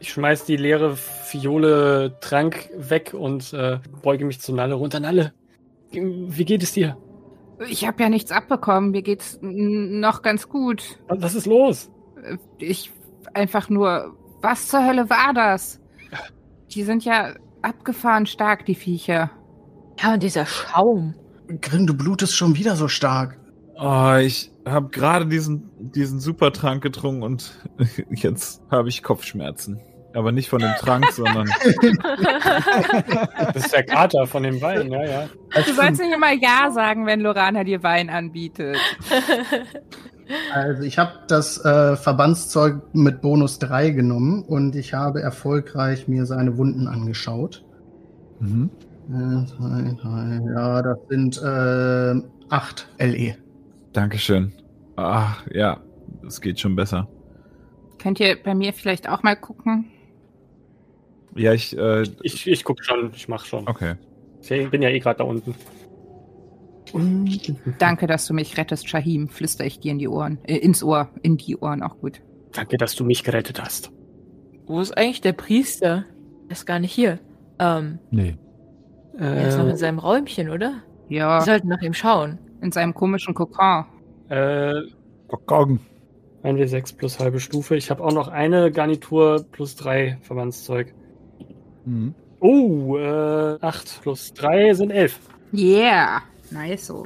Ich 0.00 0.10
schmeiß 0.10 0.44
die 0.44 0.56
leere 0.56 0.96
Fiole 0.96 2.18
Trank 2.20 2.68
weg 2.76 3.14
und 3.14 3.52
äh, 3.52 3.78
beuge 4.02 4.24
mich 4.24 4.40
zu 4.40 4.52
Nalle 4.54 4.74
runter. 4.74 5.00
Nalle, 5.00 5.32
wie 5.90 6.44
geht 6.44 6.62
es 6.62 6.72
dir? 6.72 6.96
Ich 7.68 7.86
habe 7.86 8.02
ja 8.02 8.08
nichts 8.08 8.30
abbekommen. 8.30 8.90
Mir 8.90 9.02
geht's 9.02 9.38
noch 9.40 10.22
ganz 10.22 10.48
gut. 10.48 10.98
Was 11.08 11.34
ist 11.34 11.46
los? 11.46 11.90
Äh, 12.22 12.36
Ich 12.58 12.92
einfach 13.34 13.68
nur. 13.70 14.16
Was 14.40 14.68
zur 14.68 14.86
Hölle 14.86 15.10
war 15.10 15.32
das? 15.34 15.80
Die 16.70 16.84
sind 16.84 17.04
ja 17.04 17.34
abgefahren 17.62 18.26
stark, 18.26 18.66
die 18.66 18.74
Viecher. 18.74 19.30
Ja, 20.00 20.14
und 20.14 20.22
dieser 20.22 20.46
Schaum. 20.46 21.14
Grimm, 21.60 21.86
du 21.86 21.96
blutest 21.96 22.36
schon 22.36 22.56
wieder 22.56 22.76
so 22.76 22.88
stark. 22.88 23.38
Oh, 23.76 24.14
ich 24.20 24.50
habe 24.66 24.88
gerade 24.90 25.26
diesen, 25.26 25.70
diesen 25.78 26.20
Supertrank 26.20 26.82
getrunken 26.82 27.22
und 27.22 27.58
jetzt 28.10 28.62
habe 28.70 28.88
ich 28.88 29.02
Kopfschmerzen. 29.02 29.80
Aber 30.14 30.32
nicht 30.32 30.48
von 30.48 30.60
dem 30.60 30.72
Trank, 30.78 31.06
sondern 31.12 31.48
Das 33.52 33.64
ist 33.64 33.74
der 33.74 33.84
Kater 33.84 34.26
von 34.26 34.42
dem 34.42 34.60
Wein, 34.60 34.90
ja, 34.90 35.04
ja. 35.04 35.28
Du 35.54 35.72
sollst 35.74 36.00
nicht 36.00 36.14
immer 36.14 36.32
Ja 36.32 36.70
sagen, 36.70 37.06
wenn 37.06 37.20
Lorana 37.20 37.62
dir 37.62 37.82
Wein 37.82 38.08
anbietet. 38.08 38.78
Also 40.52 40.82
ich 40.82 40.98
habe 40.98 41.12
das 41.28 41.64
äh, 41.64 41.96
Verbandszeug 41.96 42.82
mit 42.94 43.20
Bonus 43.20 43.58
3 43.58 43.90
genommen 43.90 44.42
und 44.42 44.76
ich 44.76 44.94
habe 44.94 45.20
erfolgreich 45.22 46.08
mir 46.08 46.26
seine 46.26 46.56
Wunden 46.58 46.86
angeschaut. 46.86 47.64
Mhm. 48.40 48.70
Äh, 49.10 50.52
ja, 50.54 50.82
das 50.82 50.98
sind 51.08 51.42
äh, 51.42 52.22
8 52.50 52.88
LE. 52.98 53.36
Dankeschön. 53.92 54.52
Ach, 54.96 55.46
ja, 55.50 55.80
es 56.26 56.40
geht 56.40 56.60
schon 56.60 56.76
besser. 56.76 57.08
Könnt 57.98 58.20
ihr 58.20 58.36
bei 58.42 58.54
mir 58.54 58.72
vielleicht 58.72 59.08
auch 59.08 59.22
mal 59.22 59.34
gucken? 59.34 59.86
Ja, 61.34 61.52
ich, 61.52 61.76
äh, 61.76 62.02
Ich, 62.22 62.46
ich 62.46 62.64
guck 62.64 62.84
schon, 62.84 63.12
ich 63.14 63.28
mach 63.28 63.44
schon. 63.44 63.66
okay. 63.66 63.94
Ich 64.40 64.70
bin 64.70 64.82
ja 64.82 64.88
eh 64.88 64.98
gerade 64.98 65.18
da 65.18 65.24
unten. 65.24 65.54
Danke, 67.78 68.06
dass 68.06 68.26
du 68.26 68.34
mich 68.34 68.56
rettest, 68.56 68.88
Shahim. 68.88 69.28
Flüster 69.28 69.64
ich 69.64 69.80
dir 69.80 69.92
in 69.92 69.98
die 69.98 70.08
Ohren. 70.08 70.38
Äh, 70.44 70.56
ins 70.56 70.82
Ohr. 70.82 71.08
In 71.22 71.36
die 71.36 71.56
Ohren, 71.56 71.82
auch 71.82 71.98
gut. 71.98 72.20
Danke, 72.52 72.76
dass 72.76 72.94
du 72.94 73.04
mich 73.04 73.24
gerettet 73.24 73.60
hast. 73.62 73.90
Wo 74.66 74.80
ist 74.80 74.96
eigentlich 74.96 75.20
der 75.20 75.32
Priester? 75.32 76.04
Er 76.48 76.52
ist 76.52 76.66
gar 76.66 76.78
nicht 76.78 76.92
hier. 76.92 77.18
Ähm, 77.58 77.98
Nee. 78.10 78.36
er 79.18 79.48
ist 79.48 79.56
noch 79.58 79.66
Äh, 79.66 79.70
in 79.70 79.76
seinem 79.76 79.98
Räumchen, 79.98 80.48
oder? 80.50 80.82
Ja, 81.08 81.38
Wir 81.40 81.44
sollten 81.44 81.68
nach 81.68 81.82
ihm 81.82 81.94
schauen. 81.94 82.38
in 82.60 82.72
seinem 82.72 82.94
komischen 82.94 83.34
Kokon. 83.34 83.84
äh, 84.28 84.74
Goggen. 85.46 85.80
1W6 86.42 86.96
plus 86.96 87.18
halbe 87.18 87.40
Stufe. 87.40 87.76
Ich 87.76 87.90
habe 87.90 88.02
auch 88.04 88.12
noch 88.12 88.28
eine 88.28 88.70
Garnitur 88.70 89.44
plus 89.50 89.74
drei 89.76 90.18
Verbandszeug. 90.22 90.94
Mhm. 91.84 92.14
Oh, 92.40 92.96
äh, 92.96 93.58
8 93.60 94.00
plus 94.02 94.32
3 94.34 94.72
sind 94.74 94.90
11. 94.90 95.18
Yeah. 95.52 96.22
Nice 96.50 96.86
so. 96.86 97.04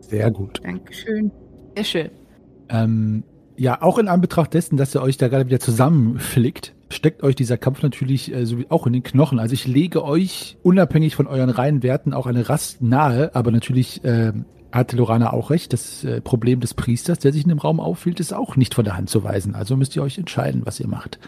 Sehr 0.00 0.30
gut. 0.30 0.60
Dankeschön. 0.62 1.30
Sehr 1.74 1.84
schön. 1.84 2.10
Ähm, 2.68 3.24
ja, 3.56 3.82
auch 3.82 3.98
in 3.98 4.08
Anbetracht 4.08 4.54
dessen, 4.54 4.76
dass 4.76 4.94
ihr 4.94 5.02
euch 5.02 5.16
da 5.16 5.28
gerade 5.28 5.46
wieder 5.46 5.60
zusammenflickt, 5.60 6.74
steckt 6.90 7.22
euch 7.22 7.34
dieser 7.34 7.58
Kampf 7.58 7.82
natürlich 7.82 8.32
äh, 8.32 8.46
so 8.46 8.58
wie 8.58 8.70
auch 8.70 8.86
in 8.86 8.92
den 8.92 9.02
Knochen. 9.02 9.38
Also 9.38 9.54
ich 9.54 9.66
lege 9.66 10.04
euch 10.04 10.58
unabhängig 10.62 11.16
von 11.16 11.26
euren 11.26 11.50
reinen 11.50 11.82
Werten 11.82 12.14
auch 12.14 12.26
eine 12.26 12.48
Rast 12.48 12.80
nahe, 12.82 13.34
aber 13.34 13.50
natürlich 13.50 14.04
äh, 14.04 14.32
hatte 14.72 14.96
Lorana 14.96 15.32
auch 15.32 15.50
recht. 15.50 15.72
Das 15.72 16.04
äh, 16.04 16.20
Problem 16.20 16.60
des 16.60 16.74
Priesters, 16.74 17.18
der 17.18 17.32
sich 17.32 17.42
in 17.42 17.48
dem 17.48 17.58
Raum 17.58 17.80
aufhielt, 17.80 18.20
ist 18.20 18.32
auch 18.32 18.56
nicht 18.56 18.74
von 18.74 18.84
der 18.84 18.96
Hand 18.96 19.10
zu 19.10 19.24
weisen. 19.24 19.54
Also 19.54 19.76
müsst 19.76 19.96
ihr 19.96 20.02
euch 20.02 20.18
entscheiden, 20.18 20.62
was 20.64 20.80
ihr 20.80 20.88
macht. 20.88 21.18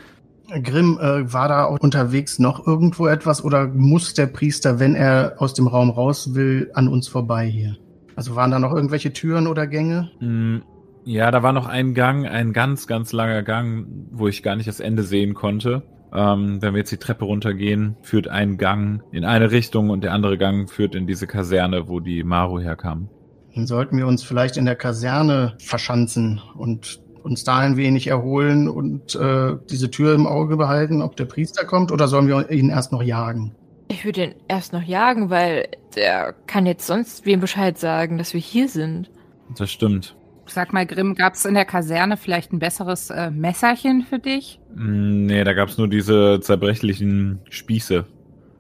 Grimm, 0.63 0.99
äh, 1.01 1.33
war 1.33 1.49
da 1.49 1.65
auch 1.67 1.79
unterwegs 1.81 2.39
noch 2.39 2.67
irgendwo 2.67 3.07
etwas 3.07 3.45
oder 3.45 3.69
muss 3.69 4.15
der 4.15 4.27
Priester, 4.27 4.81
wenn 4.81 4.95
er 4.95 5.35
aus 5.39 5.55
dem 5.55 5.67
Raum 5.67 5.91
raus 5.91 6.35
will, 6.35 6.71
an 6.75 6.89
uns 6.89 7.09
vorbei 7.09 7.47
hier? 7.47 7.77
Also 8.17 8.37
waren 8.37 8.51
da 8.51 8.59
noch 8.59 8.75
irgendwelche 8.75 9.13
Türen 9.13 9.47
oder 9.47 9.67
Gänge? 9.67 10.11
Mm, 10.21 10.59
Ja, 11.05 11.31
da 11.31 11.43
war 11.43 11.53
noch 11.53 11.67
ein 11.67 11.95
Gang, 11.95 12.27
ein 12.27 12.53
ganz, 12.53 12.87
ganz 12.87 13.13
langer 13.13 13.43
Gang, 13.43 13.87
wo 14.11 14.29
ich 14.29 14.43
gar 14.43 14.57
nicht 14.57 14.69
das 14.69 14.81
Ende 14.81 15.03
sehen 15.03 15.35
konnte. 15.35 15.83
Ähm, 16.13 16.61
wenn 16.61 16.75
wir 16.75 16.79
jetzt 16.81 16.91
die 16.93 16.97
Treppe 16.99 17.25
runtergehen, 17.25 17.97
führt 18.03 18.29
ein 18.29 18.59
Gang 18.59 19.03
in 19.13 19.25
eine 19.25 19.51
Richtung 19.53 19.91
und 19.91 20.03
der 20.03 20.13
andere 20.13 20.37
Gang 20.37 20.69
führt 20.69 20.95
in 20.95 21.07
diese 21.07 21.27
Kaserne, 21.27 21.89
wo 21.89 22.01
die 22.01 22.25
Maru 22.25 22.59
herkam. 22.59 23.09
Dann 23.55 23.67
sollten 23.67 23.97
wir 23.97 24.07
uns 24.07 24.23
vielleicht 24.23 24.57
in 24.57 24.65
der 24.65 24.77
Kaserne 24.77 25.55
verschanzen 25.59 26.41
und 26.57 27.01
uns 27.23 27.45
da 27.45 27.59
ein 27.59 27.77
wenig 27.77 28.07
erholen 28.07 28.69
und 28.69 29.15
äh, 29.15 29.57
diese 29.71 29.91
Tür 29.91 30.15
im 30.15 30.27
Auge 30.27 30.57
behalten, 30.57 31.03
ob 31.03 31.17
der 31.17 31.25
Priester 31.27 31.65
kommt, 31.65 31.93
oder 31.93 32.09
sollen 32.09 32.29
wir 32.29 32.51
ihn 32.51 32.71
erst 32.71 32.93
noch 32.93 33.03
jagen? 33.03 33.53
Ich 33.89 34.05
würde 34.05 34.25
ihn 34.25 34.35
erst 34.49 34.73
noch 34.73 34.83
jagen, 34.83 35.31
weil 35.31 35.69
der 35.97 36.35
kann 36.47 36.67
jetzt 36.67 36.87
sonst 36.87 37.27
wem 37.27 37.41
Bescheid 37.41 37.77
sagen, 37.79 38.19
dass 38.19 38.35
wir 38.35 38.41
hier 38.41 38.69
sind. 38.69 39.11
Das 39.57 39.71
stimmt. 39.71 40.15
Sag 40.47 40.73
mal, 40.73 40.87
Grimm, 40.87 41.15
gab's 41.15 41.45
in 41.45 41.55
der 41.55 41.65
Kaserne 41.65 42.17
vielleicht 42.17 42.53
ein 42.53 42.59
besseres 42.59 43.11
äh, 43.11 43.31
Messerchen 43.31 44.03
für 44.03 44.19
dich? 44.19 44.61
Mm, 44.75 45.27
Nee, 45.27 45.45
da 45.45 45.53
gab's 45.53 45.79
nur 45.79 45.89
diese 45.89 46.41
zerbrechlichen 46.41 47.39
Spieße. 47.51 48.05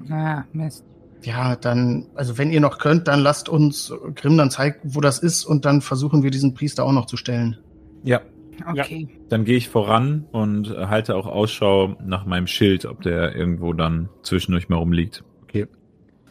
Na, 0.06 0.46
Mist. 0.52 0.84
Ja, 1.22 1.56
dann, 1.56 2.06
also 2.14 2.38
wenn 2.38 2.50
ihr 2.50 2.60
noch 2.60 2.78
könnt, 2.78 3.06
dann 3.08 3.20
lasst 3.20 3.48
uns 3.48 3.92
Grimm 4.14 4.38
dann 4.38 4.50
zeigen, 4.50 4.76
wo 4.84 5.00
das 5.00 5.18
ist 5.18 5.44
und 5.44 5.64
dann 5.64 5.80
versuchen 5.80 6.22
wir 6.22 6.30
diesen 6.30 6.54
Priester 6.54 6.84
auch 6.84 6.92
noch 6.92 7.06
zu 7.06 7.16
stellen. 7.16 7.58
Ja, 8.04 8.20
Okay. 8.66 9.08
dann 9.28 9.44
gehe 9.44 9.56
ich 9.56 9.68
voran 9.68 10.26
und 10.32 10.70
halte 10.70 11.16
auch 11.16 11.26
Ausschau 11.26 11.96
nach 12.04 12.26
meinem 12.26 12.46
Schild, 12.46 12.84
ob 12.84 13.02
der 13.02 13.34
irgendwo 13.34 13.72
dann 13.72 14.08
zwischendurch 14.22 14.68
mal 14.68 14.76
rumliegt. 14.76 15.24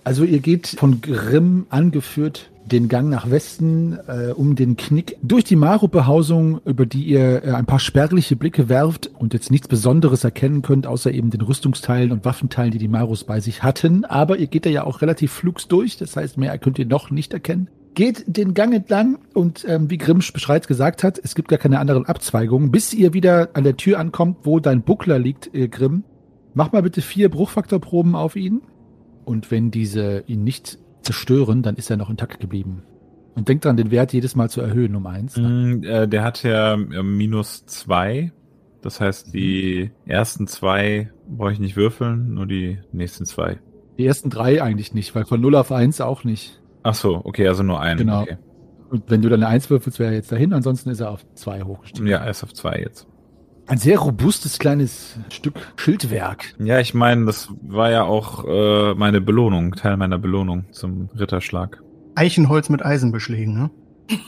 Also 0.04 0.24
ihr 0.24 0.40
geht 0.40 0.68
von 0.68 1.02
Grimm 1.02 1.68
angeführt 1.70 2.50
den 2.66 2.88
Gang 2.88 3.10
nach 3.10 3.30
Westen 3.30 3.98
äh, 4.08 4.32
um 4.36 4.56
den 4.56 4.78
Knick 4.78 5.18
durch 5.24 5.44
die 5.44 5.56
Maru-Behausung, 5.56 6.62
über 6.66 6.86
die 6.86 7.04
ihr 7.04 7.44
äh, 7.44 7.52
ein 7.54 7.66
paar 7.66 7.80
spärliche 7.80 8.36
Blicke 8.36 8.70
werft 8.70 9.10
und 9.18 9.34
jetzt 9.34 9.50
nichts 9.50 9.68
Besonderes 9.68 10.24
erkennen 10.24 10.62
könnt, 10.62 10.86
außer 10.86 11.12
eben 11.12 11.32
den 11.32 11.42
Rüstungsteilen 11.42 12.12
und 12.12 12.26
Waffenteilen, 12.26 12.72
die 12.72 12.78
die 12.78 12.88
Marus 12.88 13.24
bei 13.24 13.40
sich 13.40 13.64
hatten. 13.64 14.06
Aber 14.06 14.38
ihr 14.38 14.48
geht 14.48 14.66
da 14.66 14.70
ja 14.70 14.84
auch 14.84 15.02
relativ 15.02 15.32
flugs 15.32 15.68
durch, 15.68 15.98
das 15.98 16.16
heißt, 16.16 16.38
mehr 16.38 16.58
könnt 16.60 16.80
ihr 16.80 16.86
noch 16.86 17.10
nicht 17.10 17.34
erkennen. 17.34 17.70
Geht 17.96 18.24
den 18.28 18.54
Gang 18.54 18.74
entlang 18.74 19.20
und 19.34 19.66
ähm, 19.68 19.90
wie 19.90 19.98
Grimm 19.98 20.22
bereits 20.34 20.68
gesagt 20.68 21.04
hat, 21.04 21.20
es 21.22 21.36
gibt 21.36 21.50
gar 21.50 21.60
keine 21.60 21.80
anderen 21.80 22.06
Abzweigungen, 22.06 22.72
bis 22.72 22.94
ihr 22.94 23.14
wieder 23.14 23.50
an 23.54 23.64
der 23.64 23.78
Tür 23.78 24.00
ankommt, 24.00 24.38
wo 24.44 24.60
dein 24.60 24.84
Buckler 24.84 25.20
liegt, 25.20 25.54
äh, 25.54 25.68
Grimm. 25.68 26.04
Mach 26.54 26.72
mal 26.72 26.82
bitte 26.82 27.02
vier 27.02 27.30
Bruchfaktorproben 27.30 28.16
auf 28.16 28.36
ihn. 28.36 28.62
Und 29.26 29.52
wenn 29.52 29.70
diese 29.70 30.24
ihn 30.28 30.44
nicht 30.44 30.80
zerstören, 31.02 31.62
dann 31.62 31.76
ist 31.76 31.90
er 31.90 31.98
noch 31.98 32.10
intakt 32.10 32.40
geblieben. 32.40 32.84
Und 33.36 33.48
denkt 33.48 33.66
dran, 33.66 33.78
den 33.78 33.92
Wert 33.92 34.14
jedes 34.14 34.36
Mal 34.36 34.50
zu 34.50 34.62
erhöhen 34.62 34.96
um 34.96 35.06
eins. 35.06 35.38
Mm, 35.38 35.84
äh, 35.84 36.08
der 36.08 36.24
hat 36.24 36.44
ja 36.44 36.74
äh, 36.74 37.04
minus 37.04 37.66
zwei. 37.66 38.32
Das 38.82 39.00
heißt, 39.00 39.34
die 39.34 39.92
ersten 40.06 40.48
zwei 40.48 41.12
brauche 41.28 41.52
ich 41.52 41.60
nicht 41.60 41.76
würfeln, 41.76 42.34
nur 42.34 42.46
die 42.46 42.80
nächsten 42.92 43.26
zwei. 43.26 43.60
Die 43.98 44.06
ersten 44.06 44.30
drei 44.30 44.64
eigentlich 44.64 44.94
nicht, 44.94 45.14
weil 45.16 45.26
von 45.26 45.42
0 45.42 45.56
auf 45.56 45.72
1 45.72 46.02
auch 46.02 46.24
nicht. 46.24 46.59
Ach 46.84 46.94
so, 46.94 47.22
okay, 47.24 47.48
also 47.48 47.64
nur 47.64 47.80
einen. 47.80 48.00
Genau. 48.00 48.22
Okay. 48.22 48.38
Und 48.90 49.04
wenn 49.08 49.22
du 49.22 49.30
dann 49.30 49.44
eine 49.44 49.54
1 49.54 49.70
würfelst, 49.70 50.00
wäre 50.00 50.12
er 50.12 50.16
jetzt 50.16 50.32
dahin, 50.32 50.54
ansonsten 50.54 50.90
ist 50.90 51.00
er 51.00 51.12
auf 51.12 51.26
2 51.36 51.64
hochgestiegen. 51.64 52.08
Ja, 52.08 52.26
erst 52.26 52.44
auf 52.44 52.54
zwei 52.54 52.80
jetzt. 52.80 53.08
Ein 53.68 53.78
sehr 53.78 54.00
robustes 54.00 54.58
kleines 54.58 55.20
Stück 55.30 55.54
Schildwerk. 55.76 56.56
Ja, 56.58 56.80
ich 56.80 56.96
meine, 56.96 57.26
das 57.28 57.50
war 57.62 57.92
ja 57.92 58.04
auch 58.04 58.44
äh, 58.48 58.96
meine 58.96 59.22
Belohnung, 59.22 59.76
Teil 59.76 59.96
meiner 59.96 60.18
Belohnung 60.18 60.66
zum 60.72 61.10
Ritterschlag. 61.16 61.84
Eichenholz 62.16 62.70
mit 62.70 62.84
Eisenbeschlägen, 62.84 63.54
ne? 63.54 63.70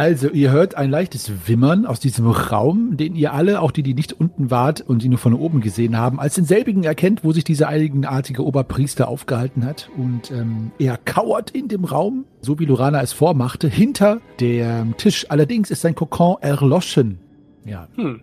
Also, 0.00 0.30
ihr 0.30 0.50
hört 0.50 0.76
ein 0.76 0.88
leichtes 0.88 1.30
Wimmern 1.46 1.84
aus 1.84 2.00
diesem 2.00 2.26
Raum, 2.26 2.96
den 2.96 3.14
ihr 3.14 3.34
alle, 3.34 3.60
auch 3.60 3.70
die, 3.70 3.82
die 3.82 3.92
nicht 3.92 4.14
unten 4.14 4.50
wart 4.50 4.80
und 4.80 5.02
die 5.02 5.10
nur 5.10 5.18
von 5.18 5.34
oben 5.34 5.60
gesehen 5.60 5.98
haben, 5.98 6.18
als 6.18 6.36
denselbigen 6.36 6.84
erkennt, 6.84 7.22
wo 7.22 7.32
sich 7.32 7.44
dieser 7.44 7.68
eigenartige 7.68 8.42
Oberpriester 8.42 9.08
aufgehalten 9.08 9.62
hat. 9.66 9.90
Und 9.98 10.30
ähm, 10.30 10.70
er 10.78 10.96
kauert 10.96 11.50
in 11.50 11.68
dem 11.68 11.84
Raum, 11.84 12.24
so 12.40 12.58
wie 12.58 12.64
Lorana 12.64 13.02
es 13.02 13.12
vormachte, 13.12 13.68
hinter 13.68 14.22
dem 14.40 14.96
Tisch. 14.96 15.26
Allerdings 15.28 15.70
ist 15.70 15.82
sein 15.82 15.94
Kokon 15.94 16.36
erloschen. 16.40 17.18
Ja, 17.66 17.86
Hm, 17.96 18.22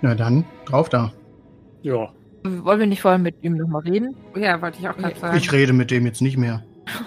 Na 0.00 0.16
dann, 0.16 0.44
drauf 0.64 0.88
da. 0.88 1.12
ja. 1.82 2.08
Wollen 2.42 2.80
wir 2.80 2.86
nicht 2.88 3.00
vorher 3.02 3.20
mit 3.20 3.36
ihm 3.44 3.52
nochmal 3.56 3.82
reden? 3.82 4.16
Ja, 4.34 4.60
wollte 4.60 4.80
ich 4.80 4.88
auch 4.88 4.96
gerade 4.96 5.14
sagen. 5.14 5.36
Ich 5.36 5.52
rede 5.52 5.72
mit 5.72 5.92
dem 5.92 6.04
jetzt 6.04 6.20
nicht 6.20 6.36
mehr. 6.36 6.64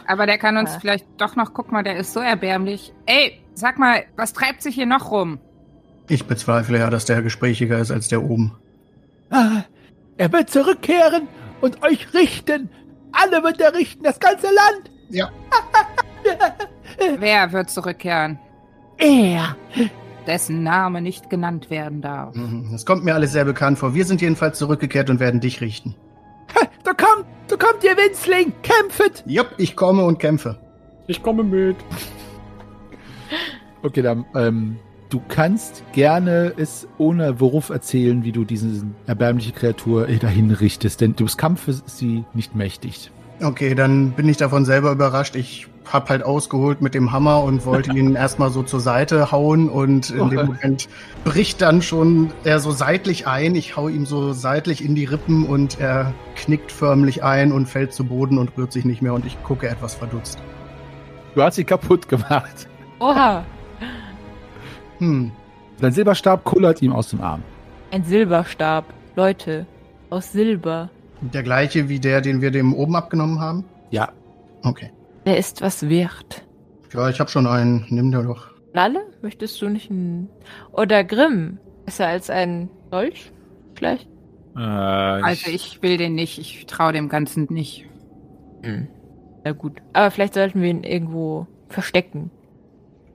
Aber 0.08 0.26
der 0.26 0.38
kann 0.38 0.56
uns 0.56 0.72
Ja. 0.72 0.80
vielleicht 0.80 1.06
doch 1.18 1.36
noch, 1.36 1.54
guck 1.54 1.74
mal, 1.74 1.84
der 1.84 1.98
ist 1.98 2.14
so 2.14 2.22
erbärmlich. 2.22 2.94
Ey, 3.06 3.34
sag 3.56 3.80
mal, 3.80 4.04
was 4.16 4.34
treibt 4.34 4.62
sich 4.62 4.76
hier 4.76 4.86
noch 4.86 5.12
rum? 5.12 5.40
Ich 6.08 6.26
bezweifle 6.26 6.78
ja, 6.80 6.90
dass 6.90 7.06
der 7.06 7.22
gesprächiger 7.22 7.80
ist 7.80 7.92
als 7.92 8.08
der 8.08 8.24
oben. 8.24 8.52
Ah, 9.32 9.64
er 10.18 10.32
wird 10.32 10.50
zurückkehren 10.50 11.28
und 11.62 11.82
euch 11.84 12.14
richten. 12.14 12.70
Alle 13.12 13.42
wird 13.44 13.60
er 13.62 13.74
richten, 13.74 14.04
das 14.04 14.20
ganze 14.20 14.48
Land. 14.48 14.92
Ja. 15.10 15.30
Wer 17.20 17.52
wird 17.52 17.70
zurückkehren? 17.70 18.40
Er. 18.98 19.56
Dessen 20.28 20.64
Name 20.64 21.02
nicht 21.02 21.30
genannt 21.30 21.70
werden 21.70 22.02
darf. 22.02 22.36
Mhm. 22.36 22.70
Das 22.72 22.86
kommt 22.86 23.04
mir 23.04 23.14
alles 23.14 23.32
sehr 23.32 23.46
bekannt 23.46 23.78
vor. 23.78 23.94
Wir 23.94 24.06
sind 24.06 24.22
jedenfalls 24.22 24.58
zurückgekehrt 24.58 25.10
und 25.10 25.20
werden 25.20 25.40
dich 25.40 25.62
richten. 25.62 25.96
Ha, 26.56 26.68
Da 26.84 26.94
kommt, 26.94 27.26
da 27.48 27.56
kommt 27.58 27.84
ihr 27.84 27.96
Winzling, 27.98 28.54
kämpfet. 28.64 29.24
Jupp, 29.28 29.54
ich 29.58 29.76
komme 29.76 30.04
und 30.04 30.20
kämpfe. 30.20 30.58
Ich 31.08 31.22
komme 31.22 31.44
mit. 31.44 31.76
Okay, 33.86 34.02
dann, 34.02 34.26
ähm, 34.34 34.78
du 35.10 35.22
kannst 35.28 35.84
gerne 35.92 36.54
es 36.58 36.88
ohne 36.98 37.40
Wurf 37.40 37.70
erzählen, 37.70 38.24
wie 38.24 38.32
du 38.32 38.44
diese 38.44 38.84
erbärmliche 39.06 39.52
Kreatur 39.52 40.08
dahin 40.08 40.50
richtest, 40.50 41.02
denn 41.02 41.16
des 41.16 41.38
Kampfes 41.38 41.84
ist 41.86 42.00
sie 42.00 42.24
nicht 42.34 42.56
mächtig. 42.56 43.12
Okay, 43.44 43.76
dann 43.76 44.12
bin 44.12 44.28
ich 44.28 44.38
davon 44.38 44.66
selber 44.66 44.92
überrascht. 44.92 45.36
Ich 45.36 45.68
hab 45.86 46.10
halt 46.10 46.24
ausgeholt 46.24 46.82
mit 46.82 46.96
dem 46.96 47.12
Hammer 47.12 47.44
und 47.44 47.64
wollte 47.68 47.92
ihn 47.96 48.16
erstmal 48.16 48.50
so 48.50 48.64
zur 48.64 48.80
Seite 48.80 49.32
hauen 49.32 49.70
und 49.70 50.10
in 50.10 50.32
dem 50.32 50.48
Moment 50.48 50.88
bricht 51.26 51.62
dann 51.62 51.84
schon 51.84 52.32
er 52.44 52.60
so 52.60 52.72
seitlich 52.72 53.28
ein. 53.28 53.54
Ich 53.54 53.78
hau 53.78 53.88
ihm 53.88 54.08
so 54.08 54.34
seitlich 54.34 54.84
in 54.84 54.96
die 54.96 55.06
Rippen 55.06 55.46
und 55.46 55.80
er 55.80 56.12
knickt 56.36 56.72
förmlich 56.72 57.24
ein 57.24 57.52
und 57.52 57.68
fällt 57.68 57.94
zu 57.94 58.06
Boden 58.06 58.40
und 58.40 58.58
rührt 58.58 58.72
sich 58.72 58.84
nicht 58.84 59.04
mehr 59.04 59.14
und 59.14 59.28
ich 59.28 59.38
gucke 59.44 59.68
etwas 59.68 59.94
verdutzt. 59.94 60.40
Du 61.36 61.44
hast 61.44 61.56
sie 61.56 61.66
kaputt 61.66 62.08
gemacht. 62.08 62.68
Oha, 63.00 63.44
Hm, 65.00 65.32
Dein 65.80 65.92
Silberstab 65.92 66.44
kullert 66.46 66.82
ihm 66.82 66.94
aus 66.94 67.10
dem 67.10 67.22
Arm. 67.22 67.44
ein 67.92 68.04
Silberstab. 68.04 68.86
Leute, 69.16 69.66
aus 70.10 70.32
Silber. 70.32 70.90
der 71.22 71.44
gleiche 71.44 71.88
wie 71.90 72.00
der, 72.00 72.22
den 72.22 72.42
wir 72.42 72.52
dem 72.52 72.74
oben 72.74 72.96
abgenommen 72.96 73.40
haben? 73.40 73.64
Ja, 73.92 74.10
Okay. 74.64 74.92
Der 75.26 75.38
ist 75.38 75.62
was 75.62 75.88
wert. 75.90 76.44
Ja, 76.94 77.08
ich 77.10 77.20
hab 77.20 77.30
schon 77.30 77.46
einen. 77.48 77.86
Nimm 77.90 78.12
dir 78.12 78.24
doch. 78.24 78.48
Lalle? 78.74 79.02
Möchtest 79.22 79.62
du 79.62 79.70
nicht 79.70 79.90
ein... 79.92 80.28
Oder 80.72 81.04
Grimm? 81.04 81.60
Besser 81.86 82.08
als 82.08 82.30
ein 82.30 82.70
Dolch? 82.92 83.32
Vielleicht? 83.76 84.08
Äh, 84.56 84.60
Also 84.60 85.50
ich 85.52 85.82
will 85.84 85.98
den 85.98 86.16
nicht. 86.16 86.40
Ich 86.40 86.66
traue 86.66 86.94
dem 86.94 87.10
Ganzen 87.10 87.48
nicht. 87.52 87.86
Hm. 88.64 88.88
Na 89.44 89.52
gut. 89.52 89.74
Aber 89.94 90.10
vielleicht 90.12 90.34
sollten 90.34 90.62
wir 90.62 90.70
ihn 90.70 90.84
irgendwo 90.84 91.46
verstecken. 91.70 92.32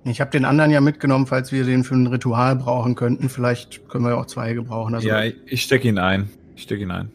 Ich 0.05 0.21
habe 0.21 0.31
den 0.31 0.45
anderen 0.45 0.71
ja 0.71 0.81
mitgenommen, 0.81 1.27
falls 1.27 1.53
wir 1.53 1.65
den 1.65 1.85
für 1.85 1.95
ein 1.95 2.07
Ritual 2.07 2.57
brauchen 2.57 2.95
könnten. 2.95 3.29
Vielleicht 3.29 3.89
können 3.89 4.05
wir 4.05 4.17
auch 4.17 4.27
zwei 4.27 4.55
gebrauchen. 4.55 4.95
Also 4.95 5.07
ja, 5.09 5.25
ich, 5.25 5.63
stecke 5.63 5.89
ihn 5.89 5.99
ein. 5.99 6.31
Ich 6.57 6.63
stecke 6.63 6.83
ihn 6.83 6.91
ein. 6.91 7.11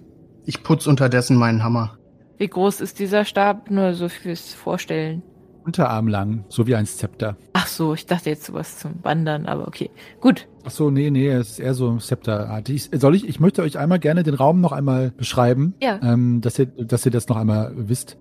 ich 0.45 0.61
putz 0.63 0.85
unterdessen 0.85 1.35
meinen 1.37 1.63
Hammer. 1.63 1.97
Wie 2.37 2.47
groß 2.47 2.81
ist 2.81 2.99
dieser 2.99 3.25
Stab? 3.25 3.71
Nur 3.71 3.93
so 3.93 4.09
fürs 4.09 4.53
Vorstellen. 4.53 5.23
Unterarm 5.65 6.43
so 6.49 6.67
wie 6.67 6.75
ein 6.75 6.85
Zepter. 6.85 7.37
Ach 7.53 7.65
so, 7.65 7.95
ich 7.95 8.05
dachte 8.05 8.29
jetzt 8.29 8.45
sowas 8.45 8.77
zum 8.77 9.03
Wandern, 9.03 9.47
aber 9.47 9.67
okay. 9.67 9.89
Gut. 10.21 10.47
Ach 10.63 10.69
so, 10.69 10.91
nee, 10.91 11.09
nee, 11.09 11.27
es 11.29 11.51
ist 11.51 11.59
eher 11.59 11.73
so 11.73 11.97
Zepterartig. 11.97 12.91
Soll 12.93 13.15
ich, 13.15 13.27
ich 13.27 13.39
möchte 13.39 13.63
euch 13.63 13.79
einmal 13.79 13.97
gerne 13.97 14.21
den 14.21 14.35
Raum 14.35 14.61
noch 14.61 14.71
einmal 14.71 15.09
beschreiben, 15.09 15.73
Ja. 15.81 15.99
ähm, 16.03 16.41
dass, 16.41 16.59
ihr, 16.59 16.67
dass 16.67 17.03
ihr 17.05 17.11
das 17.11 17.27
noch 17.29 17.37
einmal 17.37 17.71
wisst. 17.75 18.17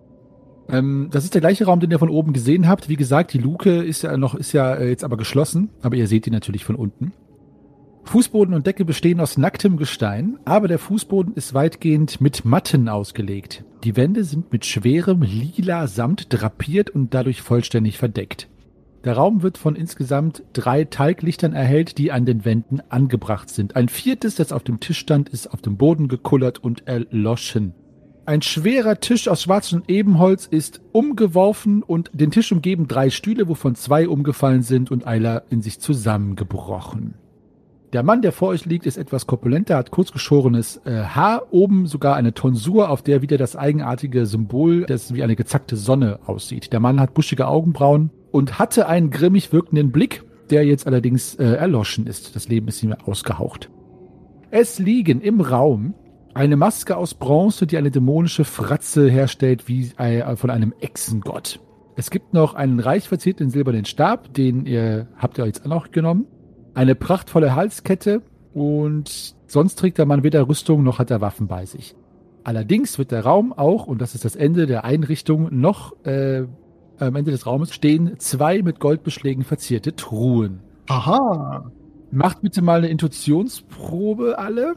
Ähm, 0.68 1.08
das 1.10 1.24
ist 1.24 1.34
der 1.34 1.40
gleiche 1.40 1.66
Raum, 1.66 1.80
den 1.80 1.90
ihr 1.90 1.98
von 1.98 2.08
oben 2.08 2.32
gesehen 2.32 2.68
habt. 2.68 2.88
Wie 2.88 2.96
gesagt, 2.96 3.32
die 3.32 3.38
Luke 3.38 3.70
ist 3.70 4.02
ja 4.02 4.16
noch, 4.16 4.34
ist 4.34 4.52
ja 4.52 4.74
äh, 4.74 4.88
jetzt 4.88 5.04
aber 5.04 5.16
geschlossen, 5.16 5.70
aber 5.82 5.96
ihr 5.96 6.06
seht 6.06 6.26
die 6.26 6.30
natürlich 6.30 6.64
von 6.64 6.76
unten. 6.76 7.12
Fußboden 8.04 8.54
und 8.54 8.66
Decke 8.66 8.84
bestehen 8.84 9.20
aus 9.20 9.38
nacktem 9.38 9.76
Gestein, 9.76 10.38
aber 10.44 10.68
der 10.68 10.78
Fußboden 10.78 11.34
ist 11.34 11.54
weitgehend 11.54 12.20
mit 12.20 12.44
Matten 12.44 12.88
ausgelegt. 12.88 13.64
Die 13.82 13.96
Wände 13.96 14.24
sind 14.24 14.52
mit 14.52 14.66
schwerem 14.66 15.22
lila 15.22 15.86
Samt 15.86 16.26
drapiert 16.28 16.90
und 16.90 17.14
dadurch 17.14 17.40
vollständig 17.40 17.98
verdeckt. 17.98 18.48
Der 19.04 19.14
Raum 19.14 19.42
wird 19.42 19.58
von 19.58 19.76
insgesamt 19.76 20.42
drei 20.54 20.84
Teiglichtern 20.84 21.52
erhellt, 21.52 21.98
die 21.98 22.10
an 22.12 22.24
den 22.24 22.44
Wänden 22.44 22.80
angebracht 22.88 23.50
sind. 23.50 23.76
Ein 23.76 23.88
viertes, 23.88 24.34
das 24.36 24.52
auf 24.52 24.64
dem 24.64 24.80
Tisch 24.80 24.98
stand, 24.98 25.28
ist 25.28 25.46
auf 25.46 25.60
dem 25.60 25.76
Boden 25.76 26.08
gekullert 26.08 26.58
und 26.58 26.86
erloschen. 26.86 27.74
Ein 28.26 28.40
schwerer 28.40 29.00
Tisch 29.00 29.28
aus 29.28 29.42
schwarzem 29.42 29.82
Ebenholz 29.86 30.46
ist 30.46 30.80
umgeworfen 30.92 31.82
und 31.82 32.10
den 32.14 32.30
Tisch 32.30 32.52
umgeben 32.52 32.88
drei 32.88 33.10
Stühle, 33.10 33.48
wovon 33.48 33.74
zwei 33.74 34.08
umgefallen 34.08 34.62
sind 34.62 34.90
und 34.90 35.06
einer 35.06 35.42
in 35.50 35.60
sich 35.60 35.78
zusammengebrochen. 35.78 37.14
Der 37.92 38.02
Mann, 38.02 38.22
der 38.22 38.32
vor 38.32 38.48
euch 38.48 38.64
liegt, 38.64 38.86
ist 38.86 38.96
etwas 38.96 39.26
korpulenter, 39.26 39.76
hat 39.76 39.90
kurzgeschorenes 39.90 40.80
äh, 40.86 41.02
Haar, 41.02 41.52
oben 41.52 41.86
sogar 41.86 42.16
eine 42.16 42.32
Tonsur, 42.32 42.88
auf 42.88 43.02
der 43.02 43.20
wieder 43.20 43.36
das 43.36 43.56
eigenartige 43.56 44.24
Symbol, 44.24 44.86
das 44.86 45.12
wie 45.12 45.22
eine 45.22 45.36
gezackte 45.36 45.76
Sonne 45.76 46.18
aussieht. 46.24 46.72
Der 46.72 46.80
Mann 46.80 47.00
hat 47.00 47.12
buschige 47.12 47.46
Augenbrauen 47.46 48.10
und 48.32 48.58
hatte 48.58 48.88
einen 48.88 49.10
grimmig 49.10 49.52
wirkenden 49.52 49.92
Blick, 49.92 50.24
der 50.48 50.64
jetzt 50.64 50.86
allerdings 50.86 51.34
äh, 51.34 51.44
erloschen 51.44 52.06
ist. 52.06 52.34
Das 52.34 52.48
Leben 52.48 52.68
ist 52.68 52.82
ihm 52.82 52.94
ausgehaucht. 52.94 53.70
Es 54.50 54.78
liegen 54.78 55.20
im 55.20 55.42
Raum 55.42 55.94
eine 56.34 56.56
Maske 56.56 56.96
aus 56.96 57.14
Bronze, 57.14 57.66
die 57.66 57.78
eine 57.78 57.90
dämonische 57.90 58.44
Fratze 58.44 59.08
herstellt, 59.08 59.68
wie 59.68 59.92
äh, 59.96 60.36
von 60.36 60.50
einem 60.50 60.74
Echsengott. 60.80 61.60
Es 61.96 62.10
gibt 62.10 62.34
noch 62.34 62.54
einen 62.54 62.80
reich 62.80 63.08
verzierten 63.08 63.50
silbernen 63.50 63.84
Stab, 63.84 64.34
den 64.34 64.66
ihr 64.66 65.06
habt 65.16 65.38
ihr 65.38 65.46
jetzt 65.46 65.64
auch 65.64 65.70
noch 65.70 65.90
genommen. 65.92 66.26
Eine 66.74 66.96
prachtvolle 66.96 67.54
Halskette 67.54 68.20
und 68.52 69.36
sonst 69.46 69.76
trägt 69.76 69.98
der 69.98 70.06
Mann 70.06 70.24
weder 70.24 70.48
Rüstung 70.48 70.82
noch 70.82 70.98
hat 70.98 71.12
er 71.12 71.20
Waffen 71.20 71.46
bei 71.46 71.66
sich. 71.66 71.94
Allerdings 72.42 72.98
wird 72.98 73.12
der 73.12 73.24
Raum 73.24 73.52
auch, 73.52 73.86
und 73.86 74.02
das 74.02 74.14
ist 74.14 74.24
das 74.24 74.36
Ende 74.36 74.66
der 74.66 74.84
Einrichtung, 74.84 75.48
noch 75.60 75.94
äh, 76.04 76.44
am 76.98 77.16
Ende 77.16 77.30
des 77.30 77.46
Raumes 77.46 77.72
stehen 77.72 78.18
zwei 78.18 78.62
mit 78.62 78.80
Goldbeschlägen 78.80 79.44
verzierte 79.44 79.96
Truhen. 79.96 80.60
Aha. 80.88 81.70
Macht 82.10 82.42
bitte 82.42 82.60
mal 82.62 82.78
eine 82.78 82.88
Intuitionsprobe 82.88 84.38
alle. 84.38 84.74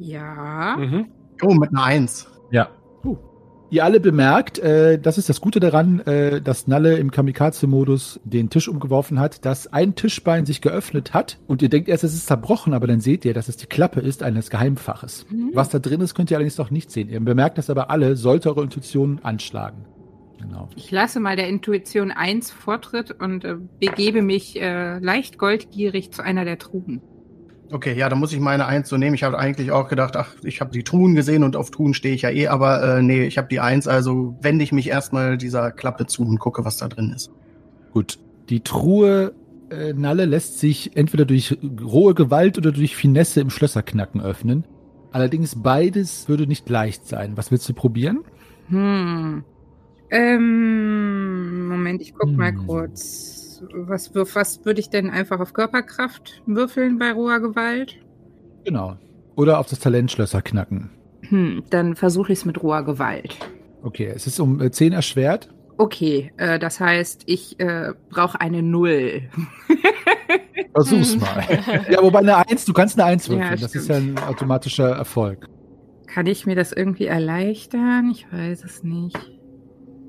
Ja. 0.00 0.76
Mhm. 0.78 1.06
Oh, 1.42 1.54
mit 1.54 1.70
einer 1.70 1.84
Eins. 1.84 2.28
Ja. 2.50 2.68
Ihr 3.72 3.84
alle 3.84 4.00
bemerkt, 4.00 4.58
äh, 4.58 4.98
das 4.98 5.16
ist 5.16 5.28
das 5.28 5.40
Gute 5.40 5.60
daran, 5.60 6.00
äh, 6.00 6.42
dass 6.42 6.66
Nalle 6.66 6.96
im 6.98 7.12
Kamikaze-Modus 7.12 8.18
den 8.24 8.50
Tisch 8.50 8.66
umgeworfen 8.66 9.20
hat, 9.20 9.44
dass 9.44 9.68
ein 9.68 9.94
Tischbein 9.94 10.44
sich 10.44 10.60
geöffnet 10.60 11.14
hat 11.14 11.38
und 11.46 11.62
ihr 11.62 11.68
denkt 11.68 11.88
erst, 11.88 12.02
es 12.02 12.12
ist 12.12 12.26
zerbrochen, 12.26 12.74
aber 12.74 12.88
dann 12.88 12.98
seht 12.98 13.24
ihr, 13.24 13.32
dass 13.32 13.48
es 13.48 13.56
die 13.58 13.66
Klappe 13.66 14.00
ist 14.00 14.24
eines 14.24 14.50
Geheimfaches. 14.50 15.24
Was 15.52 15.68
da 15.68 15.78
drin 15.78 16.00
ist, 16.00 16.16
könnt 16.16 16.32
ihr 16.32 16.36
allerdings 16.36 16.58
noch 16.58 16.72
nicht 16.72 16.90
sehen. 16.90 17.08
Ihr 17.08 17.20
bemerkt 17.20 17.58
das 17.58 17.70
aber 17.70 17.90
alle, 17.90 18.16
sollte 18.16 18.48
eure 18.48 18.64
Intuition 18.64 19.20
anschlagen. 19.22 19.84
Genau. 20.40 20.68
Ich 20.74 20.90
lasse 20.90 21.20
mal 21.20 21.36
der 21.36 21.48
Intuition 21.48 22.10
1 22.10 22.50
Vortritt 22.50 23.12
und 23.12 23.44
äh, 23.44 23.56
begebe 23.78 24.22
mich 24.22 24.60
äh, 24.60 24.98
leicht 24.98 25.38
goldgierig 25.38 26.12
zu 26.12 26.22
einer 26.22 26.44
der 26.44 26.58
Truhen. 26.58 27.02
Okay, 27.72 27.96
ja, 27.96 28.08
dann 28.08 28.18
muss 28.18 28.32
ich 28.32 28.40
meine 28.40 28.66
Eins 28.66 28.88
so 28.88 28.96
nehmen. 28.96 29.14
Ich 29.14 29.22
habe 29.22 29.38
eigentlich 29.38 29.70
auch 29.70 29.88
gedacht, 29.88 30.16
ach, 30.16 30.34
ich 30.42 30.60
habe 30.60 30.72
die 30.72 30.82
Truhen 30.82 31.14
gesehen 31.14 31.44
und 31.44 31.54
auf 31.54 31.70
Truhen 31.70 31.94
stehe 31.94 32.14
ich 32.14 32.22
ja 32.22 32.30
eh, 32.30 32.48
aber 32.48 32.98
äh, 32.98 33.02
nee, 33.02 33.24
ich 33.24 33.38
habe 33.38 33.46
die 33.48 33.60
Eins, 33.60 33.86
also 33.86 34.36
wende 34.42 34.64
ich 34.64 34.72
mich 34.72 34.88
erstmal 34.88 35.38
dieser 35.38 35.70
Klappe 35.70 36.06
zu 36.06 36.22
und 36.26 36.38
gucke, 36.40 36.64
was 36.64 36.78
da 36.78 36.88
drin 36.88 37.12
ist. 37.14 37.30
Gut. 37.92 38.18
Die 38.48 38.60
Truhe 38.60 39.32
äh, 39.70 39.92
Nalle 39.92 40.24
lässt 40.24 40.58
sich 40.58 40.96
entweder 40.96 41.24
durch 41.24 41.56
rohe 41.80 42.14
Gewalt 42.14 42.58
oder 42.58 42.72
durch 42.72 42.96
Finesse 42.96 43.40
im 43.40 43.50
Schlösserknacken 43.50 44.20
öffnen. 44.20 44.64
Allerdings 45.12 45.54
beides 45.62 46.28
würde 46.28 46.48
nicht 46.48 46.68
leicht 46.68 47.06
sein. 47.06 47.36
Was 47.36 47.52
willst 47.52 47.68
du 47.68 47.74
probieren? 47.74 48.24
Hm. 48.68 49.44
Ähm, 50.10 51.68
Moment, 51.68 52.02
ich 52.02 52.14
guck 52.14 52.36
mal 52.36 52.50
Hm. 52.50 52.66
kurz. 52.66 53.39
Was, 53.72 54.14
wirf- 54.14 54.34
was 54.34 54.64
würde 54.64 54.80
ich 54.80 54.90
denn 54.90 55.10
einfach 55.10 55.40
auf 55.40 55.52
Körperkraft 55.52 56.42
würfeln 56.46 56.98
bei 56.98 57.12
roher 57.12 57.40
Gewalt? 57.40 57.96
Genau. 58.64 58.96
Oder 59.36 59.58
auf 59.58 59.66
das 59.66 59.78
Talent 59.80 60.10
Schlösserknacken. 60.10 60.90
Hm, 61.28 61.62
dann 61.70 61.96
versuche 61.96 62.32
ich 62.32 62.40
es 62.40 62.44
mit 62.44 62.62
roher 62.62 62.84
Gewalt. 62.84 63.36
Okay, 63.82 64.10
es 64.14 64.26
ist 64.26 64.40
um 64.40 64.60
äh, 64.60 64.70
10 64.70 64.92
erschwert. 64.92 65.48
Okay, 65.78 66.32
äh, 66.36 66.58
das 66.58 66.78
heißt, 66.80 67.22
ich 67.26 67.58
äh, 67.60 67.92
brauche 68.10 68.40
eine 68.40 68.62
Null. 68.62 69.22
Versuch's 70.74 71.16
mal. 71.18 71.42
ja, 71.90 72.02
wobei 72.02 72.20
eine 72.20 72.36
Eins, 72.36 72.64
du 72.64 72.72
kannst 72.72 72.98
eine 73.00 73.10
Eins 73.10 73.26
Ja, 73.26 73.34
würfeln. 73.34 73.60
das 73.60 73.74
ist 73.74 73.88
ja 73.88 73.96
ein 73.96 74.18
automatischer 74.18 74.90
Erfolg. 74.90 75.46
Kann 76.06 76.26
ich 76.26 76.44
mir 76.46 76.56
das 76.56 76.72
irgendwie 76.72 77.06
erleichtern? 77.06 78.10
Ich 78.12 78.26
weiß 78.32 78.64
es 78.64 78.82
nicht. 78.82 79.16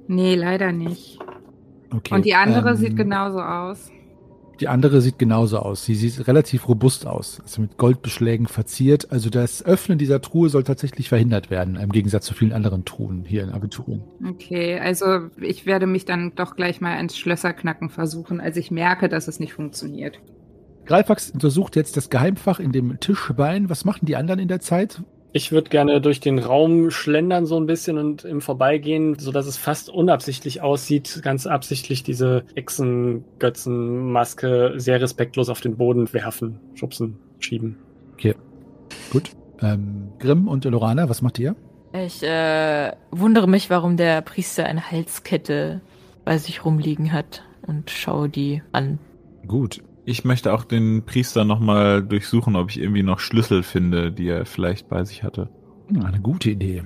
Nee, 0.07 0.35
leider 0.35 0.71
nicht. 0.71 1.19
Okay. 1.93 2.15
Und 2.15 2.25
die 2.25 2.35
andere 2.35 2.71
ähm, 2.71 2.75
sieht 2.77 2.95
genauso 2.95 3.41
aus. 3.41 3.91
Die 4.61 4.67
andere 4.67 5.01
sieht 5.01 5.17
genauso 5.17 5.57
aus. 5.57 5.85
Sie 5.85 5.95
sieht 5.95 6.27
relativ 6.27 6.67
robust 6.67 7.07
aus. 7.07 7.39
Also 7.41 7.63
mit 7.63 7.77
Goldbeschlägen 7.77 8.45
verziert. 8.45 9.11
Also 9.11 9.31
das 9.31 9.65
Öffnen 9.65 9.97
dieser 9.97 10.21
Truhe 10.21 10.49
soll 10.49 10.63
tatsächlich 10.63 11.09
verhindert 11.09 11.49
werden, 11.49 11.77
im 11.77 11.91
Gegensatz 11.91 12.25
zu 12.25 12.35
vielen 12.35 12.53
anderen 12.53 12.85
Truhen 12.85 13.25
hier 13.25 13.43
in 13.43 13.49
Aventurien. 13.49 14.03
Okay, 14.23 14.79
also 14.79 15.29
ich 15.39 15.65
werde 15.65 15.87
mich 15.87 16.05
dann 16.05 16.33
doch 16.35 16.55
gleich 16.55 16.79
mal 16.79 16.99
ins 16.99 17.17
Schlösserknacken 17.17 17.89
versuchen, 17.89 18.39
als 18.39 18.55
ich 18.55 18.69
merke, 18.69 19.09
dass 19.09 19.27
es 19.27 19.39
nicht 19.39 19.53
funktioniert. 19.53 20.19
Greifax 20.85 21.31
untersucht 21.31 21.75
jetzt 21.75 21.97
das 21.97 22.11
Geheimfach 22.11 22.59
in 22.59 22.71
dem 22.71 22.99
Tischbein. 22.99 23.69
Was 23.69 23.83
machen 23.83 24.05
die 24.05 24.15
anderen 24.15 24.39
in 24.39 24.47
der 24.47 24.59
Zeit? 24.59 25.01
Ich 25.33 25.51
würde 25.51 25.69
gerne 25.69 26.01
durch 26.01 26.19
den 26.19 26.39
Raum 26.39 26.91
schlendern 26.91 27.45
so 27.45 27.57
ein 27.57 27.65
bisschen 27.65 27.97
und 27.97 28.25
im 28.25 28.41
Vorbeigehen, 28.41 29.17
so 29.17 29.31
dass 29.31 29.47
es 29.47 29.55
fast 29.55 29.89
unabsichtlich 29.89 30.61
aussieht, 30.61 31.21
ganz 31.23 31.47
absichtlich 31.47 32.03
diese 32.03 32.43
Echsengötzenmaske 32.55 34.73
sehr 34.75 34.99
respektlos 34.99 35.47
auf 35.49 35.61
den 35.61 35.77
Boden 35.77 36.11
werfen, 36.11 36.59
schubsen, 36.75 37.17
schieben. 37.39 37.77
Gut. 39.11 39.31
Ähm, 39.61 40.09
Grimm 40.19 40.47
und 40.47 40.65
Lorana, 40.65 41.09
was 41.09 41.21
macht 41.21 41.39
ihr? 41.39 41.55
Ich 41.93 42.23
äh, 42.23 42.91
wundere 43.11 43.47
mich, 43.47 43.69
warum 43.69 43.97
der 43.97 44.21
Priester 44.21 44.65
eine 44.65 44.91
Halskette 44.91 45.81
bei 46.23 46.37
sich 46.37 46.65
rumliegen 46.65 47.11
hat 47.11 47.43
und 47.67 47.89
schaue 47.89 48.29
die 48.29 48.61
an. 48.71 48.99
Gut. 49.45 49.81
Ich 50.05 50.25
möchte 50.25 50.53
auch 50.53 50.63
den 50.63 51.03
Priester 51.05 51.45
nochmal 51.45 52.03
durchsuchen, 52.03 52.55
ob 52.55 52.69
ich 52.69 52.79
irgendwie 52.79 53.03
noch 53.03 53.19
Schlüssel 53.19 53.63
finde, 53.63 54.11
die 54.11 54.27
er 54.27 54.45
vielleicht 54.45 54.89
bei 54.89 55.03
sich 55.03 55.23
hatte. 55.23 55.49
Hm, 55.87 56.03
Eine 56.05 56.19
gute 56.19 56.49
Idee. 56.49 56.83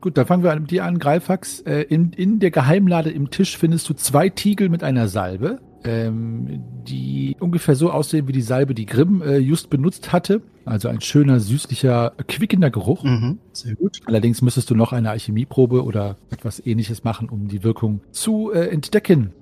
Gut, 0.00 0.16
dann 0.16 0.26
fangen 0.26 0.42
wir 0.42 0.54
mit 0.58 0.70
dir 0.70 0.84
an, 0.84 0.98
Greifax. 0.98 1.60
Äh, 1.60 1.82
in, 1.82 2.12
in 2.12 2.38
der 2.38 2.50
Geheimlade 2.50 3.10
im 3.10 3.30
Tisch 3.30 3.56
findest 3.58 3.88
du 3.88 3.94
zwei 3.94 4.28
Tiegel 4.28 4.68
mit 4.68 4.82
einer 4.82 5.08
Salbe, 5.08 5.60
ähm, 5.84 6.62
die 6.86 7.36
ungefähr 7.40 7.74
so 7.74 7.90
aussehen 7.90 8.28
wie 8.28 8.32
die 8.32 8.42
Salbe, 8.42 8.74
die 8.74 8.86
Grimm 8.86 9.22
äh, 9.22 9.38
just 9.38 9.68
benutzt 9.68 10.12
hatte. 10.12 10.42
Also 10.64 10.88
ein 10.88 11.00
schöner, 11.00 11.40
süßlicher, 11.40 12.12
quickender 12.26 12.70
Geruch. 12.70 13.04
Mhm, 13.04 13.38
sehr 13.52 13.74
gut. 13.74 14.00
Allerdings 14.06 14.42
müsstest 14.42 14.70
du 14.70 14.74
noch 14.74 14.92
eine 14.92 15.10
Alchemieprobe 15.10 15.84
oder 15.84 16.16
etwas 16.30 16.64
ähnliches 16.64 17.04
machen, 17.04 17.28
um 17.28 17.48
die 17.48 17.62
Wirkung 17.62 18.00
zu 18.10 18.52
äh, 18.52 18.68
entdecken. 18.68 19.32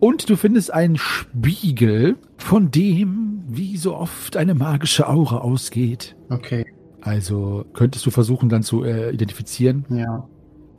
Und 0.00 0.28
du 0.28 0.36
findest 0.36 0.72
einen 0.72 0.96
Spiegel, 0.96 2.16
von 2.36 2.70
dem, 2.70 3.42
wie 3.48 3.76
so 3.76 3.96
oft, 3.96 4.36
eine 4.36 4.54
magische 4.54 5.08
Aura 5.08 5.38
ausgeht. 5.38 6.16
Okay, 6.28 6.64
Also 7.00 7.64
könntest 7.72 8.04
du 8.06 8.10
versuchen 8.10 8.48
dann 8.48 8.62
zu 8.62 8.84
äh, 8.84 9.10
identifizieren. 9.12 9.84
ja. 9.90 10.28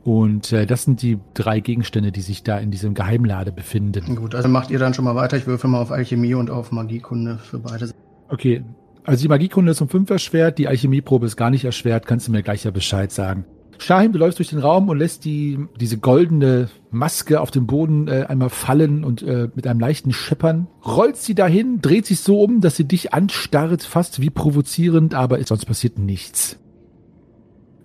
Und 0.04 0.52
äh, 0.52 0.64
das 0.64 0.84
sind 0.84 1.02
die 1.02 1.18
drei 1.34 1.60
Gegenstände, 1.60 2.12
die 2.12 2.22
sich 2.22 2.42
da 2.42 2.58
in 2.58 2.70
diesem 2.70 2.94
Geheimlade 2.94 3.52
befinden. 3.52 4.16
Gut, 4.16 4.34
also 4.34 4.48
macht 4.48 4.70
ihr 4.70 4.78
dann 4.78 4.94
schon 4.94 5.04
mal 5.04 5.14
weiter. 5.16 5.36
Ich 5.36 5.46
würfel 5.46 5.68
mal 5.68 5.82
auf 5.82 5.90
Alchemie 5.90 6.32
und 6.32 6.48
auf 6.48 6.72
Magiekunde 6.72 7.36
für 7.36 7.58
beide. 7.58 7.90
Okay. 8.30 8.62
Also 9.04 9.22
die 9.22 9.28
Magiekunde 9.28 9.72
ist 9.72 9.82
um 9.82 9.88
fünf 9.90 10.08
erschwert, 10.08 10.56
die 10.56 10.66
Alchemieprobe 10.68 11.26
ist 11.26 11.36
gar 11.36 11.50
nicht 11.50 11.64
erschwert, 11.64 12.06
kannst 12.06 12.28
du 12.28 12.32
mir 12.32 12.42
gleich 12.42 12.64
ja 12.64 12.70
Bescheid 12.70 13.12
sagen. 13.12 13.44
Shahim, 13.78 14.12
du 14.12 14.18
läufst 14.18 14.38
durch 14.38 14.50
den 14.50 14.58
Raum 14.58 14.88
und 14.88 14.98
lässt 14.98 15.24
die, 15.24 15.58
diese 15.80 15.98
goldene 15.98 16.68
Maske 16.90 17.40
auf 17.40 17.50
dem 17.50 17.66
Boden 17.66 18.08
äh, 18.08 18.26
einmal 18.28 18.50
fallen 18.50 19.04
und 19.04 19.22
äh, 19.22 19.48
mit 19.54 19.66
einem 19.66 19.80
leichten 19.80 20.12
Scheppern 20.12 20.66
rollst 20.84 21.24
sie 21.24 21.34
dahin, 21.34 21.80
dreht 21.80 22.06
sich 22.06 22.20
so 22.20 22.42
um, 22.42 22.60
dass 22.60 22.76
sie 22.76 22.84
dich 22.84 23.14
anstarrt, 23.14 23.82
fast 23.82 24.20
wie 24.20 24.30
provozierend, 24.30 25.14
aber 25.14 25.42
sonst 25.44 25.66
passiert 25.66 25.98
nichts. 25.98 26.58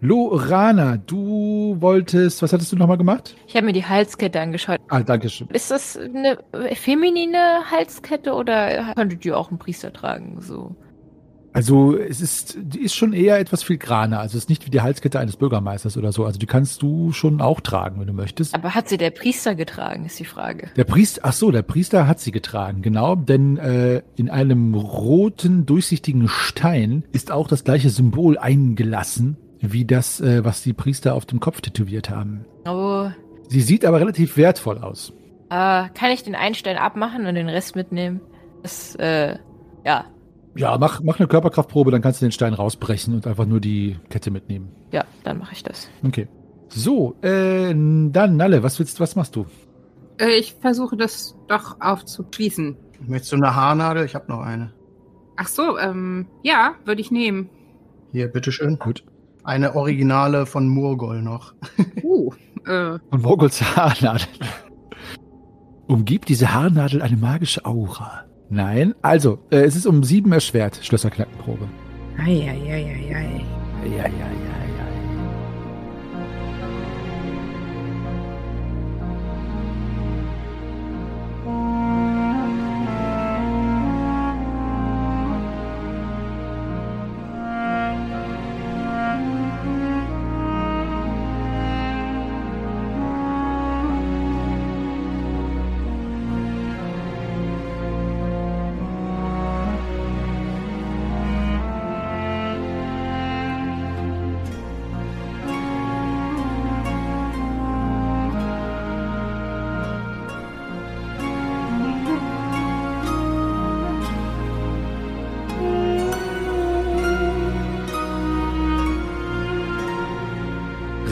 Lorana, 0.03 0.97
du 0.97 1.77
wolltest, 1.79 2.41
was 2.41 2.51
hattest 2.51 2.73
du 2.73 2.75
nochmal 2.75 2.97
gemacht? 2.97 3.35
Ich 3.47 3.55
habe 3.55 3.65
mir 3.65 3.71
die 3.71 3.85
Halskette 3.85 4.41
angeschaut. 4.41 4.79
Ah, 4.89 4.99
danke 4.99 5.29
schön. 5.29 5.47
Ist 5.47 5.71
das 5.71 5.97
eine 5.97 6.39
feminine 6.73 7.61
Halskette 7.71 8.33
oder 8.33 8.93
könnte 8.95 9.15
die 9.15 9.31
auch 9.31 9.49
ein 9.49 9.59
Priester 9.59 9.93
tragen? 9.93 10.41
So. 10.41 10.75
Also 11.53 11.95
es 11.95 12.19
ist, 12.19 12.57
die 12.59 12.79
ist 12.79 12.95
schon 12.95 13.13
eher 13.13 13.39
etwas 13.39 13.63
filigraner. 13.63 14.19
Also 14.19 14.37
es 14.37 14.45
ist 14.45 14.49
nicht 14.49 14.65
wie 14.65 14.71
die 14.71 14.81
Halskette 14.81 15.19
eines 15.19 15.37
Bürgermeisters 15.37 15.97
oder 15.97 16.11
so. 16.11 16.25
Also 16.25 16.39
die 16.39 16.47
kannst 16.47 16.81
du 16.81 17.11
schon 17.11 17.41
auch 17.41 17.61
tragen, 17.61 17.99
wenn 17.99 18.07
du 18.07 18.13
möchtest. 18.13 18.55
Aber 18.55 18.73
hat 18.73 18.89
sie 18.89 18.97
der 18.97 19.11
Priester 19.11 19.53
getragen, 19.53 20.05
ist 20.05 20.19
die 20.19 20.25
Frage. 20.25 20.69
Der 20.75 20.83
Priester, 20.83 21.21
ach 21.23 21.33
so, 21.33 21.51
der 21.51 21.61
Priester 21.61 22.07
hat 22.07 22.19
sie 22.19 22.31
getragen, 22.31 22.81
genau, 22.81 23.15
denn 23.15 23.57
äh, 23.57 24.01
in 24.15 24.29
einem 24.29 24.73
roten, 24.73 25.65
durchsichtigen 25.65 26.27
Stein 26.27 27.03
ist 27.11 27.31
auch 27.31 27.47
das 27.47 27.63
gleiche 27.63 27.89
Symbol 27.89 28.37
eingelassen, 28.37 29.37
wie 29.59 29.85
das, 29.85 30.19
äh, 30.21 30.43
was 30.43 30.63
die 30.63 30.73
Priester 30.73 31.13
auf 31.13 31.25
dem 31.25 31.39
Kopf 31.39 31.61
tätowiert 31.61 32.09
haben. 32.09 32.45
Oh. 32.65 33.09
Sie 33.47 33.61
sieht 33.61 33.85
aber 33.85 33.99
relativ 33.99 34.37
wertvoll 34.37 34.79
aus. 34.79 35.13
Äh, 35.49 35.89
kann 35.89 36.11
ich 36.11 36.23
den 36.23 36.35
einen 36.35 36.55
Stein 36.55 36.77
abmachen 36.77 37.27
und 37.27 37.35
den 37.35 37.49
Rest 37.49 37.75
mitnehmen? 37.75 38.21
Das, 38.63 38.95
äh, 38.95 39.37
ja. 39.85 40.05
Ja, 40.55 40.77
mach, 40.77 41.01
mach 41.01 41.19
eine 41.19 41.27
Körperkraftprobe, 41.27 41.91
dann 41.91 42.01
kannst 42.01 42.21
du 42.21 42.25
den 42.25 42.31
Stein 42.31 42.53
rausbrechen 42.53 43.15
und 43.15 43.25
einfach 43.25 43.45
nur 43.45 43.59
die 43.59 43.97
Kette 44.09 44.29
mitnehmen. 44.29 44.69
Ja, 44.91 45.03
dann 45.23 45.39
mache 45.39 45.53
ich 45.53 45.63
das. 45.63 45.89
Okay. 46.05 46.27
So, 46.69 47.15
äh, 47.21 47.69
dann 47.73 48.37
Nalle, 48.37 48.63
was 48.63 48.79
willst, 48.79 48.99
was 48.99 49.15
machst 49.15 49.35
du? 49.35 49.45
Äh, 50.19 50.37
ich 50.37 50.55
versuche 50.59 50.97
das 50.97 51.35
doch 51.47 51.77
aufzuschließen. 51.81 52.77
Möchtest 53.07 53.31
du 53.31 53.37
eine 53.37 53.55
Haarnadel? 53.55 54.05
Ich 54.05 54.15
habe 54.15 54.31
noch 54.31 54.41
eine. 54.41 54.73
Ach 55.35 55.47
so, 55.47 55.77
ähm, 55.77 56.27
ja, 56.43 56.75
würde 56.85 57.01
ich 57.01 57.11
nehmen. 57.11 57.49
Hier, 58.11 58.27
bitteschön. 58.27 58.77
Gut. 58.77 59.03
Eine 59.43 59.75
Originale 59.75 60.45
von 60.45 60.67
Murgol 60.67 61.21
noch. 61.21 61.53
Uh, 62.03 62.31
äh, 62.67 62.99
Und 63.09 63.21
Vorgols 63.21 63.61
Haarnadel. 63.75 64.27
Umgibt 65.87 66.29
diese 66.29 66.53
Haarnadel 66.53 67.01
eine 67.01 67.17
magische 67.17 67.65
Aura? 67.65 68.22
Nein. 68.53 68.93
Also, 69.01 69.39
äh, 69.49 69.61
es 69.61 69.75
ist 69.75 69.87
um 69.87 70.03
sieben 70.03 70.31
erschwert, 70.31 70.79
Schlösserknackenprobe. 70.83 71.67
Eieieiei. 72.19 73.41
Ja, 73.97 74.05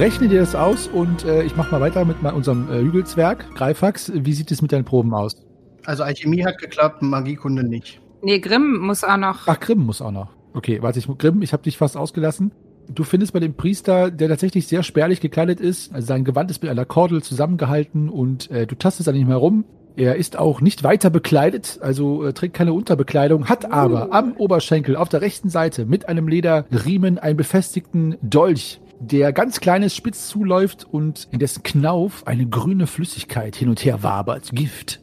Rechne 0.02 0.30
dir 0.30 0.40
das 0.40 0.56
aus 0.56 0.88
und 0.88 1.26
äh, 1.26 1.44
ich 1.44 1.56
mach 1.56 1.70
mal 1.70 1.80
weiter 1.80 2.06
mit 2.06 2.24
mal 2.24 2.34
unserem 2.34 2.68
äh, 2.72 2.82
Hügelzwerg, 2.82 3.46
Greifax. 3.54 4.12
Wie 4.16 4.34
sieht 4.34 4.50
es 4.50 4.64
mit 4.64 4.72
deinen 4.72 4.84
Proben 4.84 5.14
aus? 5.14 5.36
Also 5.86 6.02
Alchemie 6.02 6.44
hat 6.44 6.58
geklappt, 6.58 7.04
Magiekunde 7.04 7.64
nicht. 7.64 8.02
Nee, 8.24 8.40
Grimm 8.40 8.80
muss 8.80 9.04
auch 9.04 9.18
noch. 9.18 9.42
Ach, 9.46 9.60
Grimm 9.60 9.86
muss 9.86 10.02
auch 10.02 10.10
noch. 10.10 10.30
Okay, 10.56 10.82
warte, 10.82 10.98
ich, 10.98 11.08
Grimm, 11.20 11.44
ich 11.44 11.54
habe 11.54 11.62
dich 11.62 11.78
fast 11.78 11.98
ausgelassen. 11.98 12.52
Du 12.90 13.04
findest 13.04 13.34
bei 13.34 13.40
dem 13.40 13.54
Priester, 13.54 14.10
der 14.10 14.28
tatsächlich 14.28 14.66
sehr 14.66 14.82
spärlich 14.82 15.22
gekleidet 15.22 15.60
ist, 15.60 15.94
also 15.94 16.08
sein 16.08 16.24
Gewand 16.24 16.50
ist 16.50 16.64
mit 16.64 16.72
einer 16.72 16.86
Kordel 16.86 17.22
zusammengehalten 17.22 18.10
und 18.10 18.50
äh, 18.50 18.66
du 18.66 18.74
tastest 18.74 19.08
an 19.08 19.16
ihm 19.16 19.28
herum. 19.28 19.66
Er 19.96 20.16
ist 20.16 20.36
auch 20.36 20.62
nicht 20.62 20.84
weiter 20.84 21.12
bekleidet, 21.12 21.78
also 21.80 22.26
äh, 22.26 22.34
trägt 22.34 22.56
keine 22.56 22.74
Unterbekleidung, 22.74 23.50
hat 23.50 23.72
aber 23.72 24.12
am 24.14 24.32
Oberschenkel 24.32 24.96
auf 24.96 25.10
der 25.10 25.22
rechten 25.22 25.50
Seite 25.50 25.86
mit 25.86 26.10
einem 26.10 26.28
Lederriemen 26.28 27.20
einen 27.20 27.38
befestigten 27.38 28.18
Dolch, 28.24 28.82
der 29.02 29.34
ganz 29.34 29.60
kleines 29.60 29.96
spitz 29.96 30.28
zuläuft 30.28 30.86
und 30.86 31.28
in 31.32 31.40
dessen 31.40 31.64
Knauf 31.64 32.26
eine 32.28 32.48
grüne 32.48 32.88
Flüssigkeit 32.88 33.56
hin 33.56 33.70
und 33.70 33.84
her 33.84 34.04
wabert. 34.04 34.52
Gift. 34.52 35.02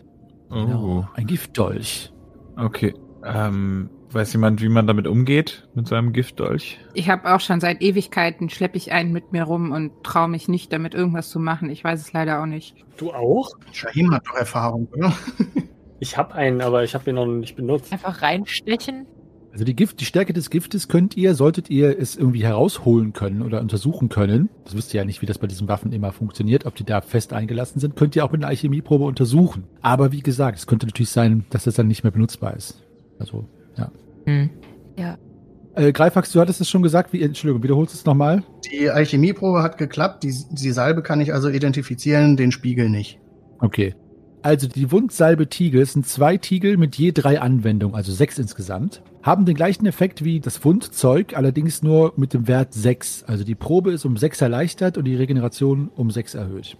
Oh. 0.51 0.55
Genau, 0.55 1.09
ein 1.14 1.26
Giftdolch. 1.26 2.12
Okay. 2.57 2.94
Ähm, 3.24 3.90
weiß 4.11 4.32
jemand, 4.32 4.62
wie 4.62 4.68
man 4.68 4.86
damit 4.86 5.07
umgeht, 5.07 5.68
mit 5.74 5.88
seinem 5.88 6.12
Giftdolch? 6.12 6.78
Ich 6.94 7.11
habe 7.11 7.34
auch 7.34 7.40
schon 7.40 7.61
seit 7.61 7.82
Ewigkeiten 7.82 8.49
schleppe 8.49 8.78
ich 8.78 8.92
einen 8.92 9.12
mit 9.12 9.32
mir 9.32 9.42
rum 9.42 9.72
und 9.72 10.05
traue 10.05 10.28
mich 10.28 10.49
nicht, 10.49 10.72
damit 10.72 10.94
irgendwas 10.94 11.28
zu 11.28 11.40
machen. 11.40 11.68
Ich 11.68 11.82
weiß 11.84 12.01
es 12.01 12.12
leider 12.12 12.40
auch 12.40 12.46
nicht. 12.46 12.76
Du 12.96 13.12
auch? 13.12 13.51
Shahim 13.72 14.14
hat 14.14 14.26
doch 14.26 14.36
Erfahrung, 14.36 14.88
oder? 14.92 15.12
Ich 16.01 16.16
habe 16.16 16.34
einen, 16.34 16.61
aber 16.61 16.84
ich 16.84 16.94
habe 16.94 17.11
ihn 17.11 17.16
noch 17.16 17.26
nicht 17.26 17.57
benutzt. 17.57 17.92
Einfach 17.92 18.22
reinstechen. 18.22 19.07
Also 19.53 19.64
die 19.64 19.74
Gift, 19.74 20.01
die 20.01 20.05
Stärke 20.05 20.32
des 20.32 20.51
Giftes 20.51 20.88
könnt 20.88 21.16
ihr, 21.16 21.34
solltet 21.34 21.70
ihr 21.70 21.99
es 21.99 22.16
irgendwie 22.16 22.44
herausholen 22.44 23.12
können 23.12 23.42
oder 23.42 23.61
untersuchen 23.61 24.09
können. 24.09 24.51
Das 24.64 24.76
wisst 24.76 24.94
ihr 24.94 24.99
ja 24.99 25.05
nicht, 25.05 25.22
wie 25.22 25.26
das 25.26 25.38
bei 25.38 25.46
diesen 25.46 25.68
Waffen 25.68 25.92
immer 25.92 26.12
funktioniert, 26.12 26.66
ob 26.66 26.74
die 26.74 26.84
da 26.84 27.01
fest 27.01 27.32
eingelassen 27.32 27.80
sind, 27.80 27.96
könnt 27.96 28.14
ihr 28.14 28.24
auch 28.24 28.32
mit 28.32 28.42
einer 28.42 28.49
Alchemieprobe 28.49 29.05
untersuchen. 29.05 29.64
Aber 29.80 30.12
wie 30.12 30.20
gesagt, 30.20 30.59
es 30.59 30.66
könnte 30.66 30.86
natürlich 30.86 31.11
sein, 31.11 31.44
dass 31.51 31.64
das 31.64 31.74
dann 31.74 31.88
nicht 31.88 32.05
mehr 32.05 32.12
benutzbar 32.12 32.57
ist. 32.57 32.82
Also, 33.18 33.46
ja. 33.76 33.90
Hm. 34.26 34.51
Äh, 35.78 35.92
Greifax, 35.92 36.32
du 36.32 36.40
hattest 36.40 36.61
es 36.61 36.68
schon 36.68 36.82
gesagt, 36.82 37.12
wie, 37.12 37.22
Entschuldigung, 37.22 37.62
wiederholst 37.62 37.94
du 37.94 37.99
es 37.99 38.05
nochmal? 38.05 38.42
Die 38.68 38.90
Alchemieprobe 38.90 39.62
hat 39.62 39.78
geklappt, 39.78 40.24
die, 40.24 40.34
die 40.51 40.72
Salbe 40.72 41.03
kann 41.03 41.20
ich 41.20 41.32
also 41.32 41.49
identifizieren, 41.49 42.36
den 42.36 42.51
Spiegel 42.51 42.90
nicht. 42.90 43.20
Okay. 43.61 43.94
Also 44.43 44.68
die 44.68 44.91
Wundsalbe 44.93 45.49
Tiegel 45.49 45.84
sind 45.84 46.07
zwei 46.07 46.36
Tiegel 46.36 46.76
mit 46.76 46.97
je 46.97 47.12
drei 47.12 47.41
Anwendungen, 47.41 47.97
also 47.97 48.12
sechs 48.12 48.39
insgesamt. 48.39 49.03
Haben 49.22 49.45
den 49.47 49.57
gleichen 49.57 49.84
Effekt 49.86 50.24
wie 50.24 50.41
das 50.41 50.64
Wundzeug, 50.64 51.36
allerdings 51.36 51.82
nur 51.82 52.12
mit 52.16 52.34
dem 52.34 52.47
Wert 52.47 52.72
6. 52.72 53.24
Also 53.24 53.45
die 53.45 53.57
Probe 53.57 53.93
ist 53.93 54.05
um 54.05 54.16
6 54.16 54.41
erleichtert 54.41 54.97
und 54.97 55.05
die 55.05 55.16
Regeneration 55.16 55.91
um 55.97 56.11
6 56.11 56.34
erhöht. 56.34 56.76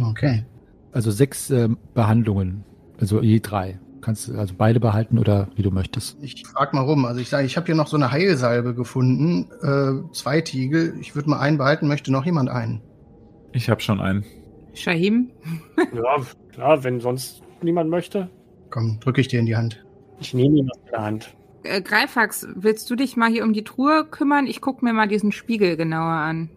Okay. 0.00 0.44
Also 0.92 1.10
sechs 1.10 1.50
ähm, 1.50 1.78
Behandlungen, 1.94 2.64
also 2.98 3.22
je 3.22 3.40
drei. 3.40 3.78
Kannst 4.02 4.28
du 4.28 4.36
also 4.36 4.54
beide 4.58 4.80
behalten 4.80 5.18
oder 5.18 5.48
wie 5.54 5.62
du 5.62 5.70
möchtest. 5.70 6.18
Ich 6.22 6.44
frag 6.44 6.74
mal 6.74 6.80
rum. 6.80 7.04
Also 7.04 7.20
ich 7.20 7.28
sage, 7.28 7.46
ich 7.46 7.56
habe 7.56 7.66
hier 7.66 7.76
noch 7.76 7.86
so 7.86 7.96
eine 7.96 8.10
Heilsalbe 8.10 8.74
gefunden. 8.74 9.48
Äh, 9.62 10.12
zwei 10.12 10.40
Tiegel. 10.40 10.94
Ich 11.00 11.14
würde 11.14 11.30
mal 11.30 11.38
einen 11.38 11.56
behalten. 11.56 11.86
Möchte 11.86 12.10
noch 12.10 12.26
jemand 12.26 12.50
einen? 12.50 12.80
Ich 13.52 13.70
habe 13.70 13.80
schon 13.80 14.00
einen. 14.00 14.24
Shahim? 14.74 15.30
Ja, 15.94 16.16
klar, 16.52 16.84
wenn 16.84 17.00
sonst 17.00 17.42
niemand 17.62 17.90
möchte. 17.90 18.28
Komm, 18.70 18.98
drücke 19.00 19.20
ich 19.20 19.28
dir 19.28 19.40
in 19.40 19.46
die 19.46 19.56
Hand. 19.56 19.84
Ich 20.20 20.34
nehme 20.34 20.58
ihn 20.58 20.70
aus 20.70 20.80
der 20.90 21.02
Hand. 21.02 21.34
Äh, 21.64 21.82
Greifax, 21.82 22.46
willst 22.54 22.90
du 22.90 22.96
dich 22.96 23.16
mal 23.16 23.30
hier 23.30 23.44
um 23.44 23.52
die 23.52 23.64
Truhe 23.64 24.04
kümmern? 24.04 24.46
Ich 24.46 24.60
gucke 24.60 24.84
mir 24.84 24.92
mal 24.92 25.08
diesen 25.08 25.32
Spiegel 25.32 25.76
genauer 25.76 26.12
an. 26.12 26.48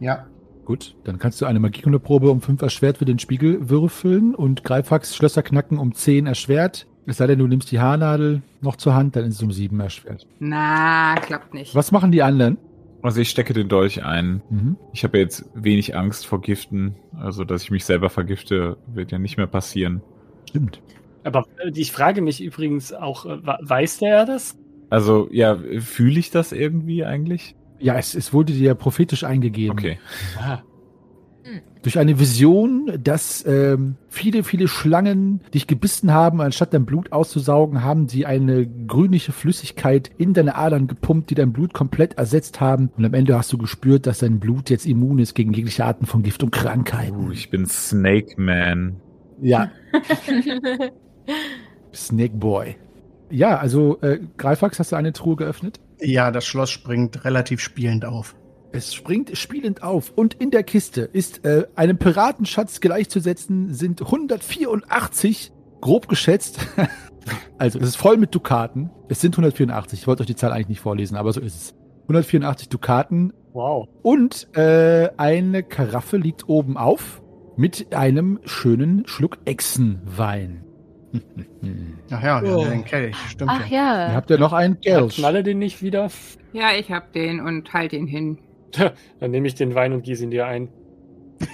Ja. 0.00 0.26
Gut, 0.64 0.94
dann 1.02 1.18
kannst 1.18 1.40
du 1.40 1.46
eine 1.46 1.58
Magiekundeprobe 1.58 2.30
um 2.30 2.40
5 2.40 2.62
erschwert 2.62 2.98
für 2.98 3.04
den 3.04 3.18
Spiegel 3.18 3.68
würfeln 3.68 4.32
und 4.32 4.62
Greifax 4.62 5.16
Schlösser 5.16 5.42
knacken 5.42 5.76
um 5.76 5.92
10 5.92 6.26
erschwert. 6.26 6.86
Es 7.04 7.16
sei 7.16 7.26
denn, 7.26 7.40
du 7.40 7.48
nimmst 7.48 7.72
die 7.72 7.80
Haarnadel 7.80 8.42
noch 8.60 8.76
zur 8.76 8.94
Hand, 8.94 9.16
dann 9.16 9.24
ist 9.24 9.34
es 9.34 9.42
um 9.42 9.50
7 9.50 9.78
erschwert. 9.80 10.26
Na, 10.38 11.16
klappt 11.16 11.52
nicht. 11.52 11.74
Was 11.74 11.90
machen 11.90 12.12
die 12.12 12.22
anderen? 12.22 12.58
Also 13.02 13.20
ich 13.20 13.30
stecke 13.30 13.52
den 13.52 13.68
Dolch 13.68 14.04
ein. 14.04 14.42
Mhm. 14.48 14.76
Ich 14.92 15.02
habe 15.04 15.18
jetzt 15.18 15.44
wenig 15.54 15.96
Angst 15.96 16.26
vor 16.26 16.40
Giften. 16.40 16.94
Also, 17.18 17.44
dass 17.44 17.64
ich 17.64 17.70
mich 17.70 17.84
selber 17.84 18.10
vergifte, 18.10 18.76
wird 18.86 19.10
ja 19.10 19.18
nicht 19.18 19.36
mehr 19.36 19.48
passieren. 19.48 20.02
Stimmt. 20.48 20.80
Aber 21.24 21.44
äh, 21.58 21.72
ich 21.74 21.92
frage 21.92 22.22
mich 22.22 22.42
übrigens 22.42 22.92
auch, 22.92 23.26
äh, 23.26 23.38
weiß 23.42 23.98
der 23.98 24.24
das? 24.24 24.56
Also, 24.90 25.28
ja, 25.32 25.58
fühle 25.80 26.20
ich 26.20 26.30
das 26.30 26.52
irgendwie 26.52 27.04
eigentlich? 27.04 27.56
Ja, 27.80 27.96
es, 27.96 28.14
es 28.14 28.32
wurde 28.32 28.52
dir 28.52 28.74
prophetisch 28.74 29.24
eingegeben. 29.24 29.76
Okay. 29.76 29.98
Ah, 30.38 30.62
Durch 31.82 31.98
eine 31.98 32.20
Vision, 32.20 32.92
dass 33.02 33.44
ähm, 33.44 33.96
viele, 34.08 34.44
viele 34.44 34.68
Schlangen 34.68 35.40
dich 35.52 35.66
gebissen 35.66 36.12
haben, 36.12 36.40
anstatt 36.40 36.72
dein 36.72 36.84
Blut 36.84 37.10
auszusaugen, 37.12 37.82
haben 37.82 38.08
sie 38.08 38.24
eine 38.24 38.66
grünliche 38.66 39.32
Flüssigkeit 39.32 40.10
in 40.16 40.32
deine 40.32 40.54
Adern 40.54 40.86
gepumpt, 40.86 41.30
die 41.30 41.34
dein 41.34 41.52
Blut 41.52 41.74
komplett 41.74 42.14
ersetzt 42.18 42.60
haben. 42.60 42.90
Und 42.96 43.04
am 43.04 43.14
Ende 43.14 43.36
hast 43.36 43.52
du 43.52 43.58
gespürt, 43.58 44.06
dass 44.06 44.18
dein 44.18 44.38
Blut 44.38 44.70
jetzt 44.70 44.86
immun 44.86 45.18
ist 45.18 45.34
gegen 45.34 45.52
jegliche 45.52 45.84
Arten 45.84 46.06
von 46.06 46.22
Gift 46.22 46.42
und 46.44 46.52
Krankheiten. 46.52 47.28
Uh, 47.28 47.32
ich 47.32 47.50
bin 47.50 47.66
Snake 47.66 48.40
Man. 48.40 49.00
Ja, 49.40 49.72
Snake 51.92 52.36
Boy. 52.36 52.76
Ja, 53.30 53.56
also 53.56 54.00
äh, 54.02 54.20
Greifax, 54.36 54.78
hast 54.78 54.92
du 54.92 54.96
eine 54.96 55.12
Truhe 55.12 55.36
geöffnet? 55.36 55.80
Ja, 55.98 56.30
das 56.30 56.44
Schloss 56.44 56.70
springt 56.70 57.24
relativ 57.24 57.60
spielend 57.60 58.04
auf. 58.04 58.36
Es 58.72 58.94
springt 58.94 59.36
spielend 59.36 59.82
auf 59.82 60.12
und 60.16 60.34
in 60.34 60.50
der 60.50 60.62
Kiste 60.62 61.02
ist 61.02 61.44
äh, 61.44 61.66
einem 61.76 61.98
Piratenschatz 61.98 62.80
gleichzusetzen 62.80 63.72
sind 63.74 64.00
184, 64.00 65.52
grob 65.80 66.08
geschätzt. 66.08 66.66
also 67.58 67.78
es 67.78 67.88
ist 67.88 67.96
voll 67.96 68.16
mit 68.16 68.34
Dukaten. 68.34 68.90
Es 69.08 69.20
sind 69.20 69.34
184. 69.34 70.00
Ich 70.00 70.06
wollte 70.06 70.22
euch 70.22 70.26
die 70.26 70.36
Zahl 70.36 70.52
eigentlich 70.52 70.68
nicht 70.68 70.80
vorlesen, 70.80 71.16
aber 71.16 71.32
so 71.32 71.40
ist 71.40 71.54
es. 71.54 71.74
184 72.04 72.68
Dukaten 72.68 73.32
wow. 73.52 73.86
und 74.02 74.48
äh, 74.56 75.10
eine 75.18 75.62
Karaffe 75.62 76.16
liegt 76.16 76.48
oben 76.48 76.76
auf 76.76 77.22
mit 77.56 77.94
einem 77.94 78.40
schönen 78.44 79.06
Schluck 79.06 79.38
Echsenwein. 79.44 80.64
Ach 82.10 82.22
ja, 82.22 82.42
wir 82.42 82.56
Oh. 82.56 82.64
haben 82.64 82.70
den 82.70 82.84
Kelch. 82.84 83.16
Stimmt 83.28 83.50
Ach 83.52 83.66
ja. 83.66 84.06
Ihr 84.06 84.08
ja. 84.08 84.14
habt 84.14 84.30
ja 84.30 84.38
noch 84.38 84.52
einen 84.52 84.80
Kelch. 84.80 85.16
Knalle 85.16 85.42
den 85.42 85.58
nicht 85.58 85.82
wieder? 85.82 86.10
Ja, 86.52 86.70
ich 86.76 86.90
hab 86.90 87.12
den 87.12 87.40
und 87.40 87.72
halt 87.72 87.92
ihn 87.92 88.06
hin. 88.06 88.38
Dann 89.20 89.30
nehme 89.30 89.46
ich 89.46 89.54
den 89.54 89.74
Wein 89.74 89.92
und 89.92 90.02
gieße 90.02 90.24
ihn 90.24 90.30
dir 90.30 90.46
ein. 90.46 90.68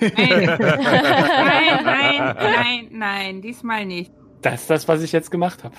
Nein, 0.00 0.14
nein, 0.16 0.58
nein, 1.84 2.36
nein, 2.36 2.88
nein, 2.90 3.42
diesmal 3.42 3.86
nicht. 3.86 4.12
Das 4.42 4.62
ist 4.62 4.70
das, 4.70 4.88
was 4.88 5.02
ich 5.02 5.12
jetzt 5.12 5.30
gemacht 5.30 5.64
habe. 5.64 5.74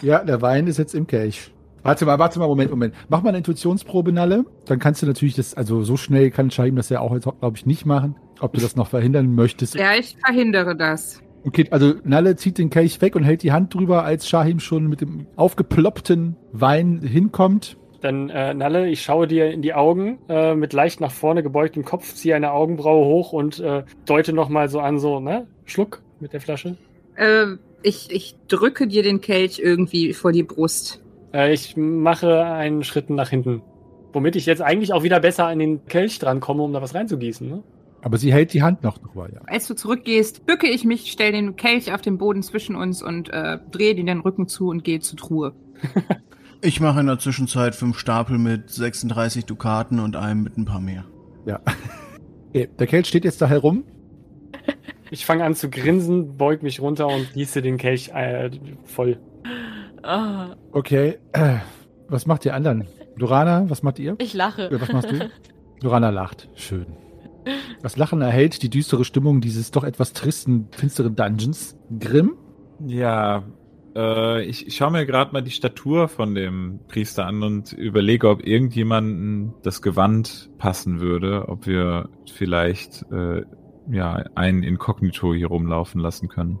Ja, 0.00 0.24
der 0.24 0.42
Wein 0.42 0.66
ist 0.66 0.78
jetzt 0.78 0.94
im 0.94 1.06
Kelch. 1.06 1.52
Warte 1.82 2.06
mal, 2.06 2.18
warte 2.18 2.38
mal, 2.38 2.46
Moment, 2.46 2.70
Moment. 2.70 2.94
Mach 3.08 3.22
mal 3.22 3.30
eine 3.30 3.38
Intuitionsprobe, 3.38 4.12
Nalle. 4.12 4.44
Dann 4.66 4.78
kannst 4.78 5.02
du 5.02 5.06
natürlich 5.06 5.34
das, 5.34 5.54
also 5.54 5.82
so 5.82 5.96
schnell 5.96 6.30
kann 6.30 6.50
Shahim 6.50 6.76
das 6.76 6.88
ja 6.88 7.00
auch 7.00 7.12
jetzt, 7.12 7.24
glaube 7.24 7.56
ich, 7.56 7.66
nicht 7.66 7.86
machen. 7.86 8.16
Ob 8.40 8.52
du 8.52 8.60
das 8.60 8.76
noch 8.76 8.88
verhindern 8.88 9.34
möchtest. 9.34 9.74
Ja, 9.74 9.94
ich 9.94 10.16
verhindere 10.24 10.76
das. 10.76 11.22
Okay, 11.44 11.66
also 11.70 11.94
Nalle 12.04 12.36
zieht 12.36 12.58
den 12.58 12.70
Kelch 12.70 13.00
weg 13.00 13.16
und 13.16 13.24
hält 13.24 13.42
die 13.42 13.52
Hand 13.52 13.74
drüber, 13.74 14.04
als 14.04 14.28
Shahim 14.28 14.60
schon 14.60 14.86
mit 14.86 15.00
dem 15.00 15.26
aufgeploppten 15.36 16.36
Wein 16.52 17.00
hinkommt. 17.02 17.76
Dann, 18.02 18.30
äh, 18.30 18.52
Nalle, 18.52 18.88
ich 18.88 19.02
schaue 19.02 19.28
dir 19.28 19.50
in 19.50 19.62
die 19.62 19.74
Augen 19.74 20.18
äh, 20.28 20.56
mit 20.56 20.72
leicht 20.72 21.00
nach 21.00 21.12
vorne 21.12 21.44
gebeugtem 21.44 21.84
Kopf, 21.84 22.14
ziehe 22.14 22.34
eine 22.34 22.52
Augenbraue 22.52 23.06
hoch 23.06 23.32
und 23.32 23.60
äh, 23.60 23.84
deute 24.06 24.32
nochmal 24.32 24.68
so 24.68 24.80
an, 24.80 24.98
so, 24.98 25.20
ne? 25.20 25.46
Schluck 25.64 26.02
mit 26.18 26.32
der 26.32 26.40
Flasche. 26.40 26.76
Äh, 27.14 27.46
ich, 27.82 28.10
ich 28.10 28.34
drücke 28.48 28.88
dir 28.88 29.04
den 29.04 29.20
Kelch 29.20 29.60
irgendwie 29.60 30.12
vor 30.14 30.32
die 30.32 30.42
Brust. 30.42 31.00
Äh, 31.32 31.52
ich 31.52 31.76
mache 31.76 32.44
einen 32.44 32.82
Schritt 32.82 33.08
nach 33.08 33.30
hinten. 33.30 33.62
Womit 34.12 34.34
ich 34.34 34.46
jetzt 34.46 34.62
eigentlich 34.62 34.92
auch 34.92 35.04
wieder 35.04 35.20
besser 35.20 35.46
an 35.46 35.60
den 35.60 35.86
Kelch 35.86 36.18
drankomme, 36.18 36.64
um 36.64 36.72
da 36.72 36.82
was 36.82 36.94
reinzugießen, 36.94 37.48
ne? 37.48 37.62
Aber 38.04 38.18
sie 38.18 38.32
hält 38.32 38.52
die 38.52 38.62
Hand 38.62 38.82
noch 38.82 38.98
drüber, 38.98 39.28
ja. 39.32 39.40
Als 39.46 39.68
du 39.68 39.74
zurückgehst, 39.74 40.44
bücke 40.44 40.66
ich 40.66 40.84
mich, 40.84 41.12
stell 41.12 41.30
den 41.30 41.54
Kelch 41.54 41.92
auf 41.94 42.00
den 42.00 42.18
Boden 42.18 42.42
zwischen 42.42 42.74
uns 42.74 43.00
und 43.00 43.28
äh, 43.28 43.58
drehe 43.70 43.94
dir 43.94 44.04
den 44.04 44.20
Rücken 44.20 44.48
zu 44.48 44.68
und 44.68 44.82
gehe 44.82 44.98
zur 44.98 45.18
Truhe. 45.18 45.52
Ich 46.62 46.80
mache 46.80 47.00
in 47.00 47.06
der 47.06 47.18
Zwischenzeit 47.18 47.74
fünf 47.74 47.98
Stapel 47.98 48.38
mit 48.38 48.70
36 48.70 49.44
Dukaten 49.46 49.98
und 49.98 50.14
einem 50.16 50.42
mit 50.44 50.56
ein 50.56 50.64
paar 50.64 50.80
mehr. 50.80 51.04
Ja. 51.44 51.60
Der 52.54 52.86
Kelch 52.86 53.08
steht 53.08 53.24
jetzt 53.24 53.42
da 53.42 53.48
herum. 53.48 53.84
Ich 55.10 55.26
fange 55.26 55.44
an 55.44 55.54
zu 55.54 55.68
grinsen, 55.70 56.36
beug 56.36 56.62
mich 56.62 56.80
runter 56.80 57.08
und 57.08 57.32
gieße 57.32 57.62
den 57.62 57.78
Kelch 57.78 58.10
äh, 58.14 58.50
voll. 58.84 59.18
Ah, 60.02 60.54
Okay. 60.72 61.18
Äh, 61.32 61.56
was 62.08 62.26
macht 62.26 62.44
ihr 62.44 62.54
anderen? 62.54 62.86
Lorana, 63.16 63.68
was 63.68 63.82
macht 63.82 63.98
ihr? 63.98 64.14
ich 64.18 64.32
lache. 64.34 64.68
Was 64.80 64.92
machst 64.92 65.10
du? 65.10 65.30
Lorana 65.82 66.10
lacht. 66.10 66.48
Schön. 66.54 66.86
Das 67.82 67.96
Lachen 67.96 68.22
erhält 68.22 68.62
die 68.62 68.70
düstere 68.70 69.04
Stimmung 69.04 69.40
dieses 69.40 69.70
doch 69.72 69.82
etwas 69.82 70.12
tristen, 70.12 70.68
finsteren 70.70 71.16
Dungeons. 71.16 71.76
Grimm? 71.98 72.36
Ja, 72.86 73.42
äh, 73.94 74.44
ich, 74.44 74.66
ich 74.66 74.76
schaue 74.76 74.92
mir 74.92 75.06
gerade 75.06 75.32
mal 75.32 75.42
die 75.42 75.50
Statur 75.50 76.08
von 76.08 76.34
dem 76.34 76.80
Priester 76.88 77.26
an 77.26 77.42
und 77.42 77.72
überlege, 77.72 78.28
ob 78.28 78.46
irgendjemanden 78.46 79.54
das 79.62 79.82
Gewand 79.82 80.50
passen 80.58 81.00
würde, 81.00 81.48
ob 81.48 81.66
wir 81.66 82.08
vielleicht 82.32 83.04
äh, 83.12 83.42
ja 83.90 84.24
einen 84.34 84.62
Inkognito 84.62 85.34
hier 85.34 85.48
rumlaufen 85.48 86.00
lassen 86.00 86.28
können. 86.28 86.58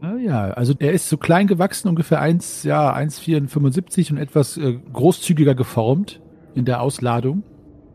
Ah, 0.00 0.16
ja, 0.16 0.50
also 0.50 0.74
er 0.78 0.92
ist 0.92 1.08
so 1.08 1.16
klein 1.16 1.46
gewachsen, 1.46 1.88
ungefähr 1.88 2.20
1, 2.20 2.64
ja, 2.64 2.92
1,475 2.92 4.12
und 4.12 4.18
etwas 4.18 4.56
äh, 4.56 4.78
großzügiger 4.92 5.54
geformt 5.54 6.20
in 6.54 6.64
der 6.64 6.82
Ausladung. 6.82 7.42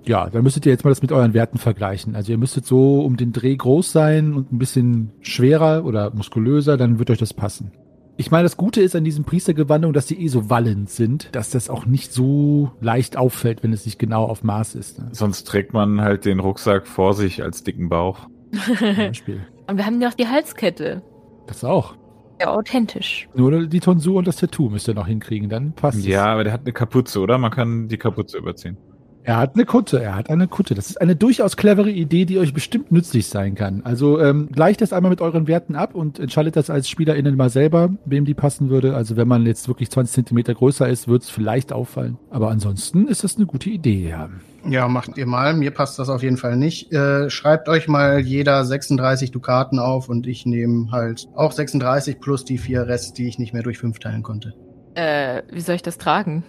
Ja, 0.06 0.30
dann 0.30 0.44
müsstet 0.44 0.66
ihr 0.66 0.72
jetzt 0.72 0.84
mal 0.84 0.90
das 0.90 1.02
mit 1.02 1.12
euren 1.12 1.34
Werten 1.34 1.58
vergleichen. 1.58 2.16
Also 2.16 2.32
ihr 2.32 2.38
müsstet 2.38 2.66
so 2.66 3.02
um 3.02 3.18
den 3.18 3.32
Dreh 3.32 3.56
groß 3.56 3.92
sein 3.92 4.34
und 4.34 4.52
ein 4.52 4.58
bisschen 4.58 5.12
schwerer 5.22 5.86
oder 5.86 6.12
muskulöser, 6.12 6.78
dann 6.78 7.00
wird 7.00 7.12
euch 7.12 7.20
das 7.20 7.34
passen. 7.34 7.72
Ich 8.20 8.32
meine, 8.32 8.44
das 8.44 8.58
Gute 8.58 8.82
ist 8.82 8.98
an 8.98 9.06
diesen 9.06 9.24
Priestergewandungen, 9.24 9.94
dass 9.94 10.06
die 10.06 10.22
eh 10.22 10.28
so 10.28 10.50
wallend 10.50 10.90
sind, 10.90 11.34
dass 11.34 11.52
das 11.52 11.70
auch 11.70 11.86
nicht 11.86 12.12
so 12.12 12.70
leicht 12.82 13.16
auffällt, 13.16 13.64
wenn 13.64 13.72
es 13.72 13.86
nicht 13.86 13.98
genau 13.98 14.26
auf 14.26 14.44
Maß 14.44 14.76
ist. 14.76 15.00
Ne? 15.00 15.08
Sonst 15.14 15.46
trägt 15.46 15.72
man 15.72 16.02
halt 16.02 16.26
den 16.26 16.42
Rucksack 16.42 16.86
vor 16.86 17.14
sich 17.14 17.42
als 17.42 17.64
dicken 17.64 17.88
Bauch. 17.88 18.28
Zum 18.52 18.96
Beispiel. 18.98 19.40
Und 19.68 19.78
wir 19.78 19.86
haben 19.86 20.02
ja 20.02 20.10
auch 20.10 20.16
die 20.16 20.28
Halskette. 20.28 21.02
Das 21.48 21.64
auch. 21.64 21.96
Ja, 22.42 22.54
authentisch. 22.54 23.30
Nur 23.36 23.68
die 23.68 23.80
Tonsur 23.80 24.18
und 24.18 24.28
das 24.28 24.36
Tattoo 24.36 24.68
müsst 24.68 24.90
ihr 24.90 24.96
noch 24.96 25.08
hinkriegen, 25.08 25.48
dann 25.48 25.72
passt 25.72 26.00
es. 26.00 26.06
Ja, 26.06 26.26
aber 26.26 26.44
der 26.44 26.52
hat 26.52 26.64
eine 26.66 26.74
Kapuze, 26.74 27.22
oder? 27.22 27.38
Man 27.38 27.52
kann 27.52 27.88
die 27.88 27.98
Kapuze 27.98 28.38
überziehen. 28.38 28.76
Er 29.24 29.38
hat 29.38 29.56
eine 29.56 29.66
Kutte, 29.66 30.02
er 30.02 30.16
hat 30.16 30.30
eine 30.30 30.48
Kutte. 30.48 30.76
Das 30.76 30.90
ist 30.90 31.02
eine 31.02 31.16
durchaus 31.16 31.58
clevere 31.58 31.92
Idee, 31.92 32.26
die 32.26 32.40
euch 32.40 32.54
bestimmt 32.54 32.92
nützlich 32.92 33.28
sein 33.28 33.54
kann. 33.56 33.82
Also 33.84 34.20
ähm, 34.20 34.50
gleicht 34.52 34.82
das 34.82 34.94
einmal 34.94 35.10
mit 35.10 35.22
euren 35.22 35.48
Werten 35.48 35.76
ab 35.76 35.94
und 35.94 36.20
entscheidet 36.20 36.56
das 36.56 36.70
als 36.70 36.90
SpielerInnen 36.90 37.36
mal 37.36 37.50
selber, 37.50 37.90
wem 38.06 38.26
die 38.26 38.34
passen 38.34 38.70
würde. 38.70 38.96
Also 38.96 39.18
wenn 39.18 39.28
man 39.28 39.46
jetzt 39.46 39.68
wirklich 39.68 39.92
20 39.92 40.16
Zentimeter 40.16 40.54
größer 40.54 40.88
ist, 40.88 41.08
wird 41.08 41.24
es 41.24 41.30
vielleicht 41.30 41.74
auffallen. 41.74 42.18
Aber 42.30 42.50
ansonsten 42.50 43.08
ist 43.08 43.24
das 43.24 43.36
eine 43.36 43.46
gute 43.46 43.70
Idee, 43.70 44.10
ja. 44.10 44.30
Ja, 44.66 44.88
macht 44.88 45.18
ihr 45.18 45.26
mal. 45.26 45.54
Mir 45.54 45.72
passt 45.72 46.00
das 46.00 46.10
auf 46.10 46.24
jeden 46.24 46.38
Fall 46.38 46.58
nicht. 46.58 46.92
Äh, 46.92 47.30
schreibt 47.30 47.70
euch 47.70 47.88
mal 47.88 48.20
jeder 48.20 48.66
36 48.66 49.32
Dukaten 49.32 49.80
auf 49.80 50.10
und 50.10 50.28
ich 50.28 50.46
nehme 50.46 50.92
halt 50.92 51.28
auch 51.36 51.52
36 51.52 52.20
plus 52.20 52.46
die 52.46 52.58
vier 52.58 52.88
Rest, 52.88 53.18
die 53.18 53.28
ich 53.28 53.40
nicht 53.40 53.54
mehr 53.54 53.64
durch 53.64 53.78
fünf 53.78 54.00
teilen 54.00 54.24
konnte. 54.24 54.54
Äh, 54.96 55.44
wie 55.52 55.62
soll 55.62 55.76
ich 55.76 55.82
das 55.82 55.98
tragen? 55.98 56.44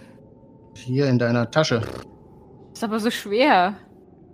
Hier 0.75 1.07
in 1.07 1.19
deiner 1.19 1.51
Tasche. 1.51 1.81
Ist 2.81 2.85
aber 2.85 2.99
so 2.99 3.11
schwer. 3.11 3.75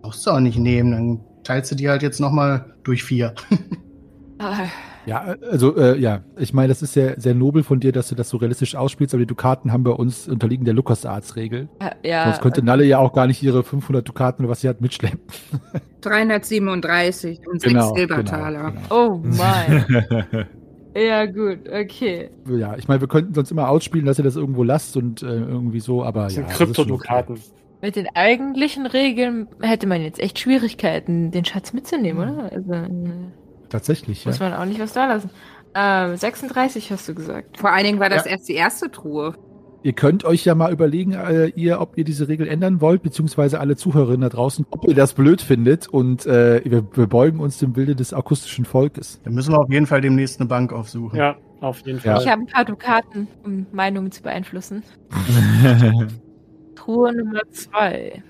Brauchst 0.01 0.25
du 0.25 0.31
auch 0.31 0.39
nicht 0.39 0.57
nehmen, 0.57 0.91
dann 0.91 1.19
teilst 1.43 1.69
du 1.69 1.75
die 1.75 1.89
halt 1.89 2.01
jetzt 2.01 2.21
nochmal 2.21 2.73
durch 2.83 3.03
vier. 3.03 3.33
Ah, 4.39 4.67
Ja, 5.07 5.35
also 5.51 5.75
äh, 5.75 5.99
ja, 5.99 6.21
ich 6.37 6.53
meine, 6.53 6.67
das 6.67 6.83
ist 6.83 6.93
sehr, 6.93 7.19
sehr 7.19 7.33
nobel 7.33 7.63
von 7.63 7.79
dir, 7.79 7.91
dass 7.91 8.07
du 8.07 8.13
das 8.15 8.29
so 8.29 8.37
realistisch 8.37 8.75
ausspielst, 8.75 9.15
aber 9.15 9.19
die 9.21 9.25
Dukaten 9.25 9.73
haben 9.73 9.83
bei 9.83 9.91
uns 9.91 10.29
unterliegen 10.29 10.63
der 10.63 10.75
LucasArts-Regel. 10.75 11.67
Ja, 12.05 12.25
Sonst 12.25 12.41
könnte 12.41 12.61
Nalle 12.63 12.85
ja 12.85 12.99
auch 12.99 13.11
gar 13.13 13.25
nicht 13.27 13.41
ihre 13.43 13.63
500 13.63 14.07
Dukaten 14.07 14.45
oder 14.45 14.51
was 14.51 14.61
sie 14.61 14.69
hat 14.69 14.79
mitschleppen. 14.79 15.19
337 16.01 17.39
und 17.47 17.61
6 17.61 17.73
Genau, 17.73 17.95
Silbertaler. 17.95 18.71
genau, 18.71 18.81
Oh 18.91 19.21
mein. 19.23 19.85
ja, 20.95 21.25
gut, 21.25 21.67
okay. 21.67 22.29
genau. 22.45 22.57
Ja, 22.59 22.77
ich 22.77 22.87
meine, 22.87 23.01
wir 23.01 23.07
könnten 23.07 23.33
sonst 23.33 23.49
immer 23.51 23.67
ausspielen, 23.69 24.05
dass 24.05 24.19
ihr 24.19 24.23
das 24.23 24.35
irgendwo 24.35 24.63
lasst 24.63 24.95
und 24.95 25.21
äh, 25.23 25.25
irgendwie 25.25 25.79
so, 25.79 26.03
aber 26.03 26.25
Das 26.25 26.35
ja. 26.35 26.43
sind 26.43 26.51
schon 26.57 26.67
Kryptodukaten. 26.67 27.39
Mit 27.81 27.95
den 27.95 28.07
eigentlichen 28.15 28.85
Regeln 28.87 29.47
hätte 29.61 29.85
man 29.87 30.01
jetzt 30.01 30.19
echt 30.19 30.39
Schwierigkeiten, 30.39 31.29
den 31.31 31.45
Schatz 31.45 31.73
mitzunehmen, 31.73 32.29
oder? 32.29 32.51
Also, 32.51 32.73
äh. 32.73 32.89
Tatsächlich, 33.69 34.23
ja. 34.25 34.31
muss 34.31 34.39
man 34.39 34.53
auch 34.53 34.65
nicht 34.65 34.79
was 34.79 34.93
da 34.93 35.05
lassen. 35.07 35.29
Ähm, 35.75 36.15
36 36.15 36.91
hast 36.91 37.07
du 37.07 37.13
gesagt. 37.13 37.59
Vor 37.59 37.71
allen 37.71 37.83
Dingen 37.85 37.99
war 37.99 38.09
das 38.09 38.25
Ja. 38.25 38.31
erst 38.31 38.49
die 38.49 38.53
erste 38.53 38.89
Truhe. 38.89 39.35
Ihr 39.83 39.93
könnt 39.93 40.25
euch 40.25 40.43
ja 40.43 40.55
mal 40.55 40.71
überlegen, 40.73 41.13
äh, 41.13 41.47
ihr, 41.55 41.79
ob 41.79 41.97
ihr 41.97 42.03
diese 42.03 42.27
Regel 42.27 42.47
ändern 42.47 42.81
wollt, 42.81 43.03
beziehungsweise 43.03 43.59
alle 43.59 43.75
Zuhörerinnen 43.75 44.21
da 44.21 44.29
draußen, 44.29 44.65
ob 44.71 44.87
ihr 44.87 44.95
das 44.95 45.13
blöd 45.13 45.39
findet 45.41 45.87
und 45.87 46.25
äh, 46.25 46.61
wir, 46.65 46.83
wir 46.93 47.05
beugen 47.07 47.39
uns 47.39 47.59
dem 47.59 47.75
Wilde 47.75 47.95
des 47.95 48.11
akustischen 48.11 48.65
Volkes. 48.65 49.21
Dann 49.23 49.33
müssen 49.35 49.53
wir 49.53 49.59
auf 49.59 49.69
jeden 49.69 49.85
Fall 49.85 50.01
demnächst 50.01 50.39
eine 50.39 50.49
Bank 50.49 50.73
aufsuchen. 50.73 51.19
Ja, 51.19 51.35
auf 51.61 51.81
jeden 51.85 51.99
Ja. 51.99 52.15
Fall. 52.15 52.23
Ich 52.23 52.31
habe 52.31 52.41
ein 52.41 52.47
paar 52.47 52.65
Dukaten, 52.65 53.27
um 53.45 53.67
Meinungen 53.71 54.11
zu 54.11 54.23
beeinflussen. 54.23 54.83
Truhe 56.87 57.13
Nummer 57.13 57.41
2. 57.51 58.23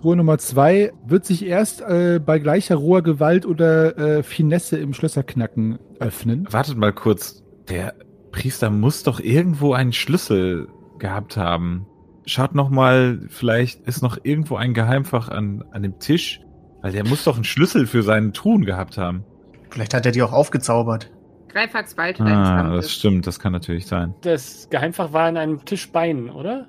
Truhe 0.00 0.16
Nummer 0.16 0.38
zwei 0.38 0.92
wird 1.04 1.24
sich 1.24 1.44
erst 1.44 1.80
äh, 1.80 2.20
bei 2.24 2.38
gleicher 2.38 2.76
roher 2.76 3.02
Gewalt 3.02 3.44
oder 3.44 3.98
äh, 3.98 4.22
Finesse 4.22 4.78
im 4.78 4.94
Schlösserknacken 4.94 5.80
öffnen. 5.98 6.46
Wartet 6.52 6.76
mal 6.76 6.92
kurz. 6.92 7.42
Der 7.68 7.94
Priester 8.30 8.70
muss 8.70 9.02
doch 9.02 9.18
irgendwo 9.18 9.72
einen 9.72 9.92
Schlüssel 9.92 10.68
gehabt 11.00 11.36
haben. 11.36 11.88
Schaut 12.26 12.54
noch 12.54 12.70
mal, 12.70 13.22
vielleicht 13.28 13.80
ist 13.88 14.02
noch 14.02 14.18
irgendwo 14.22 14.54
ein 14.54 14.72
Geheimfach 14.72 15.28
an, 15.28 15.64
an 15.72 15.82
dem 15.82 15.98
Tisch. 15.98 16.40
Weil 16.82 16.92
der 16.92 17.04
muss 17.04 17.24
doch 17.24 17.34
einen 17.34 17.42
Schlüssel 17.42 17.88
für 17.88 18.04
seinen 18.04 18.32
Truhen 18.32 18.64
gehabt 18.64 18.98
haben. 18.98 19.24
Vielleicht 19.70 19.94
hat 19.94 20.06
er 20.06 20.12
die 20.12 20.22
auch 20.22 20.32
aufgezaubert. 20.32 21.10
Greifax 21.48 21.96
Wald 21.96 22.20
Ah, 22.20 22.70
das 22.76 22.92
stimmt, 22.92 23.26
das 23.26 23.40
kann 23.40 23.52
natürlich 23.52 23.86
sein. 23.86 24.14
Das 24.20 24.68
Geheimfach 24.70 25.12
war 25.12 25.28
in 25.28 25.36
einem 25.36 25.64
Tischbein, 25.64 26.30
oder? 26.30 26.68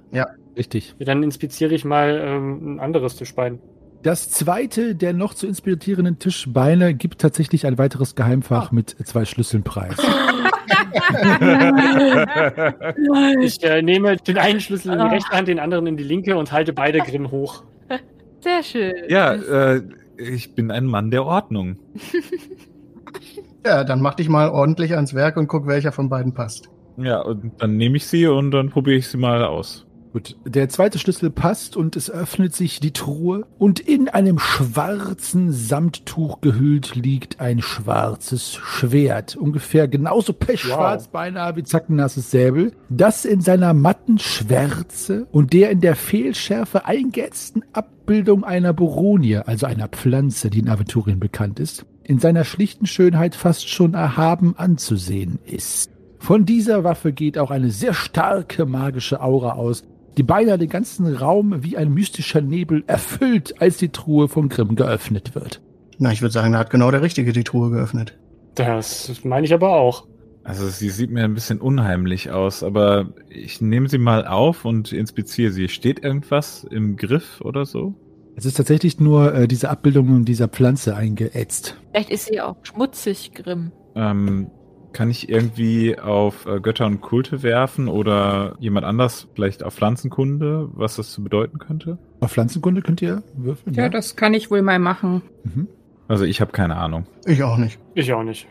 Richtig. 0.57 0.95
Ja, 0.99 1.05
dann 1.05 1.23
inspiziere 1.23 1.73
ich 1.75 1.85
mal 1.85 2.19
ähm, 2.23 2.75
ein 2.75 2.79
anderes 2.79 3.15
Tischbein. 3.15 3.59
Das 4.03 4.29
zweite 4.29 4.95
der 4.95 5.13
noch 5.13 5.33
zu 5.33 5.47
inspirierenden 5.47 6.19
Tischbeine 6.19 6.93
gibt 6.93 7.19
tatsächlich 7.19 7.65
ein 7.65 7.77
weiteres 7.77 8.15
Geheimfach 8.15 8.71
Ah. 8.71 8.75
mit 8.75 8.95
zwei 9.05 9.25
Schlüsseln 9.25 9.63
preis. 9.63 9.95
Ich 13.41 13.63
äh, 13.63 13.81
nehme 13.81 14.17
den 14.17 14.37
einen 14.37 14.59
Schlüssel 14.59 14.91
in 14.93 14.99
die 14.99 15.03
Ah. 15.05 15.09
rechte 15.09 15.35
Hand, 15.35 15.47
den 15.47 15.59
anderen 15.59 15.87
in 15.87 15.97
die 15.97 16.03
linke 16.03 16.37
und 16.37 16.51
halte 16.51 16.73
beide 16.73 16.99
grimm 16.99 17.31
hoch. 17.31 17.63
Sehr 18.41 18.63
schön. 18.63 18.93
Ja, 19.09 19.33
äh, 19.33 19.81
ich 20.17 20.53
bin 20.55 20.71
ein 20.71 20.85
Mann 20.85 21.11
der 21.11 21.25
Ordnung. 21.25 21.77
Ja, 23.65 23.83
dann 23.83 23.99
mach 23.99 24.13
dich 24.13 24.29
mal 24.29 24.49
ordentlich 24.49 24.95
ans 24.95 25.13
Werk 25.13 25.35
und 25.35 25.47
guck, 25.47 25.67
welcher 25.67 25.91
von 25.91 26.07
beiden 26.07 26.33
passt. 26.33 26.69
Ja, 26.95 27.19
und 27.19 27.51
dann 27.61 27.75
nehme 27.75 27.97
ich 27.97 28.07
sie 28.07 28.25
und 28.25 28.51
dann 28.51 28.69
probiere 28.69 28.95
ich 28.97 29.09
sie 29.09 29.17
mal 29.17 29.43
aus. 29.43 29.85
Gut, 30.13 30.37
der 30.45 30.69
zweite 30.69 30.99
Schlüssel 30.99 31.29
passt 31.29 31.75
und 31.75 31.95
es 31.95 32.09
öffnet 32.09 32.55
sich 32.55 32.79
die 32.79 32.93
Truhe 32.93 33.45
und 33.59 33.79
in 33.79 34.07
einem 34.09 34.39
schwarzen 34.39 35.51
Samttuch 35.51 36.41
gehüllt 36.41 36.95
liegt 36.95 37.39
ein 37.39 37.61
schwarzes 37.61 38.55
Schwert, 38.55 39.35
ungefähr 39.35 39.87
genauso 39.87 40.33
pechschwarz 40.33 41.05
Wow. 41.05 41.11
beinahe 41.11 41.55
wie 41.55 41.63
zackennasses 41.63 42.31
Säbel, 42.31 42.71
das 42.89 43.25
in 43.25 43.41
seiner 43.41 43.73
matten 43.73 44.17
Schwärze 44.17 45.27
und 45.31 45.53
der 45.53 45.71
in 45.71 45.81
der 45.81 45.95
Fehlschärfe 45.95 46.85
eingeätzten 46.85 47.63
Abbildung 47.73 48.43
einer 48.43 48.73
Boronie, 48.73 49.37
also 49.37 49.65
einer 49.65 49.89
Pflanze, 49.89 50.49
die 50.49 50.59
in 50.59 50.69
Aventurien 50.69 51.19
bekannt 51.19 51.59
ist, 51.59 51.85
in 52.03 52.19
seiner 52.19 52.45
schlichten 52.45 52.85
Schönheit 52.85 53.35
fast 53.35 53.67
schon 53.69 53.93
erhaben 53.93 54.55
anzusehen 54.57 55.39
ist. 55.45 55.91
Von 56.19 56.45
dieser 56.45 56.83
Waffe 56.83 57.13
geht 57.13 57.37
auch 57.37 57.51
eine 57.51 57.69
sehr 57.69 57.93
starke 57.93 58.65
magische 58.65 59.21
Aura 59.21 59.51
aus, 59.53 59.83
die 60.17 60.23
beinahe 60.23 60.57
den 60.57 60.69
ganzen 60.69 61.13
Raum 61.15 61.63
wie 61.63 61.77
ein 61.77 61.93
mystischer 61.93 62.41
Nebel 62.41 62.83
erfüllt, 62.87 63.61
als 63.61 63.77
die 63.77 63.89
Truhe 63.89 64.27
von 64.27 64.49
Grimm 64.49 64.75
geöffnet 64.75 65.35
wird. 65.35 65.61
Na, 65.99 66.11
ich 66.11 66.21
würde 66.21 66.33
sagen, 66.33 66.53
da 66.53 66.59
hat 66.59 66.69
genau 66.69 66.91
der 66.91 67.01
Richtige 67.01 67.33
die 67.33 67.43
Truhe 67.43 67.69
geöffnet. 67.69 68.17
Das 68.55 69.11
meine 69.23 69.45
ich 69.45 69.53
aber 69.53 69.75
auch. 69.75 70.07
Also 70.43 70.67
sie 70.69 70.89
sieht 70.89 71.11
mir 71.11 71.23
ein 71.23 71.33
bisschen 71.33 71.59
unheimlich 71.59 72.31
aus, 72.31 72.63
aber 72.63 73.09
ich 73.29 73.59
nehme 73.61 73.89
sie 73.89 73.97
mal 73.97 74.25
auf 74.25 74.65
und 74.65 74.93
inspiziere 74.93 75.51
sie. 75.51 75.67
Steht 75.67 76.03
irgendwas 76.03 76.63
im 76.63 76.95
Griff 76.95 77.41
oder 77.41 77.65
so? 77.65 77.95
Es 78.37 78.45
ist 78.45 78.55
tatsächlich 78.55 78.99
nur 78.99 79.33
äh, 79.33 79.47
diese 79.47 79.69
Abbildung 79.69 80.23
dieser 80.23 80.47
Pflanze 80.47 80.95
eingeätzt. 80.95 81.75
Vielleicht 81.91 82.11
ist 82.11 82.27
sie 82.27 82.39
auch 82.39 82.55
schmutzig, 82.63 83.33
Grimm. 83.33 83.71
Ähm, 83.95 84.51
kann 84.97 85.11
ich 85.11 85.29
irgendwie 85.29 85.99
auf 85.99 86.47
äh, 86.47 86.59
Götter 86.59 86.87
und 86.87 87.01
Kulte 87.01 87.43
werfen 87.43 87.87
oder 87.87 88.55
jemand 88.57 88.83
anders 88.83 89.27
vielleicht 89.35 89.61
auf 89.61 89.75
Pflanzenkunde, 89.75 90.69
was 90.73 90.95
das 90.95 91.11
zu 91.11 91.23
bedeuten 91.23 91.59
könnte? 91.59 91.99
Auf 92.19 92.31
Pflanzenkunde 92.31 92.81
könnt 92.81 93.03
ihr 93.03 93.21
würfeln? 93.35 93.75
Ja, 93.75 93.89
das 93.89 94.15
kann 94.15 94.33
ich 94.33 94.49
wohl 94.49 94.63
mal 94.63 94.79
machen. 94.79 95.21
Mhm. 95.43 95.67
Also 96.07 96.25
ich 96.25 96.41
habe 96.41 96.51
keine 96.51 96.77
Ahnung. 96.77 97.05
Ich 97.25 97.43
auch 97.43 97.57
nicht. 97.57 97.77
Ich 97.93 98.11
auch 98.11 98.23
nicht. 98.23 98.47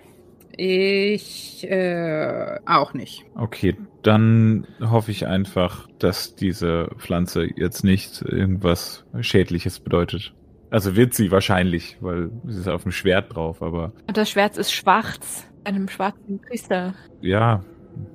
Ich 0.56 1.68
äh, 1.68 2.60
auch 2.64 2.94
nicht. 2.94 3.24
Okay, 3.34 3.76
dann 4.04 4.68
hoffe 4.80 5.10
ich 5.10 5.26
einfach, 5.26 5.88
dass 5.98 6.36
diese 6.36 6.90
Pflanze 6.96 7.48
jetzt 7.56 7.82
nicht 7.82 8.22
irgendwas 8.22 9.04
Schädliches 9.18 9.80
bedeutet. 9.80 10.32
Also 10.70 10.94
wird 10.94 11.12
sie 11.12 11.32
wahrscheinlich, 11.32 11.96
weil 12.00 12.30
sie 12.46 12.60
ist 12.60 12.68
auf 12.68 12.84
dem 12.84 12.92
Schwert 12.92 13.34
drauf, 13.34 13.62
aber 13.62 13.92
Und 14.06 14.16
das 14.16 14.30
Schwert 14.30 14.56
ist 14.56 14.72
schwarz. 14.72 15.48
Einem 15.66 15.88
schwarzen 15.88 16.40
Priester. 16.40 16.94
ja, 17.22 17.62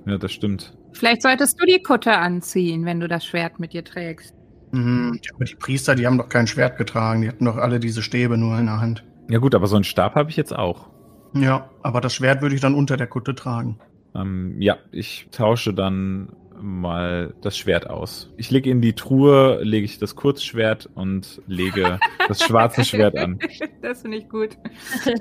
ja, 0.06 0.18
das 0.18 0.32
stimmt. 0.32 0.78
Vielleicht 0.94 1.22
solltest 1.22 1.60
du 1.60 1.66
die 1.66 1.82
Kutte 1.82 2.14
anziehen, 2.14 2.86
wenn 2.86 3.00
du 3.00 3.08
das 3.08 3.26
Schwert 3.26 3.60
mit 3.60 3.74
dir 3.74 3.84
trägst. 3.84 4.34
Mhm. 4.72 5.20
Aber 5.36 5.46
die 5.46 5.56
Priester, 5.56 5.96
die 5.96 6.06
haben 6.06 6.18
doch 6.18 6.30
kein 6.30 6.48
Schwert 6.48 6.78
getragen. 6.78 7.22
Die 7.22 7.28
hatten 7.28 7.46
doch 7.46 7.58
alle 7.58 7.80
diese 7.80 8.02
Stäbe 8.02 8.38
nur 8.38 8.58
in 8.58 8.68
der 8.68 8.80
Hand. 8.80 9.04
Ja 9.30 9.40
gut, 9.40 9.54
aber 9.54 9.68
so 9.68 9.76
einen 9.76 9.84
Stab 9.84 10.16
habe 10.16 10.30
ich 10.30 10.38
jetzt 10.38 10.56
auch. 10.56 10.90
Ja, 11.34 11.70
aber 11.84 12.00
das 12.00 12.14
Schwert 12.14 12.42
würde 12.42 12.56
ich 12.56 12.62
dann 12.62 12.76
unter 12.76 12.98
der 12.98 13.08
Kutte 13.08 13.36
tragen. 13.36 13.80
Ähm, 14.16 14.56
ja, 14.60 14.78
ich 14.92 15.28
tausche 15.32 15.74
dann 15.74 16.30
mal 16.62 17.34
das 17.42 17.58
Schwert 17.58 17.90
aus. 17.90 18.32
Ich 18.38 18.52
lege 18.52 18.70
in 18.70 18.82
die 18.82 18.94
Truhe, 18.94 19.60
lege 19.64 19.86
ich 19.86 20.00
das 20.00 20.16
Kurzschwert 20.16 20.90
und 20.96 21.42
lege 21.48 22.00
das 22.28 22.44
schwarze 22.44 22.84
Schwert 22.86 23.18
an. 23.18 23.40
Das 23.82 24.04
finde 24.04 24.18
ich 24.18 24.30
gut. 24.30 24.58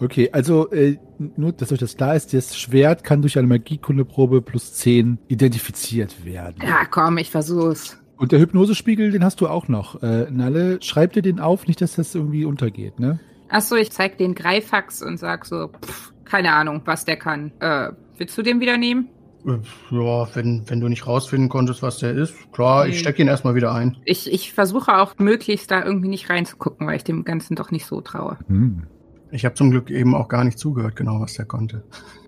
Okay, 0.00 0.30
also 0.30 0.70
äh, 0.70 0.96
nur, 1.18 1.50
dass 1.50 1.72
euch 1.72 1.80
das 1.80 1.96
klar 1.96 2.14
ist, 2.14 2.32
das 2.32 2.56
Schwert 2.56 3.02
kann 3.02 3.20
durch 3.20 3.36
eine 3.36 3.48
Magiekundeprobe 3.48 4.42
plus 4.42 4.74
10 4.74 5.18
identifiziert 5.26 6.24
werden. 6.24 6.62
Ja, 6.62 6.84
komm, 6.84 7.18
ich 7.18 7.30
versuch's. 7.30 8.00
Und 8.16 8.30
der 8.30 8.38
Hypnosespiegel, 8.38 9.10
den 9.10 9.24
hast 9.24 9.40
du 9.40 9.48
auch 9.48 9.66
noch. 9.66 10.00
Äh, 10.02 10.30
Nalle, 10.30 10.78
schreib 10.82 11.14
dir 11.14 11.22
den 11.22 11.40
auf, 11.40 11.66
nicht, 11.66 11.80
dass 11.80 11.96
das 11.96 12.14
irgendwie 12.14 12.44
untergeht, 12.44 13.00
ne? 13.00 13.18
Achso, 13.48 13.74
ich 13.74 13.90
zeig 13.90 14.18
den 14.18 14.34
Greifax 14.34 15.02
und 15.02 15.18
sag 15.18 15.46
so, 15.46 15.68
pff, 15.68 16.12
keine 16.24 16.52
Ahnung, 16.52 16.82
was 16.84 17.04
der 17.04 17.16
kann. 17.16 17.52
Äh, 17.60 17.90
willst 18.18 18.36
du 18.38 18.42
den 18.42 18.60
wieder 18.60 18.76
nehmen? 18.76 19.08
Äh, 19.46 19.58
Ja, 19.90 20.28
wenn, 20.34 20.62
wenn 20.68 20.80
du 20.80 20.88
nicht 20.88 21.06
rausfinden 21.06 21.48
konntest, 21.48 21.82
was 21.82 21.98
der 21.98 22.12
ist, 22.12 22.34
klar, 22.52 22.86
ich 22.88 22.98
stecke 22.98 23.22
ihn 23.22 23.28
erstmal 23.28 23.54
wieder 23.54 23.72
ein. 23.72 23.96
Ich, 24.04 24.30
ich 24.32 24.52
versuche 24.52 24.98
auch 24.98 25.14
möglichst 25.18 25.70
da 25.70 25.84
irgendwie 25.84 26.08
nicht 26.08 26.30
reinzugucken, 26.30 26.86
weil 26.86 26.96
ich 26.96 27.04
dem 27.04 27.24
Ganzen 27.24 27.54
doch 27.56 27.70
nicht 27.70 27.86
so 27.86 28.00
traue. 28.00 28.38
Hm. 28.48 28.84
Ich 29.30 29.44
habe 29.44 29.54
zum 29.54 29.70
Glück 29.70 29.90
eben 29.90 30.14
auch 30.14 30.28
gar 30.28 30.44
nicht 30.44 30.58
zugehört, 30.58 30.96
genau 30.96 31.20
was 31.20 31.34
der 31.34 31.44
konnte. 31.44 31.84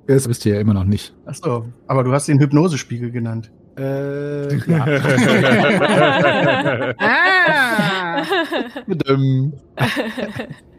Das 0.06 0.28
wisst 0.28 0.44
ihr 0.44 0.54
ja 0.54 0.60
immer 0.60 0.74
noch 0.74 0.84
nicht. 0.84 1.14
Achso, 1.24 1.66
aber 1.86 2.04
du 2.04 2.12
hast 2.12 2.28
den 2.28 2.38
Hypnosespiegel 2.40 3.10
genannt. 3.10 3.50
Äh, 3.78 4.54
ja. 4.56 4.86
Ah! 6.98 8.22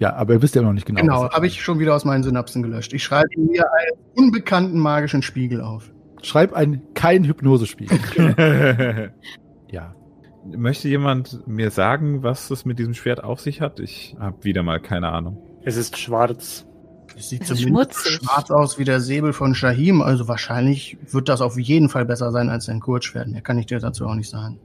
Ja, 0.00 0.14
aber 0.14 0.32
ihr 0.32 0.42
wisst 0.42 0.54
ja 0.54 0.62
noch 0.62 0.72
nicht 0.72 0.86
genau. 0.86 1.00
Genau, 1.02 1.30
habe 1.30 1.46
ich 1.46 1.62
schon 1.62 1.78
wieder 1.78 1.94
aus 1.94 2.06
meinen 2.06 2.22
Synapsen 2.22 2.62
gelöscht. 2.62 2.94
Ich 2.94 3.04
schreibe 3.04 3.28
mir 3.36 3.64
einen 3.70 4.00
unbekannten 4.16 4.78
magischen 4.78 5.22
Spiegel 5.22 5.60
auf. 5.60 5.92
Schreib 6.22 6.54
ein 6.54 6.80
kein 6.94 7.24
Hypnosespiegel. 7.24 7.98
ja. 9.70 9.94
Möchte 10.56 10.88
jemand 10.88 11.46
mir 11.46 11.70
sagen, 11.70 12.22
was 12.22 12.50
es 12.50 12.64
mit 12.64 12.78
diesem 12.78 12.94
Schwert 12.94 13.22
auf 13.22 13.40
sich 13.40 13.60
hat? 13.60 13.78
Ich 13.78 14.16
habe 14.18 14.42
wieder 14.42 14.62
mal 14.62 14.80
keine 14.80 15.10
Ahnung. 15.10 15.36
Es 15.64 15.76
ist 15.76 15.98
schwarz. 15.98 16.66
Es 17.14 17.28
sieht 17.28 17.42
Es 17.42 17.50
ist 17.50 17.60
zumindest 17.60 18.00
schmutzig. 18.00 18.26
schwarz 18.26 18.50
aus 18.50 18.78
wie 18.78 18.84
der 18.84 19.00
Säbel 19.00 19.34
von 19.34 19.54
Shahim, 19.54 20.00
also 20.00 20.28
wahrscheinlich 20.28 20.96
wird 21.10 21.28
das 21.28 21.42
auf 21.42 21.58
jeden 21.58 21.90
Fall 21.90 22.06
besser 22.06 22.32
sein 22.32 22.48
als 22.48 22.70
ein 22.70 22.80
Kurzschwert. 22.80 23.28
Mehr 23.28 23.42
kann 23.42 23.58
ich 23.58 23.66
dir 23.66 23.80
dazu 23.80 24.06
auch 24.06 24.14
nicht 24.14 24.30
sagen. 24.30 24.58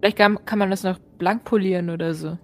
Vielleicht 0.00 0.18
kann, 0.18 0.38
kann 0.44 0.58
man 0.58 0.68
das 0.68 0.82
noch 0.82 0.98
blank 1.16 1.44
polieren 1.44 1.88
oder 1.88 2.12
so. 2.12 2.36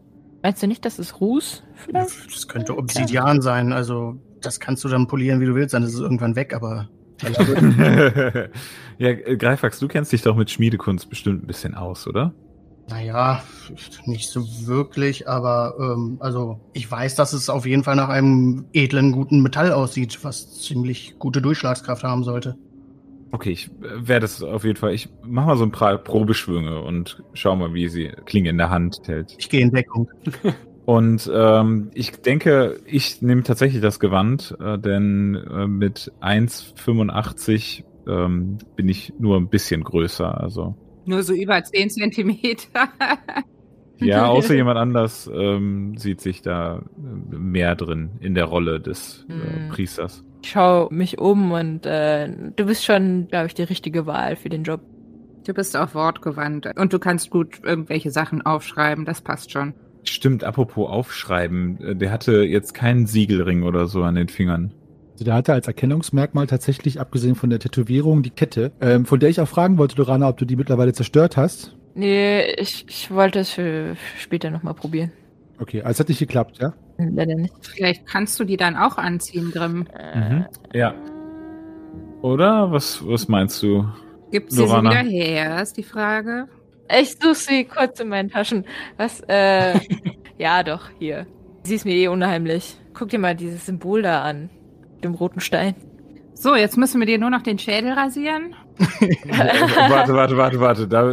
Meinst 0.42 0.62
du 0.62 0.66
nicht, 0.66 0.84
das 0.84 0.98
ist 0.98 1.20
Ruß? 1.20 1.62
Vielleicht? 1.74 2.34
Das 2.34 2.48
könnte 2.48 2.76
Obsidian 2.76 3.40
sein, 3.40 3.72
also 3.72 4.16
das 4.40 4.58
kannst 4.60 4.82
du 4.84 4.88
dann 4.88 5.06
polieren, 5.06 5.40
wie 5.40 5.46
du 5.46 5.54
willst, 5.54 5.74
dann 5.74 5.84
ist 5.84 5.94
es 5.94 6.00
irgendwann 6.00 6.34
weg, 6.36 6.54
aber 6.54 6.88
ja, 8.98 9.12
Greifax, 9.12 9.78
du 9.78 9.86
kennst 9.86 10.12
dich 10.12 10.22
doch 10.22 10.34
mit 10.34 10.50
Schmiedekunst 10.50 11.08
bestimmt 11.08 11.44
ein 11.44 11.46
bisschen 11.46 11.74
aus, 11.74 12.08
oder? 12.08 12.34
Naja, 12.88 13.42
nicht 14.06 14.28
so 14.28 14.44
wirklich, 14.66 15.28
aber 15.28 15.76
ähm, 15.78 16.16
also 16.20 16.60
ich 16.72 16.90
weiß, 16.90 17.14
dass 17.14 17.32
es 17.32 17.48
auf 17.48 17.64
jeden 17.64 17.84
Fall 17.84 17.94
nach 17.94 18.08
einem 18.08 18.64
edlen, 18.72 19.12
guten 19.12 19.40
Metall 19.40 19.72
aussieht, 19.72 20.18
was 20.24 20.60
ziemlich 20.60 21.18
gute 21.18 21.40
Durchschlagskraft 21.40 22.02
haben 22.02 22.24
sollte. 22.24 22.56
Okay, 23.32 23.50
ich 23.50 23.68
äh, 23.82 24.08
werde 24.08 24.26
es 24.26 24.42
auf 24.42 24.64
jeden 24.64 24.76
Fall. 24.76 24.94
Ich 24.94 25.08
mach 25.24 25.46
mal 25.46 25.56
so 25.56 25.64
ein 25.64 25.72
paar 25.72 25.96
Probeschwünge 25.98 26.82
und 26.82 27.22
schau 27.32 27.56
mal, 27.56 27.74
wie 27.74 27.88
sie 27.88 28.12
Klinge 28.26 28.50
in 28.50 28.58
der 28.58 28.70
Hand 28.70 29.00
hält. 29.06 29.34
Ich 29.38 29.48
gehe 29.48 29.62
in 29.62 29.72
Deckung. 29.72 30.08
Und 30.84 31.30
ähm, 31.32 31.92
ich 31.94 32.10
denke, 32.10 32.80
ich 32.86 33.22
nehme 33.22 33.44
tatsächlich 33.44 33.80
das 33.80 34.00
Gewand, 34.00 34.56
äh, 34.60 34.78
denn 34.80 35.36
äh, 35.36 35.68
mit 35.68 36.12
1,85 36.20 37.84
ähm, 38.08 38.58
bin 38.74 38.88
ich 38.88 39.12
nur 39.18 39.36
ein 39.36 39.48
bisschen 39.48 39.84
größer. 39.84 40.40
Also 40.40 40.74
Nur 41.04 41.22
so 41.22 41.34
über 41.34 41.62
10 41.62 41.88
Zentimeter. 41.88 42.88
ja, 43.98 44.26
außer 44.28 44.54
jemand 44.54 44.78
anders 44.78 45.30
ähm, 45.32 45.96
sieht 45.96 46.20
sich 46.20 46.42
da 46.42 46.78
äh, 46.78 47.36
mehr 47.36 47.74
drin 47.76 48.10
in 48.20 48.34
der 48.34 48.44
Rolle 48.44 48.80
des 48.80 49.26
äh, 49.28 49.32
Hm. 49.32 49.68
Priesters. 49.70 50.24
Ich 50.42 50.50
schau 50.50 50.88
mich 50.90 51.18
um 51.18 51.52
und 51.52 51.86
äh, 51.86 52.28
du 52.56 52.66
bist 52.66 52.84
schon, 52.84 53.28
glaube 53.28 53.46
ich, 53.46 53.54
die 53.54 53.62
richtige 53.62 54.06
Wahl 54.06 54.34
für 54.36 54.48
den 54.48 54.64
Job. 54.64 54.80
Du 55.46 55.54
bist 55.54 55.76
auch 55.76 55.94
wortgewandt 55.94 56.68
und 56.76 56.92
du 56.92 56.98
kannst 56.98 57.30
gut 57.30 57.60
irgendwelche 57.62 58.10
Sachen 58.10 58.42
aufschreiben, 58.42 59.04
das 59.04 59.20
passt 59.20 59.52
schon. 59.52 59.74
Stimmt, 60.04 60.42
apropos 60.42 60.88
aufschreiben, 60.90 61.80
äh, 61.80 61.96
der 61.96 62.10
hatte 62.10 62.42
jetzt 62.42 62.74
keinen 62.74 63.06
Siegelring 63.06 63.62
oder 63.62 63.86
so 63.86 64.02
an 64.02 64.16
den 64.16 64.28
Fingern. 64.28 64.72
Also 65.12 65.24
der 65.24 65.34
hatte 65.34 65.52
als 65.52 65.66
Erkennungsmerkmal 65.68 66.46
tatsächlich, 66.48 66.98
abgesehen 66.98 67.34
von 67.36 67.50
der 67.50 67.60
Tätowierung, 67.60 68.22
die 68.22 68.30
Kette, 68.30 68.72
ähm, 68.80 69.04
von 69.04 69.20
der 69.20 69.28
ich 69.28 69.40
auch 69.40 69.46
fragen 69.48 69.78
wollte, 69.78 69.94
Dorana, 69.94 70.28
ob 70.28 70.38
du 70.38 70.44
die 70.44 70.56
mittlerweile 70.56 70.92
zerstört 70.92 71.36
hast. 71.36 71.76
Nee, 71.94 72.52
ich, 72.58 72.86
ich 72.88 73.10
wollte 73.10 73.40
es 73.40 73.50
für 73.50 73.96
später 74.18 74.50
nochmal 74.50 74.74
probieren. 74.74 75.12
Okay, 75.58 75.80
also 75.82 75.90
es 75.90 76.00
hat 76.00 76.08
nicht 76.08 76.18
geklappt, 76.18 76.58
ja? 76.60 76.72
Leider 76.98 77.34
nicht. 77.34 77.54
Vielleicht 77.60 78.06
kannst 78.06 78.38
du 78.40 78.44
die 78.44 78.56
dann 78.56 78.76
auch 78.76 78.96
anziehen, 78.96 79.50
Grimm. 79.50 79.86
Mhm. 80.14 80.46
Ja. 80.72 80.94
Oder? 82.22 82.70
Was, 82.72 83.06
was 83.06 83.28
meinst 83.28 83.62
du? 83.62 83.86
Gibt 84.30 84.52
sie 84.52 84.62
wieder 84.62 85.02
her, 85.02 85.60
ist 85.60 85.76
die 85.76 85.82
Frage. 85.82 86.48
Ich 87.00 87.12
suche 87.12 87.34
sie 87.34 87.64
kurz 87.64 88.00
in 88.00 88.08
meinen 88.08 88.30
Taschen. 88.30 88.64
Was? 88.96 89.20
Äh, 89.28 89.78
ja, 90.38 90.62
doch, 90.62 90.90
hier. 90.98 91.26
Sie 91.64 91.74
ist 91.74 91.84
mir 91.84 91.94
eh 91.94 92.08
unheimlich. 92.08 92.76
Guck 92.94 93.10
dir 93.10 93.18
mal 93.18 93.36
dieses 93.36 93.66
Symbol 93.66 94.02
da 94.02 94.22
an. 94.22 94.50
Mit 94.94 95.04
dem 95.04 95.14
roten 95.14 95.40
Stein. 95.40 95.74
So, 96.34 96.54
jetzt 96.54 96.76
müssen 96.76 97.00
wir 97.00 97.06
dir 97.06 97.18
nur 97.18 97.30
noch 97.30 97.42
den 97.42 97.58
Schädel 97.58 97.92
rasieren. 97.92 98.54
warte, 99.88 100.14
warte, 100.14 100.36
warte, 100.36 100.60
warte. 100.60 100.88
Da, 100.88 101.12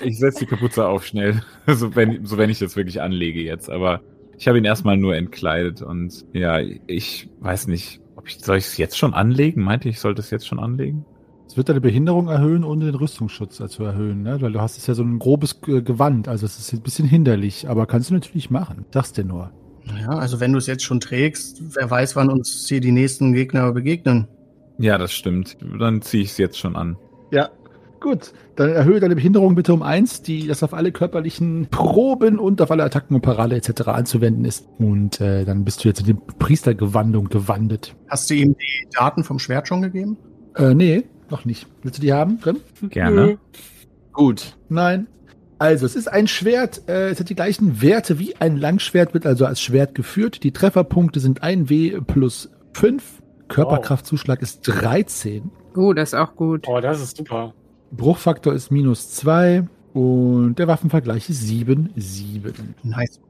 ich 0.00 0.18
setze 0.18 0.40
die 0.40 0.46
Kapuze 0.46 0.86
auf 0.86 1.04
schnell. 1.04 1.42
So 1.66 1.94
wenn, 1.94 2.26
so 2.26 2.38
wenn 2.38 2.50
ich 2.50 2.58
das 2.58 2.76
wirklich 2.76 3.00
anlege 3.00 3.40
jetzt. 3.40 3.70
Aber 3.70 4.00
ich 4.36 4.48
habe 4.48 4.58
ihn 4.58 4.64
erstmal 4.64 4.96
nur 4.96 5.14
entkleidet 5.14 5.82
und 5.82 6.24
ja, 6.32 6.58
ich 6.86 7.28
weiß 7.40 7.68
nicht, 7.68 8.00
ob 8.16 8.28
ich, 8.28 8.38
soll 8.38 8.58
ich 8.58 8.66
es 8.66 8.76
jetzt 8.76 8.98
schon 8.98 9.14
anlegen? 9.14 9.62
Meinte 9.62 9.88
ich, 9.88 10.00
sollte 10.00 10.20
es 10.20 10.30
jetzt 10.30 10.46
schon 10.46 10.58
anlegen? 10.58 11.04
Es 11.46 11.56
wird 11.56 11.68
deine 11.68 11.80
Behinderung 11.80 12.28
erhöhen, 12.28 12.64
ohne 12.64 12.86
den 12.86 12.94
Rüstungsschutz 12.94 13.56
zu 13.56 13.84
erhöhen, 13.84 14.22
ne? 14.22 14.40
Weil 14.40 14.52
du 14.52 14.60
hast 14.60 14.78
es 14.78 14.86
ja 14.86 14.94
so 14.94 15.02
ein 15.02 15.18
grobes 15.18 15.60
äh, 15.66 15.82
Gewand, 15.82 16.26
also 16.26 16.46
es 16.46 16.58
ist 16.58 16.72
ein 16.72 16.80
bisschen 16.80 17.06
hinderlich, 17.06 17.68
aber 17.68 17.86
kannst 17.86 18.10
du 18.10 18.14
natürlich 18.14 18.50
machen. 18.50 18.86
Sag's 18.90 19.12
dir 19.12 19.24
nur. 19.24 19.52
Ja, 20.00 20.10
also 20.10 20.40
wenn 20.40 20.52
du 20.52 20.58
es 20.58 20.66
jetzt 20.66 20.84
schon 20.84 21.00
trägst, 21.00 21.60
wer 21.76 21.90
weiß, 21.90 22.16
wann 22.16 22.30
uns 22.30 22.66
hier 22.68 22.80
die 22.80 22.92
nächsten 22.92 23.32
Gegner 23.32 23.70
begegnen. 23.72 24.28
Ja, 24.78 24.98
das 24.98 25.12
stimmt. 25.12 25.56
Dann 25.78 26.02
ziehe 26.02 26.22
ich 26.22 26.30
es 26.30 26.38
jetzt 26.38 26.58
schon 26.58 26.76
an. 26.76 26.96
Ja. 27.30 27.50
Gut, 28.00 28.32
dann 28.56 28.70
erhöhe 28.70 28.98
deine 28.98 29.14
Behinderung 29.14 29.54
bitte 29.54 29.72
um 29.72 29.80
eins, 29.80 30.22
die 30.22 30.48
das 30.48 30.64
auf 30.64 30.74
alle 30.74 30.90
körperlichen 30.90 31.68
Proben 31.70 32.40
und 32.40 32.60
auf 32.60 32.72
alle 32.72 32.82
Attacken 32.82 33.14
und 33.14 33.22
Parade 33.22 33.54
etc. 33.54 33.82
anzuwenden 33.82 34.44
ist. 34.44 34.66
Und 34.78 35.20
äh, 35.20 35.44
dann 35.44 35.64
bist 35.64 35.84
du 35.84 35.88
jetzt 35.88 36.00
in 36.00 36.06
die 36.06 36.14
Priestergewandung 36.14 37.28
gewandet. 37.28 37.94
Hast 38.08 38.28
du 38.28 38.34
ihm 38.34 38.56
die 38.58 38.88
Daten 38.92 39.22
vom 39.22 39.38
Schwert 39.38 39.68
schon 39.68 39.82
gegeben? 39.82 40.16
Äh, 40.56 40.74
nee, 40.74 41.04
noch 41.30 41.44
nicht. 41.44 41.68
Willst 41.84 41.98
du 41.98 42.02
die 42.02 42.12
haben, 42.12 42.40
Grimm? 42.40 42.56
Gerne. 42.90 43.38
Gut. 44.12 44.56
Nein. 44.68 45.06
Also, 45.60 45.86
es 45.86 45.94
ist 45.94 46.08
ein 46.08 46.26
Schwert, 46.26 46.88
äh, 46.88 47.10
es 47.10 47.20
hat 47.20 47.28
die 47.28 47.36
gleichen 47.36 47.82
Werte 47.82 48.18
wie 48.18 48.34
ein 48.34 48.56
Langschwert, 48.56 49.14
wird 49.14 49.26
also 49.26 49.46
als 49.46 49.60
Schwert 49.60 49.94
geführt. 49.94 50.42
Die 50.42 50.50
Trefferpunkte 50.50 51.20
sind 51.20 51.44
1W 51.44 52.00
plus 52.00 52.50
5. 52.72 53.21
Körperkraftzuschlag 53.48 54.42
ist 54.42 54.62
13. 54.62 55.50
Oh, 55.76 55.92
das 55.92 56.12
ist 56.12 56.18
auch 56.18 56.34
gut. 56.36 56.66
Oh, 56.68 56.80
das 56.80 57.00
ist 57.00 57.16
super. 57.16 57.54
Bruchfaktor 57.90 58.52
ist 58.52 58.70
minus 58.70 59.10
2. 59.14 59.68
Und 59.94 60.58
der 60.58 60.68
Waffenvergleich 60.68 61.28
ist 61.28 61.42
7, 61.42 61.90
7. 61.96 62.74
Nice. 62.82 63.20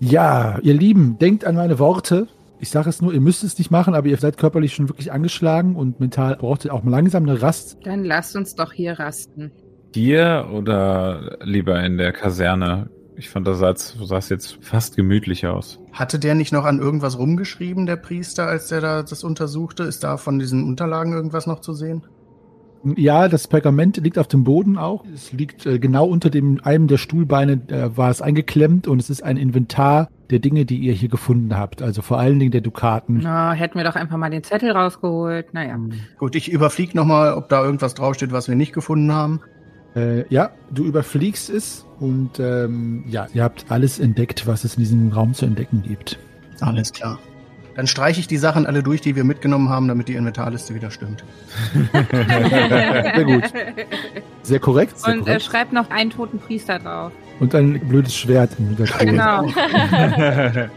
Ja, 0.00 0.58
ihr 0.62 0.74
Lieben, 0.74 1.18
denkt 1.18 1.44
an 1.44 1.54
meine 1.54 1.78
Worte. 1.78 2.26
Ich 2.58 2.70
sage 2.70 2.90
es 2.90 3.00
nur, 3.00 3.12
ihr 3.14 3.20
müsst 3.20 3.44
es 3.44 3.58
nicht 3.58 3.70
machen, 3.70 3.94
aber 3.94 4.08
ihr 4.08 4.16
seid 4.16 4.36
körperlich 4.36 4.74
schon 4.74 4.88
wirklich 4.88 5.12
angeschlagen 5.12 5.76
und 5.76 6.00
mental 6.00 6.36
braucht 6.36 6.64
ihr 6.64 6.74
auch 6.74 6.82
mal 6.82 6.90
langsam 6.90 7.22
eine 7.22 7.40
Rast. 7.40 7.78
Dann 7.84 8.04
lasst 8.04 8.36
uns 8.36 8.54
doch 8.54 8.72
hier 8.72 8.98
rasten. 8.98 9.52
Hier 9.94 10.48
oder 10.52 11.38
lieber 11.42 11.82
in 11.82 11.96
der 11.96 12.12
Kaserne? 12.12 12.90
Ich 13.20 13.28
fand, 13.28 13.46
das 13.46 13.58
sah, 13.58 13.74
sah 13.76 14.16
es 14.16 14.30
jetzt 14.30 14.56
fast 14.62 14.96
gemütlich 14.96 15.46
aus. 15.46 15.78
Hatte 15.92 16.18
der 16.18 16.34
nicht 16.34 16.54
noch 16.54 16.64
an 16.64 16.78
irgendwas 16.78 17.18
rumgeschrieben, 17.18 17.84
der 17.84 17.96
Priester, 17.96 18.46
als 18.46 18.68
der 18.68 18.80
da 18.80 19.02
das 19.02 19.24
untersuchte? 19.24 19.82
Ist 19.82 20.04
da 20.04 20.16
von 20.16 20.38
diesen 20.38 20.64
Unterlagen 20.64 21.12
irgendwas 21.12 21.46
noch 21.46 21.60
zu 21.60 21.74
sehen? 21.74 22.02
Ja, 22.96 23.28
das 23.28 23.46
Pergament 23.46 23.98
liegt 23.98 24.16
auf 24.16 24.26
dem 24.26 24.42
Boden 24.42 24.78
auch. 24.78 25.04
Es 25.12 25.32
liegt 25.32 25.66
äh, 25.66 25.78
genau 25.78 26.06
unter 26.06 26.30
dem 26.30 26.60
einem 26.62 26.86
der 26.86 26.96
Stuhlbeine, 26.96 27.60
äh, 27.68 27.94
war 27.94 28.08
es 28.08 28.22
eingeklemmt 28.22 28.88
und 28.88 28.98
es 29.02 29.10
ist 29.10 29.22
ein 29.22 29.36
Inventar 29.36 30.08
der 30.30 30.38
Dinge, 30.38 30.64
die 30.64 30.78
ihr 30.78 30.94
hier 30.94 31.10
gefunden 31.10 31.54
habt. 31.58 31.82
Also 31.82 32.00
vor 32.00 32.18
allen 32.18 32.38
Dingen 32.38 32.52
der 32.52 32.62
Dukaten. 32.62 33.20
Na, 33.22 33.52
hätten 33.52 33.76
wir 33.76 33.84
doch 33.84 33.96
einfach 33.96 34.16
mal 34.16 34.30
den 34.30 34.44
Zettel 34.44 34.70
rausgeholt. 34.70 35.52
Naja. 35.52 35.78
Gut, 36.16 36.36
ich 36.36 36.50
überfliege 36.50 36.96
nochmal, 36.96 37.34
ob 37.34 37.50
da 37.50 37.62
irgendwas 37.62 37.92
draufsteht, 37.92 38.32
was 38.32 38.48
wir 38.48 38.54
nicht 38.54 38.72
gefunden 38.72 39.12
haben. 39.12 39.40
Äh, 39.96 40.24
ja, 40.32 40.50
du 40.70 40.84
überfliegst 40.84 41.50
es 41.50 41.84
und 41.98 42.38
ähm, 42.38 43.04
ja, 43.08 43.26
ihr 43.34 43.42
habt 43.42 43.66
alles 43.68 43.98
entdeckt, 43.98 44.46
was 44.46 44.64
es 44.64 44.74
in 44.76 44.80
diesem 44.80 45.12
Raum 45.12 45.34
zu 45.34 45.46
entdecken 45.46 45.82
gibt. 45.82 46.18
Alles 46.60 46.92
klar. 46.92 47.18
Dann 47.76 47.86
streiche 47.86 48.20
ich 48.20 48.26
die 48.26 48.36
Sachen 48.36 48.66
alle 48.66 48.82
durch, 48.82 49.00
die 49.00 49.16
wir 49.16 49.24
mitgenommen 49.24 49.68
haben, 49.68 49.88
damit 49.88 50.08
die 50.08 50.14
Inventarliste 50.14 50.74
wieder 50.74 50.90
stimmt. 50.90 51.24
Sehr 52.12 53.24
gut. 53.24 53.44
Sehr 54.42 54.58
korrekt. 54.60 54.98
Sehr 54.98 55.14
Und 55.14 55.20
äh, 55.20 55.24
korrekt. 55.24 55.42
schreibt 55.42 55.72
noch 55.72 55.90
einen 55.90 56.10
toten 56.10 56.38
Priester 56.38 56.78
drauf. 56.78 57.12
und 57.38 57.54
ein 57.54 57.80
blödes 57.88 58.14
Schwert 58.14 58.50
im 58.58 58.68
Hintergrund. 58.68 59.10
Genau. 59.10 59.48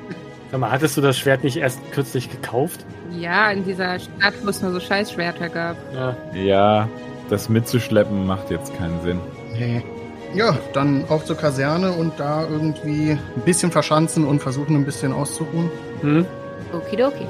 Sag 0.51 0.59
mal, 0.59 0.71
hattest 0.71 0.95
du 0.97 1.01
das 1.01 1.17
Schwert 1.17 1.43
nicht 1.43 1.57
erst 1.57 1.79
kürzlich 1.91 2.29
gekauft? 2.29 2.85
Ja, 3.19 3.51
in 3.51 3.65
dieser 3.65 3.99
Stadt, 3.99 4.33
wo 4.43 4.49
es 4.49 4.61
nur 4.61 4.71
so 4.71 4.79
Scheißschwerter 4.79 5.49
gab. 5.49 5.75
Ja. 5.93 6.15
ja, 6.35 6.89
das 7.29 7.49
mitzuschleppen 7.49 8.25
macht 8.25 8.49
jetzt 8.51 8.75
keinen 8.77 9.01
Sinn. 9.01 9.19
Nee. 9.53 9.83
Ja, 10.33 10.57
dann 10.73 11.05
auf 11.09 11.25
zur 11.25 11.37
Kaserne 11.37 11.91
und 11.91 12.19
da 12.19 12.47
irgendwie 12.47 13.11
ein 13.11 13.41
bisschen 13.45 13.71
verschanzen 13.71 14.25
und 14.25 14.41
versuchen 14.41 14.75
ein 14.75 14.85
bisschen 14.85 15.13
auszuruhen. 15.13 15.69
Hm? 16.01 16.25
Okidoki. 16.73 17.27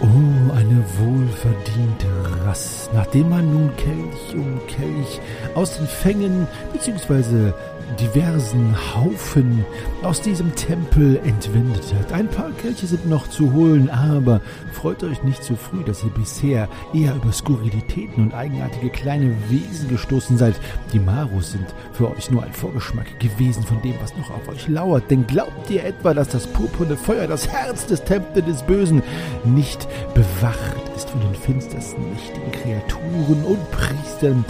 Oh, 0.00 0.52
eine 0.52 0.84
wohlverdiente 0.98 2.06
Rast, 2.44 2.92
nachdem 2.92 3.30
man 3.30 3.50
nun 3.50 3.70
Kelch 3.76 4.34
um 4.34 4.60
Kelch 4.66 5.20
aus 5.54 5.78
den 5.78 5.86
Fängen 5.86 6.46
bzw. 6.72 7.52
diversen 8.00 8.74
Haufen 8.94 9.64
aus 10.02 10.20
diesem 10.20 10.54
Tempel 10.54 11.20
entwendet 11.24 11.94
hat. 11.94 12.12
Ein 12.12 12.28
paar 12.28 12.50
Kelche 12.52 12.86
sind 12.86 13.08
noch 13.08 13.28
zu 13.28 13.52
holen, 13.52 13.90
aber 13.90 14.40
freut 14.72 15.02
euch 15.04 15.22
nicht 15.22 15.42
zu 15.42 15.56
früh, 15.56 15.82
dass 15.84 16.02
ihr 16.04 16.10
bisher 16.10 16.68
eher 16.92 17.14
über 17.14 17.32
Skurrilitäten 17.32 18.22
und 18.22 18.34
eigenartige 18.34 18.90
kleine 18.90 19.34
Wesen 19.48 19.88
gestoßen 19.88 20.36
seid. 20.36 20.54
Die 20.92 20.98
Marus 20.98 21.52
sind 21.52 21.66
für 21.92 22.10
euch 22.10 22.30
nur 22.30 22.42
ein 22.42 22.52
Vorgeschmack 22.52 23.18
gewesen 23.20 23.62
von 23.62 23.80
dem, 23.82 23.94
was 24.00 24.16
noch 24.16 24.30
auf 24.30 24.48
euch 24.48 24.68
lauert. 24.68 25.10
Denn 25.10 25.26
glaubt 25.26 25.70
ihr 25.70 25.84
etwa, 25.84 26.14
dass 26.14 26.28
das 26.28 26.46
purpurne 26.46 26.96
Feuer, 26.96 27.26
das 27.26 27.48
Herz 27.48 27.86
des 27.86 28.04
Tempels 28.04 28.46
des 28.46 28.62
Bösen, 28.62 29.02
nicht 29.44 29.86
bewacht 30.14 30.83
ist 30.96 31.10
von 31.10 31.20
den 31.20 31.34
finstersten 31.34 32.10
mächtigen 32.10 32.52
Kreaturen 32.52 33.44
und 33.44 33.70
Priestern, 33.70 34.44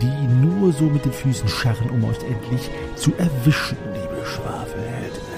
die 0.00 0.46
nur 0.46 0.72
so 0.72 0.84
mit 0.84 1.04
den 1.04 1.12
Füßen 1.12 1.48
scharren, 1.48 1.90
um 1.90 2.04
euch 2.04 2.18
endlich 2.24 2.70
zu 2.96 3.12
erwischen, 3.18 3.76
liebe 3.92 4.24
Schwafelheldinnen. 4.24 5.30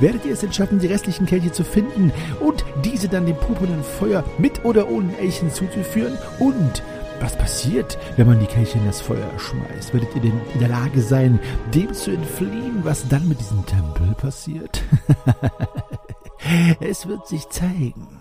Werdet 0.00 0.24
ihr 0.24 0.32
es 0.32 0.40
denn 0.40 0.52
schaffen, 0.52 0.78
die 0.78 0.86
restlichen 0.86 1.26
Kelche 1.26 1.52
zu 1.52 1.62
finden 1.62 2.12
und 2.40 2.64
diese 2.84 3.08
dann 3.08 3.26
dem 3.26 3.36
purpurnen 3.36 3.84
Feuer 3.84 4.24
mit 4.38 4.64
oder 4.64 4.88
ohne 4.88 5.16
Elchen 5.18 5.50
zuzuführen? 5.50 6.16
Und 6.38 6.82
was 7.20 7.36
passiert, 7.36 7.98
wenn 8.16 8.26
man 8.26 8.40
die 8.40 8.46
Kelche 8.46 8.78
in 8.78 8.86
das 8.86 9.02
Feuer 9.02 9.30
schmeißt? 9.36 9.92
Werdet 9.92 10.14
ihr 10.14 10.22
denn 10.22 10.40
in 10.54 10.60
der 10.60 10.70
Lage 10.70 11.02
sein, 11.02 11.38
dem 11.74 11.92
zu 11.92 12.12
entfliehen, 12.12 12.80
was 12.82 13.06
dann 13.08 13.28
mit 13.28 13.40
diesem 13.40 13.64
Tempel 13.66 14.14
passiert? 14.14 14.82
Es 16.80 17.06
wird 17.06 17.28
sich 17.28 17.48
zeigen. 17.50 18.19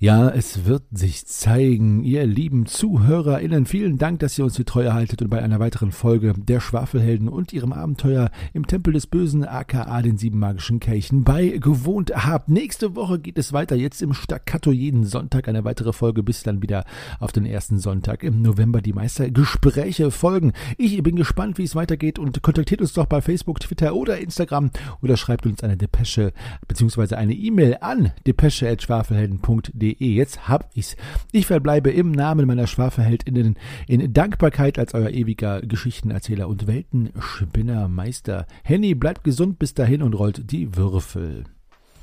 Ja, 0.00 0.28
es 0.28 0.64
wird 0.64 0.84
sich 0.92 1.26
zeigen, 1.26 2.04
ihr 2.04 2.24
lieben 2.24 2.66
ZuhörerInnen. 2.66 3.66
Vielen 3.66 3.98
Dank, 3.98 4.20
dass 4.20 4.38
ihr 4.38 4.44
uns 4.44 4.54
die 4.54 4.62
Treue 4.62 4.94
haltet 4.94 5.22
und 5.22 5.28
bei 5.28 5.42
einer 5.42 5.58
weiteren 5.58 5.90
Folge 5.90 6.34
der 6.36 6.60
Schwafelhelden 6.60 7.28
und 7.28 7.52
ihrem 7.52 7.72
Abenteuer 7.72 8.30
im 8.52 8.64
Tempel 8.64 8.92
des 8.92 9.08
Bösen, 9.08 9.44
aka 9.44 10.00
den 10.02 10.16
sieben 10.16 10.38
magischen 10.38 10.78
Kelchen, 10.78 11.24
bei 11.24 11.48
gewohnt 11.48 12.12
habt. 12.14 12.48
Nächste 12.48 12.94
Woche 12.94 13.18
geht 13.18 13.38
es 13.38 13.52
weiter, 13.52 13.74
jetzt 13.74 14.00
im 14.00 14.14
Staccato 14.14 14.70
jeden 14.70 15.02
Sonntag 15.04 15.48
eine 15.48 15.64
weitere 15.64 15.92
Folge, 15.92 16.22
bis 16.22 16.44
dann 16.44 16.62
wieder 16.62 16.84
auf 17.18 17.32
den 17.32 17.44
ersten 17.44 17.80
Sonntag 17.80 18.22
im 18.22 18.40
November 18.40 18.80
die 18.80 18.92
Meistergespräche 18.92 20.12
folgen. 20.12 20.52
Ich 20.76 21.02
bin 21.02 21.16
gespannt, 21.16 21.58
wie 21.58 21.64
es 21.64 21.74
weitergeht 21.74 22.20
und 22.20 22.40
kontaktiert 22.40 22.80
uns 22.80 22.92
doch 22.92 23.06
bei 23.06 23.20
Facebook, 23.20 23.58
Twitter 23.58 23.96
oder 23.96 24.18
Instagram 24.18 24.70
oder 25.02 25.16
schreibt 25.16 25.44
uns 25.44 25.64
eine 25.64 25.76
Depesche 25.76 26.32
bzw. 26.68 27.16
eine 27.16 27.34
E-Mail 27.34 27.78
an 27.80 28.12
depesche.schwafelhelden.de 28.24 29.87
Jetzt 29.98 30.48
hab 30.48 30.70
ich's. 30.74 30.96
Ich 31.32 31.46
verbleibe 31.46 31.90
im 31.90 32.12
Namen 32.12 32.46
meiner 32.46 32.66
Schwafelheldinnen 32.66 33.56
in 33.86 34.12
Dankbarkeit 34.12 34.78
als 34.78 34.94
euer 34.94 35.10
ewiger 35.10 35.60
Geschichtenerzähler 35.62 36.48
und 36.48 36.66
Weltenspinnermeister. 36.66 38.46
Henny 38.64 38.94
bleibt 38.94 39.24
gesund 39.24 39.58
bis 39.58 39.74
dahin 39.74 40.02
und 40.02 40.14
rollt 40.14 40.50
die 40.50 40.76
Würfel. 40.76 41.44